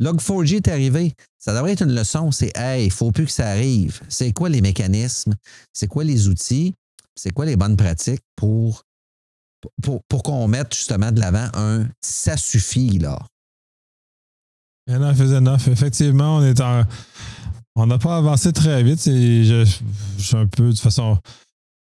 Log4j 0.00 0.56
est 0.56 0.68
arrivé. 0.68 1.12
Ça 1.38 1.54
devrait 1.54 1.72
être 1.72 1.82
une 1.82 1.94
leçon. 1.94 2.30
C'est 2.30 2.56
hey, 2.56 2.84
il 2.84 2.88
ne 2.88 2.92
faut 2.92 3.10
plus 3.10 3.26
que 3.26 3.32
ça 3.32 3.48
arrive. 3.48 4.00
C'est 4.08 4.32
quoi 4.32 4.48
les 4.48 4.60
mécanismes? 4.60 5.34
C'est 5.72 5.88
quoi 5.88 6.04
les 6.04 6.28
outils? 6.28 6.74
C'est 7.16 7.32
quoi 7.32 7.46
les 7.46 7.56
bonnes 7.56 7.76
pratiques 7.76 8.22
pour 8.36 8.82
pour, 9.82 10.00
pour 10.08 10.22
qu'on 10.22 10.46
mette 10.46 10.72
justement 10.72 11.10
de 11.10 11.18
l'avant 11.18 11.48
un 11.54 11.88
ça 12.00 12.36
suffit 12.36 12.98
là? 12.98 13.18
Enough 14.88 15.20
is 15.20 15.34
enough. 15.34 15.68
Effectivement, 15.68 16.36
on 16.38 16.42
est 16.42 16.60
en. 16.60 16.84
On 17.76 17.86
n'a 17.86 17.98
pas 17.98 18.16
avancé 18.16 18.52
très 18.52 18.82
vite. 18.82 19.02
je, 19.04 19.64
je 20.18 20.22
suis 20.22 20.36
un 20.36 20.46
peu, 20.46 20.64
de 20.64 20.70
toute 20.70 20.80
façon, 20.80 21.18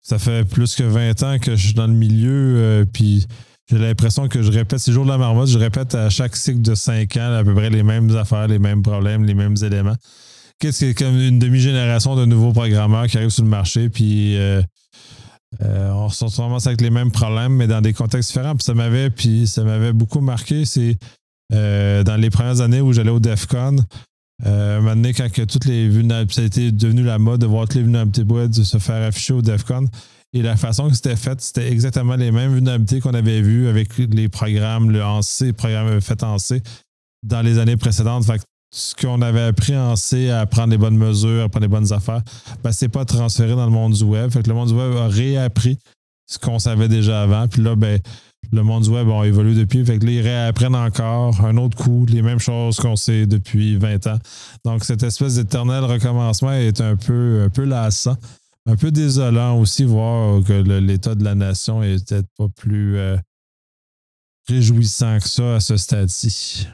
ça 0.08 0.20
fait 0.20 0.48
plus 0.48 0.76
que 0.76 0.84
20 0.84 1.24
ans 1.24 1.39
que 1.39 1.56
je 1.56 1.65
suis 1.65 1.74
dans 1.74 1.88
le 1.88 1.93
milieu, 1.93 2.56
euh, 2.58 2.86
puis 2.86 3.26
j'ai 3.70 3.78
l'impression 3.78 4.28
que 4.28 4.41
je 4.41 4.52
répète, 4.52 4.80
c'est 4.80 4.91
le 4.91 4.96
jour 4.96 5.06
de 5.06 5.10
la 5.10 5.17
marmotte, 5.17 5.50
je 5.50 5.58
répète 5.58 5.96
à 5.96 6.10
chaque 6.10 6.36
cycle 6.36 6.62
de 6.62 6.76
5 6.76 7.17
ans 7.17 7.34
à 7.34 7.43
peu 7.43 7.54
près 7.54 7.70
les 7.70 7.84
mêmes 7.84 8.15
affaires, 8.15 8.48
les 8.48 8.60
mêmes 8.60 8.84
problèmes, 8.84 9.26
les 9.26 9.34
mêmes 9.34 9.56
éléments. 9.62 9.96
Qu'est-ce 10.60 10.80
que 10.80 10.86
c'est 10.88 10.93
comme 10.93 11.20
une 11.20 11.39
demi-génération 11.39 12.15
de 12.15 12.26
nouveaux 12.26 12.54
programmeurs 12.54 13.08
qui 13.08 13.17
arrivent 13.17 13.32
sur 13.32 13.43
le 13.43 13.50
marché, 13.50 13.89
puis 13.89 14.38
euh, 14.38 14.62
euh, 15.63 15.91
on 15.91 16.10
se 16.10 16.24
retrouve 16.24 16.58
avec 16.65 16.82
les 16.82 16.89
mêmes 16.89 17.12
problèmes, 17.12 17.54
mais 17.54 17.67
dans 17.67 17.82
des 17.82 17.93
contextes 17.93 18.30
différents. 18.30 18.56
Puis 18.56 18.63
ça 18.63 18.74
m'avait, 18.74 19.12
ça 19.46 19.63
m'avait 19.63 19.93
beaucoup 19.93 20.22
marqué. 20.22 20.65
C'est 20.65 20.98
euh, 21.53 22.03
dans 22.03 22.17
les 22.17 22.29
premières 22.29 22.62
années 22.62 22.81
où 22.81 22.93
j'allais 22.93 23.12
au 23.12 23.19
DEFCON, 23.19 23.77
euh, 24.45 24.77
un 24.77 24.81
moment 24.81 24.95
donné, 24.95 25.13
quand 25.13 25.31
que 25.31 25.41
toutes 25.41 25.65
les 25.65 25.88
vulnérabilités, 25.88 26.36
ça 26.36 26.41
a 26.41 26.45
été 26.45 26.71
devenu 26.71 27.03
la 27.03 27.17
mode 27.17 27.41
de 27.41 27.47
voir 27.47 27.65
toutes 27.65 27.75
les 27.75 27.83
vulnérabilités 27.83 28.63
se 28.63 28.77
faire 28.77 29.07
afficher 29.07 29.33
au 29.33 29.41
DEFCON. 29.41 29.86
Et 30.33 30.41
la 30.41 30.57
façon 30.57 30.89
que 30.89 30.95
c'était 30.95 31.15
fait, 31.15 31.39
c'était 31.41 31.71
exactement 31.71 32.15
les 32.15 32.31
mêmes 32.31 32.53
vulnérabilités 32.53 32.99
qu'on 32.99 33.13
avait 33.13 33.41
vues 33.41 33.67
avec 33.67 33.97
les 33.97 34.29
programmes, 34.29 34.91
le 34.91 35.03
ANSI, 35.03 35.45
les 35.45 35.53
programmes 35.53 36.01
faits 36.01 36.23
en 36.23 36.38
C 36.38 36.62
dans 37.23 37.41
les 37.41 37.57
années 37.57 37.77
précédentes. 37.77 38.25
Ce 38.73 38.93
qu'on 38.93 39.21
avait 39.21 39.41
appris 39.41 39.75
en 39.75 39.95
C 39.95 40.29
à 40.29 40.45
prendre 40.45 40.71
les 40.71 40.77
bonnes 40.77 40.97
mesures, 40.97 41.43
à 41.43 41.49
prendre 41.49 41.65
les 41.65 41.69
bonnes 41.69 41.93
affaires, 41.93 42.21
ben, 42.63 42.71
c'est 42.73 42.89
pas 42.89 43.05
transféré 43.05 43.55
dans 43.55 43.65
le 43.65 43.71
monde 43.71 43.93
du 43.93 44.03
web. 44.03 44.29
Le 44.45 44.53
monde 44.53 44.67
du 44.67 44.75
web 44.75 44.93
a 44.97 45.07
réappris 45.07 45.77
ce 46.29 46.38
qu'on 46.38 46.60
savait 46.60 46.89
déjà 46.89 47.23
avant. 47.23 47.47
Puis 47.47 47.63
là, 47.63 47.75
ben, 47.75 47.99
le 48.51 48.63
monde 48.63 48.83
du 48.83 48.89
web 48.89 49.10
a 49.10 49.25
évolué 49.25 49.55
depuis. 49.55 49.86
Fait 49.86 49.99
que 49.99 50.05
là, 50.05 50.12
ils 50.12 50.21
réapprennent 50.21 50.75
encore 50.75 51.43
un 51.45 51.57
autre 51.57 51.77
coup, 51.77 52.05
les 52.07 52.21
mêmes 52.21 52.39
choses 52.39 52.77
qu'on 52.77 52.95
sait 52.95 53.25
depuis 53.25 53.77
20 53.77 54.07
ans. 54.07 54.19
Donc, 54.65 54.83
cette 54.83 55.03
espèce 55.03 55.36
d'éternel 55.36 55.83
recommencement 55.83 56.53
est 56.53 56.81
un 56.81 56.95
peu, 56.95 57.43
un 57.45 57.49
peu 57.49 57.63
lassant. 57.63 58.17
Un 58.65 58.75
peu 58.75 58.91
désolant 58.91 59.60
aussi, 59.60 59.86
voir 59.86 60.43
que 60.43 60.53
l'état 60.53 61.15
de 61.15 61.23
la 61.23 61.36
nation 61.36 61.83
est 61.83 62.05
peut-être 62.05 62.27
pas 62.38 62.49
plus 62.49 62.97
euh, 62.97 63.17
réjouissant 64.47 65.19
que 65.19 65.27
ça 65.27 65.55
à 65.55 65.60
ce 65.60 65.77
stade-ci. 65.77 66.67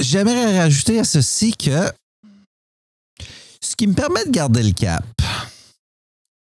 J'aimerais 0.00 0.58
rajouter 0.58 1.00
à 1.00 1.04
ceci 1.04 1.52
que 1.52 1.90
ce 3.60 3.76
qui 3.76 3.86
me 3.86 3.94
permet 3.94 4.24
de 4.24 4.30
garder 4.30 4.62
le 4.62 4.72
cap, 4.72 5.04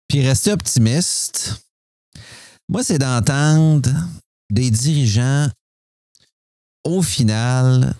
puis 0.08 0.26
rester 0.26 0.52
optimiste, 0.52 1.67
moi, 2.70 2.84
c'est 2.84 3.00
d'entendre 3.00 3.90
des 4.50 4.72
dirigeants 4.72 5.50
au 6.84 7.02
final 7.02 7.96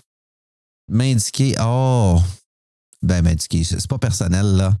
m'indiquer 0.88 1.54
Oh, 1.60 2.20
ben 3.02 3.22
m'indiquer, 3.22 3.64
c'est 3.64 3.86
pas 3.86 3.98
personnel 3.98 4.46
là. 4.56 4.76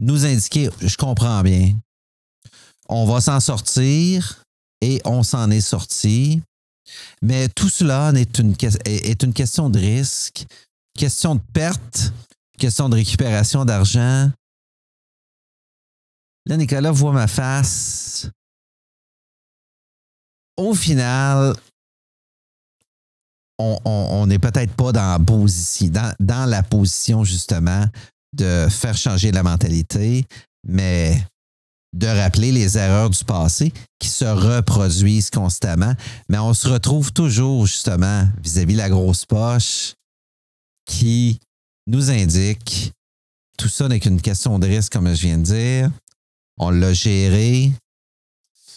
Nous 0.00 0.26
indiquer, 0.26 0.68
je 0.80 0.96
comprends 0.96 1.42
bien. 1.42 1.76
On 2.88 3.06
va 3.06 3.20
s'en 3.20 3.40
sortir 3.40 4.42
et 4.80 5.00
on 5.04 5.22
s'en 5.22 5.50
est 5.50 5.60
sorti. 5.60 6.42
Mais 7.22 7.48
tout 7.48 7.68
cela 7.68 8.12
est 8.14 8.38
une, 8.38 8.54
est 8.84 9.22
une 9.22 9.32
question 9.32 9.70
de 9.70 9.78
risque, 9.78 10.44
question 10.98 11.36
de 11.36 11.40
perte, 11.52 12.12
question 12.58 12.88
de 12.88 12.96
récupération 12.96 13.64
d'argent. 13.64 14.30
Là, 16.46 16.56
Nicolas 16.56 16.90
voit 16.90 17.12
ma 17.12 17.28
face. 17.28 18.11
Au 20.56 20.74
final, 20.74 21.54
on 23.58 24.26
n'est 24.26 24.38
peut-être 24.38 24.74
pas 24.74 24.92
dans 24.92 25.12
la, 25.12 25.18
position, 25.18 25.88
dans, 25.88 26.14
dans 26.18 26.46
la 26.46 26.62
position 26.62 27.24
justement 27.24 27.84
de 28.36 28.66
faire 28.68 28.96
changer 28.96 29.30
la 29.30 29.42
mentalité, 29.42 30.24
mais 30.66 31.24
de 31.92 32.06
rappeler 32.06 32.52
les 32.52 32.78
erreurs 32.78 33.10
du 33.10 33.24
passé 33.24 33.72
qui 33.98 34.08
se 34.08 34.24
reproduisent 34.24 35.30
constamment. 35.30 35.94
Mais 36.28 36.38
on 36.38 36.54
se 36.54 36.68
retrouve 36.68 37.12
toujours 37.12 37.66
justement 37.66 38.28
vis-à-vis 38.42 38.74
de 38.74 38.78
la 38.78 38.88
grosse 38.88 39.26
poche 39.26 39.94
qui 40.86 41.38
nous 41.86 42.10
indique 42.10 42.92
tout 43.62 43.68
ça 43.68 43.86
n'est 43.86 44.00
qu'une 44.00 44.20
question 44.20 44.58
de 44.58 44.66
risque, 44.66 44.92
comme 44.92 45.14
je 45.14 45.20
viens 45.20 45.38
de 45.38 45.44
dire. 45.44 45.90
On 46.58 46.70
l'a 46.70 46.92
géré. 46.92 47.70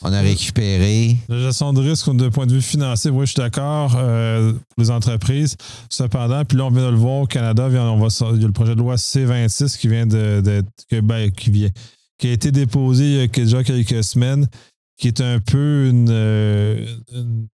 On 0.08 0.14
a 0.14 0.22
récupéré. 0.22 1.18
La 1.28 1.40
gestion 1.40 1.74
de 1.74 1.82
risque, 1.82 2.16
de 2.16 2.30
point 2.30 2.46
de 2.46 2.54
vue 2.54 2.62
financier, 2.62 3.10
oui, 3.10 3.26
je 3.26 3.32
suis 3.32 3.42
d'accord 3.42 3.96
euh, 3.98 4.52
pour 4.52 4.84
les 4.84 4.92
entreprises. 4.92 5.58
Cependant, 5.90 6.46
puis 6.46 6.60
là, 6.60 6.66
on 6.66 6.70
vient 6.70 6.86
de 6.86 6.92
le 6.92 6.96
voir 6.96 7.22
au 7.22 7.26
Canada, 7.26 7.68
il 7.70 7.74
y 7.74 7.78
a 7.78 8.46
le 8.46 8.52
projet 8.52 8.76
de 8.76 8.80
loi 8.80 8.98
C26 8.98 9.80
qui 9.80 9.88
vient 9.88 10.06
de, 10.06 10.64
ben, 11.02 11.32
qui, 11.32 11.50
vient, 11.50 11.70
qui 12.20 12.28
a 12.28 12.34
été 12.34 12.52
déposé 12.52 13.04
il 13.06 13.16
y 13.16 13.22
a 13.22 13.26
déjà 13.26 13.64
quelques 13.64 14.04
semaines, 14.04 14.48
qui 14.96 15.08
est 15.08 15.22
un 15.22 15.40
peu 15.40 15.88
une, 15.90 16.10
euh, 16.12 16.86
une 17.16 17.48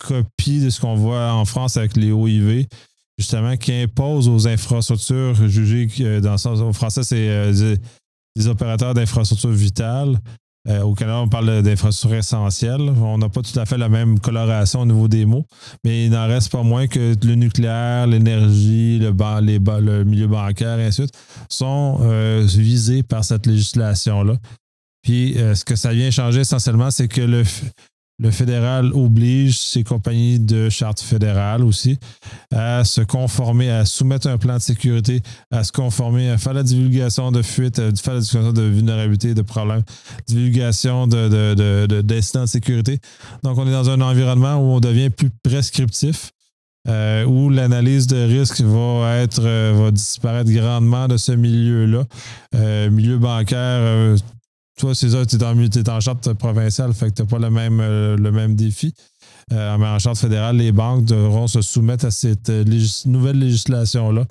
copie 0.00 0.60
de 0.60 0.70
ce 0.70 0.80
qu'on 0.80 0.94
voit 0.94 1.34
en 1.34 1.44
France 1.44 1.76
avec 1.76 1.98
les 1.98 2.12
OIV, 2.12 2.66
justement, 3.18 3.58
qui 3.58 3.72
impose 3.72 4.26
aux 4.30 4.48
infrastructures 4.48 5.34
jugées, 5.50 5.90
euh, 6.00 6.22
dans 6.22 6.32
le 6.32 6.38
sens, 6.38 6.60
au 6.60 6.72
français, 6.72 7.02
c'est 7.02 7.52
des 8.36 8.48
opérateurs 8.48 8.94
d'infrastructures 8.94 9.50
vitales 9.50 10.18
euh, 10.66 10.80
au 10.82 10.94
Canada, 10.94 11.20
on 11.20 11.28
parle 11.28 11.62
d'infrastructures 11.62 12.18
essentielles. 12.18 12.80
On 12.80 13.18
n'a 13.18 13.28
pas 13.28 13.42
tout 13.42 13.58
à 13.58 13.66
fait 13.66 13.76
la 13.76 13.88
même 13.90 14.18
coloration 14.18 14.80
au 14.80 14.86
niveau 14.86 15.08
des 15.08 15.26
mots, 15.26 15.46
mais 15.84 16.06
il 16.06 16.10
n'en 16.10 16.26
reste 16.26 16.50
pas 16.50 16.62
moins 16.62 16.86
que 16.86 17.14
le 17.22 17.34
nucléaire, 17.34 18.06
l'énergie, 18.06 18.98
le, 18.98 19.10
le, 19.80 20.04
milieu 20.04 20.26
bancaire, 20.26 20.78
et 20.78 20.86
ainsi 20.86 21.02
de 21.02 21.06
suite, 21.06 21.18
sont 21.50 21.98
euh, 22.02 22.44
visés 22.46 23.02
par 23.02 23.24
cette 23.24 23.46
législation-là. 23.46 24.36
Puis, 25.02 25.38
euh, 25.38 25.54
ce 25.54 25.66
que 25.66 25.76
ça 25.76 25.92
vient 25.92 26.10
changer 26.10 26.40
essentiellement, 26.40 26.90
c'est 26.90 27.08
que 27.08 27.20
le, 27.20 27.42
le 28.18 28.30
fédéral 28.30 28.92
oblige 28.92 29.58
ces 29.58 29.82
compagnies 29.82 30.38
de 30.38 30.68
charte 30.68 31.00
fédérale 31.00 31.64
aussi 31.64 31.98
à 32.52 32.84
se 32.84 33.00
conformer, 33.00 33.70
à 33.70 33.84
soumettre 33.84 34.28
un 34.28 34.38
plan 34.38 34.54
de 34.54 34.62
sécurité, 34.62 35.20
à 35.50 35.64
se 35.64 35.72
conformer, 35.72 36.30
à 36.30 36.38
faire 36.38 36.54
la 36.54 36.62
divulgation 36.62 37.32
de 37.32 37.42
fuites, 37.42 37.78
à 37.78 37.94
faire 37.94 38.14
la 38.14 38.20
divulgation 38.20 38.52
de 38.52 38.62
vulnérabilité, 38.62 39.34
de 39.34 39.42
problèmes, 39.42 39.82
divulgation 40.26 41.06
d'incidents 41.06 41.86
de, 41.86 41.86
de, 41.86 42.02
de, 42.02 42.46
sécurité. 42.46 43.00
Donc, 43.42 43.58
on 43.58 43.66
est 43.66 43.72
dans 43.72 43.90
un 43.90 44.00
environnement 44.00 44.56
où 44.56 44.76
on 44.76 44.80
devient 44.80 45.10
plus 45.10 45.30
prescriptif. 45.42 46.30
Euh, 46.86 47.24
où 47.24 47.48
l'analyse 47.48 48.06
de 48.06 48.26
risque 48.26 48.60
va 48.60 49.16
être 49.16 49.40
euh, 49.42 49.72
va 49.74 49.90
disparaître 49.90 50.50
grandement 50.50 51.08
de 51.08 51.16
ce 51.16 51.32
milieu-là. 51.32 52.04
Euh, 52.54 52.90
milieu 52.90 53.16
bancaire, 53.16 54.16
toi, 54.76 54.94
c'est 54.94 55.10
ça, 55.10 55.24
tu 55.24 55.36
es, 55.36 55.80
es, 55.80 55.88
en 55.88 56.00
charte 56.00 56.32
provinciale, 56.32 56.92
fait 56.94 57.10
que 57.10 57.14
tu 57.14 57.22
n'as 57.22 57.28
pas 57.28 57.38
le 57.38 57.50
même, 57.50 57.80
euh, 57.80 58.16
le 58.16 58.32
même 58.32 58.56
défi. 58.56 58.92
Euh, 59.52 59.78
mais 59.78 59.86
en 59.86 59.98
charte 59.98 60.18
fédérale, 60.18 60.56
les 60.56 60.72
banques 60.72 61.04
devront 61.04 61.46
se 61.46 61.62
soumettre 61.62 62.06
à 62.06 62.10
cette 62.10 62.48
euh, 62.48 62.64
nouvelle 63.06 63.38
législation-là 63.38 64.24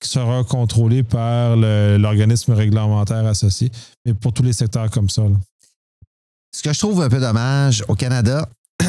qui 0.00 0.08
sera 0.08 0.42
contrôlée 0.44 1.02
par 1.02 1.56
l'organisme 1.56 2.52
réglementaire 2.52 3.26
associé, 3.26 3.70
mais 4.06 4.14
pour 4.14 4.32
tous 4.32 4.42
les 4.42 4.54
secteurs 4.54 4.90
comme 4.90 5.10
ça. 5.10 5.24
Ce 6.56 6.62
que 6.62 6.72
je 6.72 6.78
trouve 6.78 7.02
un 7.02 7.10
peu 7.10 7.20
dommage 7.20 7.84
au 7.86 7.94
Canada, 7.94 8.48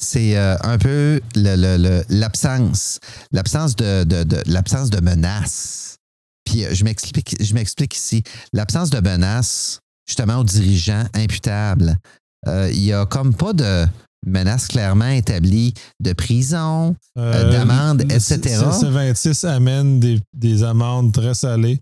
c'est 0.00 0.36
un 0.36 0.78
peu 0.78 1.20
l'absence, 1.34 3.00
l'absence 3.32 3.74
de, 3.74 4.04
de 4.04 4.40
l'absence 4.46 4.90
de 4.90 5.00
menaces. 5.00 5.96
Puis 6.44 6.62
je 6.70 6.84
m'explique, 6.84 7.34
je 7.42 7.52
m'explique 7.52 7.96
ici. 7.96 8.22
L'absence 8.52 8.90
de 8.90 9.00
menaces 9.00 9.80
justement 10.06 10.38
aux 10.38 10.44
dirigeants 10.44 11.04
imputables. 11.14 11.96
Euh, 12.46 12.70
il 12.72 12.80
n'y 12.80 12.92
a 12.92 13.06
comme 13.06 13.34
pas 13.34 13.52
de 13.52 13.86
menace 14.24 14.68
clairement 14.68 15.08
établie 15.08 15.74
de 16.00 16.12
prison, 16.12 16.96
euh, 17.18 17.34
euh, 17.34 17.52
d'amende, 17.52 18.02
etc. 18.02 18.40
Ce 18.72 18.86
26 18.86 19.44
amène 19.44 20.00
des, 20.32 20.62
amendes 20.62 21.12
très 21.12 21.34
salées. 21.34 21.80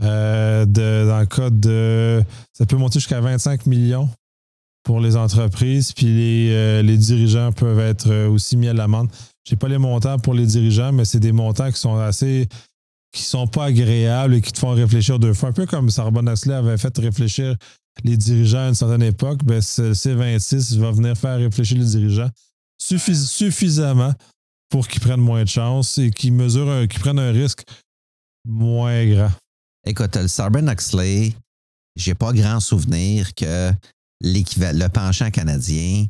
de, 0.00 0.66
dans 0.66 1.20
le 1.20 1.26
cas 1.26 1.50
de. 1.50 2.22
Ça 2.52 2.66
peut 2.66 2.76
monter 2.76 2.98
jusqu'à 2.98 3.20
25 3.20 3.66
millions 3.66 4.08
pour 4.84 5.00
les 5.00 5.16
entreprises, 5.16 5.92
puis 5.92 6.06
les, 6.06 6.82
les 6.82 6.96
dirigeants 6.96 7.50
peuvent 7.50 7.80
être 7.80 8.26
aussi 8.28 8.56
mis 8.56 8.68
à 8.68 8.72
l'amende. 8.72 9.08
Je 9.44 9.52
n'ai 9.52 9.58
pas 9.58 9.68
les 9.68 9.78
montants 9.78 10.18
pour 10.18 10.34
les 10.34 10.46
dirigeants, 10.46 10.92
mais 10.92 11.04
c'est 11.04 11.20
des 11.20 11.32
montants 11.32 11.70
qui 11.70 11.80
sont 11.80 11.96
assez 11.96 12.48
qui 13.16 13.22
sont 13.22 13.46
pas 13.46 13.64
agréables 13.64 14.34
et 14.34 14.40
qui 14.42 14.52
te 14.52 14.58
font 14.58 14.74
réfléchir 14.74 15.18
deux 15.18 15.32
fois. 15.32 15.48
Un 15.48 15.52
peu 15.52 15.64
comme 15.64 15.88
Sarbonne 15.88 16.28
avait 16.28 16.76
fait 16.76 16.98
réfléchir 16.98 17.56
les 18.04 18.16
dirigeants 18.16 18.66
à 18.66 18.68
une 18.68 18.74
certaine 18.74 19.02
époque, 19.02 19.42
ben 19.42 19.60
C26 19.60 20.78
va 20.78 20.92
venir 20.92 21.16
faire 21.16 21.38
réfléchir 21.38 21.78
les 21.78 21.86
dirigeants 21.86 22.30
suffisamment 22.78 24.12
pour 24.68 24.86
qu'ils 24.86 25.00
prennent 25.00 25.20
moins 25.20 25.44
de 25.44 25.48
chance 25.48 25.96
et 25.96 26.10
qu'ils 26.10 26.34
mesurent, 26.34 26.86
prennent 27.00 27.18
un 27.18 27.32
risque 27.32 27.64
moins 28.44 29.06
grand. 29.06 29.32
Écoute, 29.86 30.14
le 30.16 30.28
Sarban 30.28 30.68
Oxley, 30.68 31.32
j'ai 31.96 32.14
pas 32.14 32.34
grand 32.34 32.60
souvenir 32.60 33.34
que 33.34 33.72
le 34.20 34.88
penchant 34.88 35.30
canadien 35.30 36.06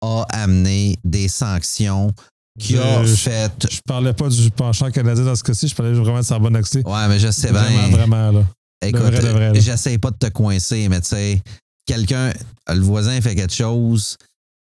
a 0.00 0.24
amené 0.30 0.96
des 1.04 1.28
sanctions 1.28 2.14
qui 2.58 2.76
a 2.76 3.04
fait. 3.04 3.66
Je 3.70 3.80
parlais 3.86 4.12
pas 4.12 4.28
du 4.28 4.50
penchant 4.50 4.90
canadien 4.90 5.24
dans 5.24 5.36
ce 5.36 5.42
cas-ci, 5.42 5.68
je 5.68 5.74
parlais 5.74 5.92
vraiment 5.92 6.20
de 6.20 6.24
Sarbonne 6.24 6.56
Oxley. 6.56 6.86
Ouais, 6.86 7.08
mais 7.08 7.18
je 7.18 7.30
sais 7.30 7.52
bien. 7.52 7.62
Vraiment, 7.62 7.88
vraiment, 7.88 8.32
là. 8.32 8.44
Écoute, 8.80 9.14
j'essaie 9.54 9.98
pas 9.98 10.10
de 10.10 10.16
te 10.16 10.28
coincer, 10.28 10.88
mais 10.88 11.00
tu 11.00 11.08
sais, 11.08 11.42
quelqu'un, 11.86 12.32
le 12.68 12.80
voisin 12.80 13.20
fait 13.20 13.34
quelque 13.34 13.54
chose, 13.54 14.16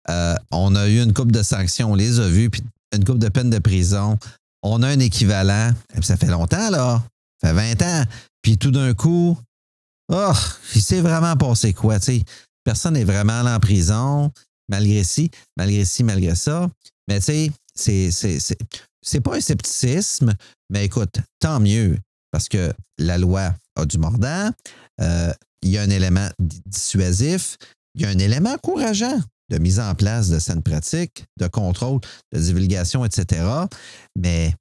euh, 0.09 0.35
on 0.51 0.75
a 0.75 0.87
eu 0.89 1.01
une 1.01 1.13
coupe 1.13 1.31
de 1.31 1.43
sanctions, 1.43 1.91
on 1.91 1.95
les 1.95 2.19
a 2.19 2.27
vues, 2.27 2.49
puis 2.49 2.61
une 2.95 3.05
coupe 3.05 3.19
de 3.19 3.29
peine 3.29 3.49
de 3.49 3.59
prison. 3.59 4.17
On 4.63 4.83
a 4.83 4.89
un 4.89 4.99
équivalent, 4.99 5.71
ça 6.01 6.17
fait 6.17 6.27
longtemps, 6.27 6.69
là. 6.69 7.01
Ça 7.41 7.49
fait 7.49 7.75
20 7.75 7.81
ans. 7.83 8.03
Puis 8.41 8.57
tout 8.57 8.71
d'un 8.71 8.93
coup, 8.93 9.37
oh, 10.11 10.33
il 10.75 10.81
s'est 10.81 11.01
vraiment 11.01 11.35
passé 11.35 11.73
quoi, 11.73 11.99
tu 11.99 12.17
sais? 12.17 12.23
Personne 12.63 12.93
n'est 12.93 13.03
vraiment 13.03 13.39
allé 13.39 13.49
en 13.49 13.59
prison, 13.59 14.31
malgré 14.69 15.03
ci, 15.03 15.31
malgré 15.57 15.85
ci, 15.85 16.03
malgré 16.03 16.35
ça. 16.35 16.69
Mais 17.07 17.19
tu 17.19 17.25
sais, 17.25 17.51
c'est 17.81 19.21
pas 19.21 19.35
un 19.35 19.41
scepticisme, 19.41 20.33
mais 20.69 20.85
écoute, 20.85 21.15
tant 21.39 21.59
mieux, 21.59 21.97
parce 22.31 22.47
que 22.47 22.73
la 22.97 23.17
loi 23.17 23.53
a 23.75 23.85
du 23.85 23.97
mordant, 23.97 24.51
euh, 25.01 25.33
il 25.61 25.69
y 25.69 25.77
a 25.77 25.81
un 25.81 25.89
élément 25.89 26.27
dissuasif, 26.39 27.57
il 27.95 28.01
y 28.01 28.05
a 28.05 28.09
un 28.09 28.17
élément 28.17 28.53
encourageant 28.53 29.19
de 29.49 29.57
mise 29.57 29.79
en 29.79 29.93
place 29.95 30.29
de 30.29 30.39
saines 30.39 30.63
pratiques, 30.63 31.25
de 31.37 31.47
contrôle, 31.47 31.99
de 32.31 32.39
divulgation, 32.39 33.03
etc. 33.03 33.43
Mais 34.17 34.55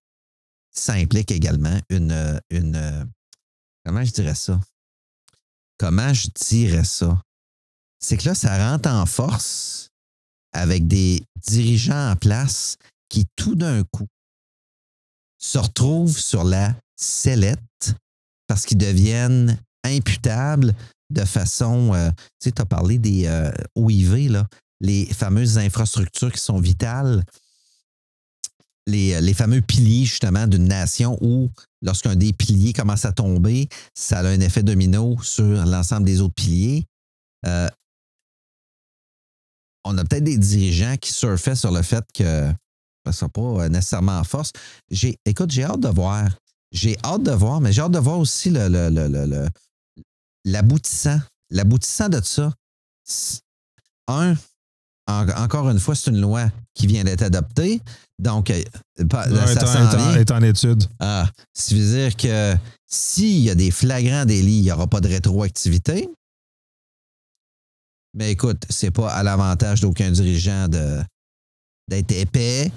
ça 0.73 0.95
implique 0.95 1.31
également 1.31 1.79
une, 1.91 2.41
une 2.51 3.09
comment 3.85 4.05
je 4.05 4.13
dirais 4.13 4.35
ça? 4.35 4.61
Comment 5.79 6.13
je 6.13 6.29
dirais 6.35 6.85
ça? 6.85 7.21
C'est 8.01 8.17
que 8.17 8.29
là, 8.29 8.35
ça 8.35 8.71
rentre 8.71 8.89
en 8.89 9.07
force 9.07 9.91
avec 10.53 10.89
des 10.89 11.23
dirigeants 11.47 12.11
en 12.11 12.17
place 12.17 12.77
qui 13.11 13.27
tout 13.37 13.55
d'un 13.55 13.83
coup 13.85 14.07
se 15.39 15.59
retrouvent 15.59 16.19
sur 16.19 16.45
la 16.45 16.75
sellette 16.97 17.95
parce 18.47 18.65
qu'ils 18.65 18.79
deviennent 18.79 19.59
imputables 19.85 20.75
de 21.11 21.25
façon, 21.25 21.93
euh, 21.95 22.11
tu 22.11 22.49
sais, 22.49 22.53
tu 22.53 22.63
as 22.63 22.67
parlé 22.67 22.99
des 22.99 23.27
euh, 23.27 23.51
OIV, 23.75 24.29
là, 24.31 24.47
les 24.81 25.07
fameuses 25.07 25.59
infrastructures 25.59 26.33
qui 26.33 26.41
sont 26.41 26.61
vitales, 26.61 27.25
les, 28.87 29.15
euh, 29.15 29.21
les 29.21 29.35
fameux 29.35 29.61
piliers 29.61 30.05
justement 30.05 30.47
d'une 30.47 30.69
nation 30.69 31.19
où 31.21 31.51
lorsqu'un 31.83 32.17
des 32.17 32.33
piliers 32.33 32.73
commence 32.73 33.05
à 33.05 33.13
tomber, 33.13 33.69
ça 33.95 34.21
a 34.21 34.29
un 34.29 34.41
effet 34.41 34.63
domino 34.63 35.19
sur 35.23 35.67
l'ensemble 35.67 36.07
des 36.07 36.21
autres 36.21 36.35
piliers. 36.35 36.85
on 39.85 39.97
a 39.99 40.05
peut-être 40.05 40.25
des 40.25 40.39
dirigeants 40.39 40.97
qui 40.97 41.13
surfaient 41.13 41.57
sur 41.57 41.73
le 41.73 41.83
fait 41.83 42.05
que 42.15 42.53
ne 43.07 43.13
sera 43.13 43.29
pas 43.29 43.41
euh, 43.41 43.69
nécessairement 43.69 44.19
en 44.19 44.25
force. 44.25 44.53
J'ai, 44.91 45.17
écoute, 45.25 45.51
j'ai 45.51 45.65
hâte 45.65 45.81
de 45.81 45.89
voir. 45.89 46.29
J'ai 46.73 46.97
hâte 47.05 47.23
de 47.23 47.33
voir, 47.33 47.61
mais 47.61 47.73
j'ai 47.73 47.83
hâte 47.83 47.93
de 47.93 47.99
voir 47.99 48.19
aussi 48.19 48.51
le, 48.51 48.69
le, 48.69 49.49
l'aboutissant. 50.45 51.21
L'aboutissant 51.51 52.09
de 52.09 52.21
ça. 52.23 52.53
Un, 54.07 54.37
encore 55.09 55.69
une 55.71 55.81
fois, 55.81 55.95
c'est 55.97 56.11
une 56.11 56.21
loi 56.21 56.49
qui 56.75 56.87
vient 56.87 57.03
d'être 57.03 57.23
adoptée. 57.23 57.81
Donc, 58.19 58.51
euh, 58.51 58.63
ça 58.99 59.27
est, 60.17 60.31
en, 60.31 60.43
étude. 60.43 60.85
Ah, 61.01 61.29
ça 61.53 61.75
veut 61.75 61.81
dire 61.81 62.17
que 62.17 62.55
s'il 62.87 63.39
y 63.39 63.51
a 63.51 63.55
des 63.55 63.71
flagrants 63.71 64.25
délits, 64.25 64.59
il 64.59 64.63
n'y 64.63 64.73
aura 64.73 64.87
pas 64.87 65.01
de 65.01 65.09
rétroactivité. 65.09 66.09
Mais 68.15 68.33
écoute, 68.33 68.65
c'est 68.69 68.91
pas 68.91 69.11
à 69.11 69.23
l'avantage 69.23 69.81
d'aucun 69.81 70.11
dirigeant 70.11 70.69
de, 70.69 71.01
d'être 71.91 72.13
épais, 72.13 72.71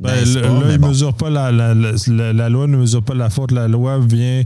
ben, 0.00 0.24
là, 0.24 0.72
il 0.72 0.80
mesure 0.80 1.14
pas 1.14 1.30
la, 1.30 1.50
la, 1.50 1.74
la, 1.74 2.48
loi 2.50 2.66
ne 2.66 2.76
mesure 2.76 3.02
pas 3.02 3.14
la 3.14 3.30
faute. 3.30 3.50
La 3.50 3.66
loi 3.66 3.98
vient 3.98 4.42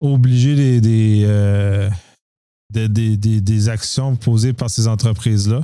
obliger 0.00 0.54
des, 0.54 0.80
des, 0.80 1.24
euh, 1.26 1.90
des, 2.72 2.88
des, 2.88 3.16
des, 3.16 3.68
actions 3.68 4.16
posées 4.16 4.54
par 4.54 4.70
ces 4.70 4.88
entreprises-là. 4.88 5.60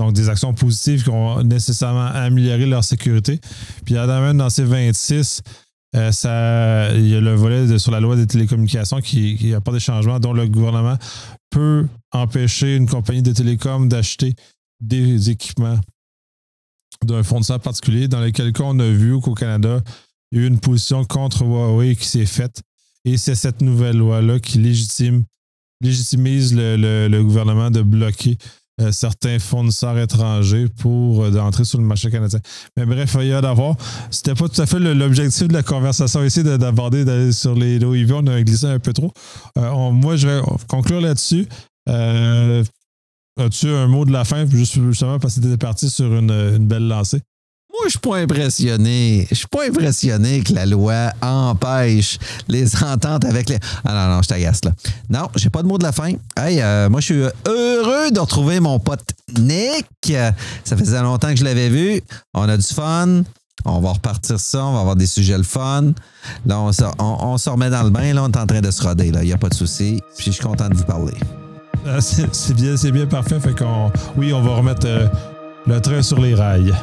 Donc, 0.00 0.12
des 0.12 0.28
actions 0.28 0.52
positives 0.54 1.04
qui 1.04 1.10
vont 1.10 1.42
nécessairement 1.44 2.06
améliorer 2.06 2.66
leur 2.66 2.82
sécurité. 2.82 3.38
Puis, 3.84 3.94
il 3.94 3.96
y 3.96 3.98
a 3.98 4.06
même 4.06 4.38
dans 4.38 4.50
ces 4.50 4.64
26 4.64 5.42
euh, 5.94 6.10
ça, 6.10 6.92
il 6.96 7.06
y 7.06 7.14
a 7.14 7.20
le 7.20 7.34
volet 7.34 7.78
sur 7.78 7.92
la 7.92 8.00
loi 8.00 8.16
des 8.16 8.26
télécommunications 8.26 9.00
qui, 9.00 9.36
qui 9.36 9.54
apporte 9.54 9.76
des 9.76 9.80
changements 9.80 10.18
dont 10.18 10.32
le 10.32 10.48
gouvernement 10.48 10.98
peut 11.50 11.86
empêcher 12.10 12.74
une 12.74 12.88
compagnie 12.88 13.22
de 13.22 13.32
télécom 13.32 13.88
d'acheter 13.88 14.34
des 14.80 15.30
équipements 15.30 15.78
d'un 17.04 17.22
fournisseur 17.22 17.60
particulier, 17.60 18.08
dans 18.08 18.20
lequel 18.20 18.52
on 18.60 18.78
a 18.78 18.88
vu 18.88 19.18
qu'au 19.20 19.34
Canada, 19.34 19.80
il 20.32 20.38
y 20.38 20.42
a 20.42 20.44
eu 20.44 20.48
une 20.48 20.58
position 20.58 21.04
contre 21.04 21.44
Huawei 21.44 21.96
qui 21.96 22.06
s'est 22.06 22.26
faite. 22.26 22.62
Et 23.04 23.16
c'est 23.16 23.34
cette 23.34 23.60
nouvelle 23.60 23.98
loi-là 23.98 24.38
qui 24.40 24.58
légitime, 24.58 25.24
légitimise 25.80 26.54
le, 26.54 27.22
gouvernement 27.22 27.70
de 27.70 27.82
bloquer 27.82 28.38
euh, 28.80 28.90
certains 28.90 29.38
fournisseurs 29.38 29.96
étrangers 29.98 30.66
pour 30.68 31.22
euh, 31.22 31.38
entrer 31.38 31.64
sur 31.64 31.78
le 31.78 31.84
marché 31.84 32.10
canadien. 32.10 32.40
Mais 32.76 32.86
bref, 32.86 33.16
il 33.20 33.28
y 33.28 33.32
a 33.32 33.40
d'avoir. 33.40 33.76
C'était 34.10 34.34
pas 34.34 34.48
tout 34.48 34.60
à 34.60 34.66
fait 34.66 34.80
l'objectif 34.80 35.46
de 35.46 35.52
la 35.52 35.62
conversation 35.62 36.24
ici 36.24 36.42
d'aborder 36.42 37.30
sur 37.32 37.54
les 37.54 37.78
low. 37.78 37.94
On 37.94 38.26
a 38.26 38.42
glissé 38.42 38.66
un 38.66 38.80
peu 38.80 38.92
trop. 38.92 39.12
Euh, 39.58 39.90
moi, 39.90 40.16
je 40.16 40.26
vais 40.26 40.40
conclure 40.66 41.00
là-dessus. 41.00 41.46
As-tu 43.36 43.68
un 43.68 43.88
mot 43.88 44.04
de 44.04 44.12
la 44.12 44.24
fin, 44.24 44.46
justement 44.48 45.18
parce 45.18 45.40
que 45.40 45.40
tu 45.40 45.58
parti 45.58 45.90
sur 45.90 46.14
une, 46.14 46.58
belle 46.58 46.86
lancée? 46.86 47.20
Moi, 47.72 47.82
je 47.86 47.90
suis 47.90 47.98
pas 47.98 48.18
impressionné. 48.18 49.26
Je 49.28 49.34
suis 49.34 49.48
pas 49.48 49.66
impressionné 49.66 50.42
que 50.42 50.52
la 50.52 50.64
loi 50.64 51.10
empêche 51.20 52.18
les 52.46 52.76
ententes 52.84 53.24
avec 53.24 53.48
les. 53.48 53.58
Ah 53.84 53.92
non, 53.92 54.14
non, 54.14 54.22
je 54.22 54.28
t'agace 54.28 54.64
là. 54.64 54.70
Non, 55.10 55.28
j'ai 55.34 55.50
pas 55.50 55.62
de 55.62 55.66
mot 55.66 55.78
de 55.78 55.82
la 55.82 55.90
fin. 55.90 56.12
Hey, 56.36 56.60
euh, 56.62 56.88
moi, 56.88 57.00
je 57.00 57.06
suis 57.06 57.22
heureux 57.48 58.12
de 58.12 58.20
retrouver 58.20 58.60
mon 58.60 58.78
pote 58.78 59.02
Nick. 59.36 60.12
Ça 60.62 60.76
faisait 60.76 61.02
longtemps 61.02 61.30
que 61.30 61.36
je 61.36 61.44
l'avais 61.44 61.68
vu. 61.68 62.00
On 62.34 62.48
a 62.48 62.56
du 62.56 62.66
fun. 62.66 63.24
On 63.64 63.80
va 63.80 63.92
repartir 63.92 64.38
ça, 64.38 64.64
on 64.64 64.74
va 64.74 64.80
avoir 64.80 64.96
des 64.96 65.06
sujets 65.06 65.38
le 65.38 65.42
fun. 65.42 65.92
Là, 66.46 66.60
on 66.60 66.70
se, 67.38 67.50
remet 67.50 67.70
dans 67.70 67.82
le 67.82 67.90
bain, 67.90 68.12
là, 68.12 68.22
on 68.22 68.30
est 68.30 68.36
en 68.36 68.46
train 68.46 68.60
de 68.60 68.70
se 68.70 68.82
roder, 68.82 69.10
là. 69.10 69.22
Il 69.22 69.26
n'y 69.26 69.32
a 69.32 69.38
pas 69.38 69.48
de 69.48 69.54
souci. 69.54 70.00
Puis 70.16 70.26
je 70.26 70.32
suis 70.32 70.44
content 70.44 70.68
de 70.68 70.74
vous 70.74 70.84
parler. 70.84 71.14
Ah, 71.86 72.00
c'est 72.00 72.54
bien, 72.54 72.74
bien 72.92 73.06
parfait. 73.06 73.38
Fait 73.40 73.56
qu'on, 73.56 73.90
oui, 74.16 74.32
on 74.32 74.40
va 74.40 74.56
remettre 74.56 74.86
euh, 74.86 75.06
le 75.66 75.80
train 75.80 76.02
sur 76.02 76.20
les 76.20 76.34
rails. 76.34 76.74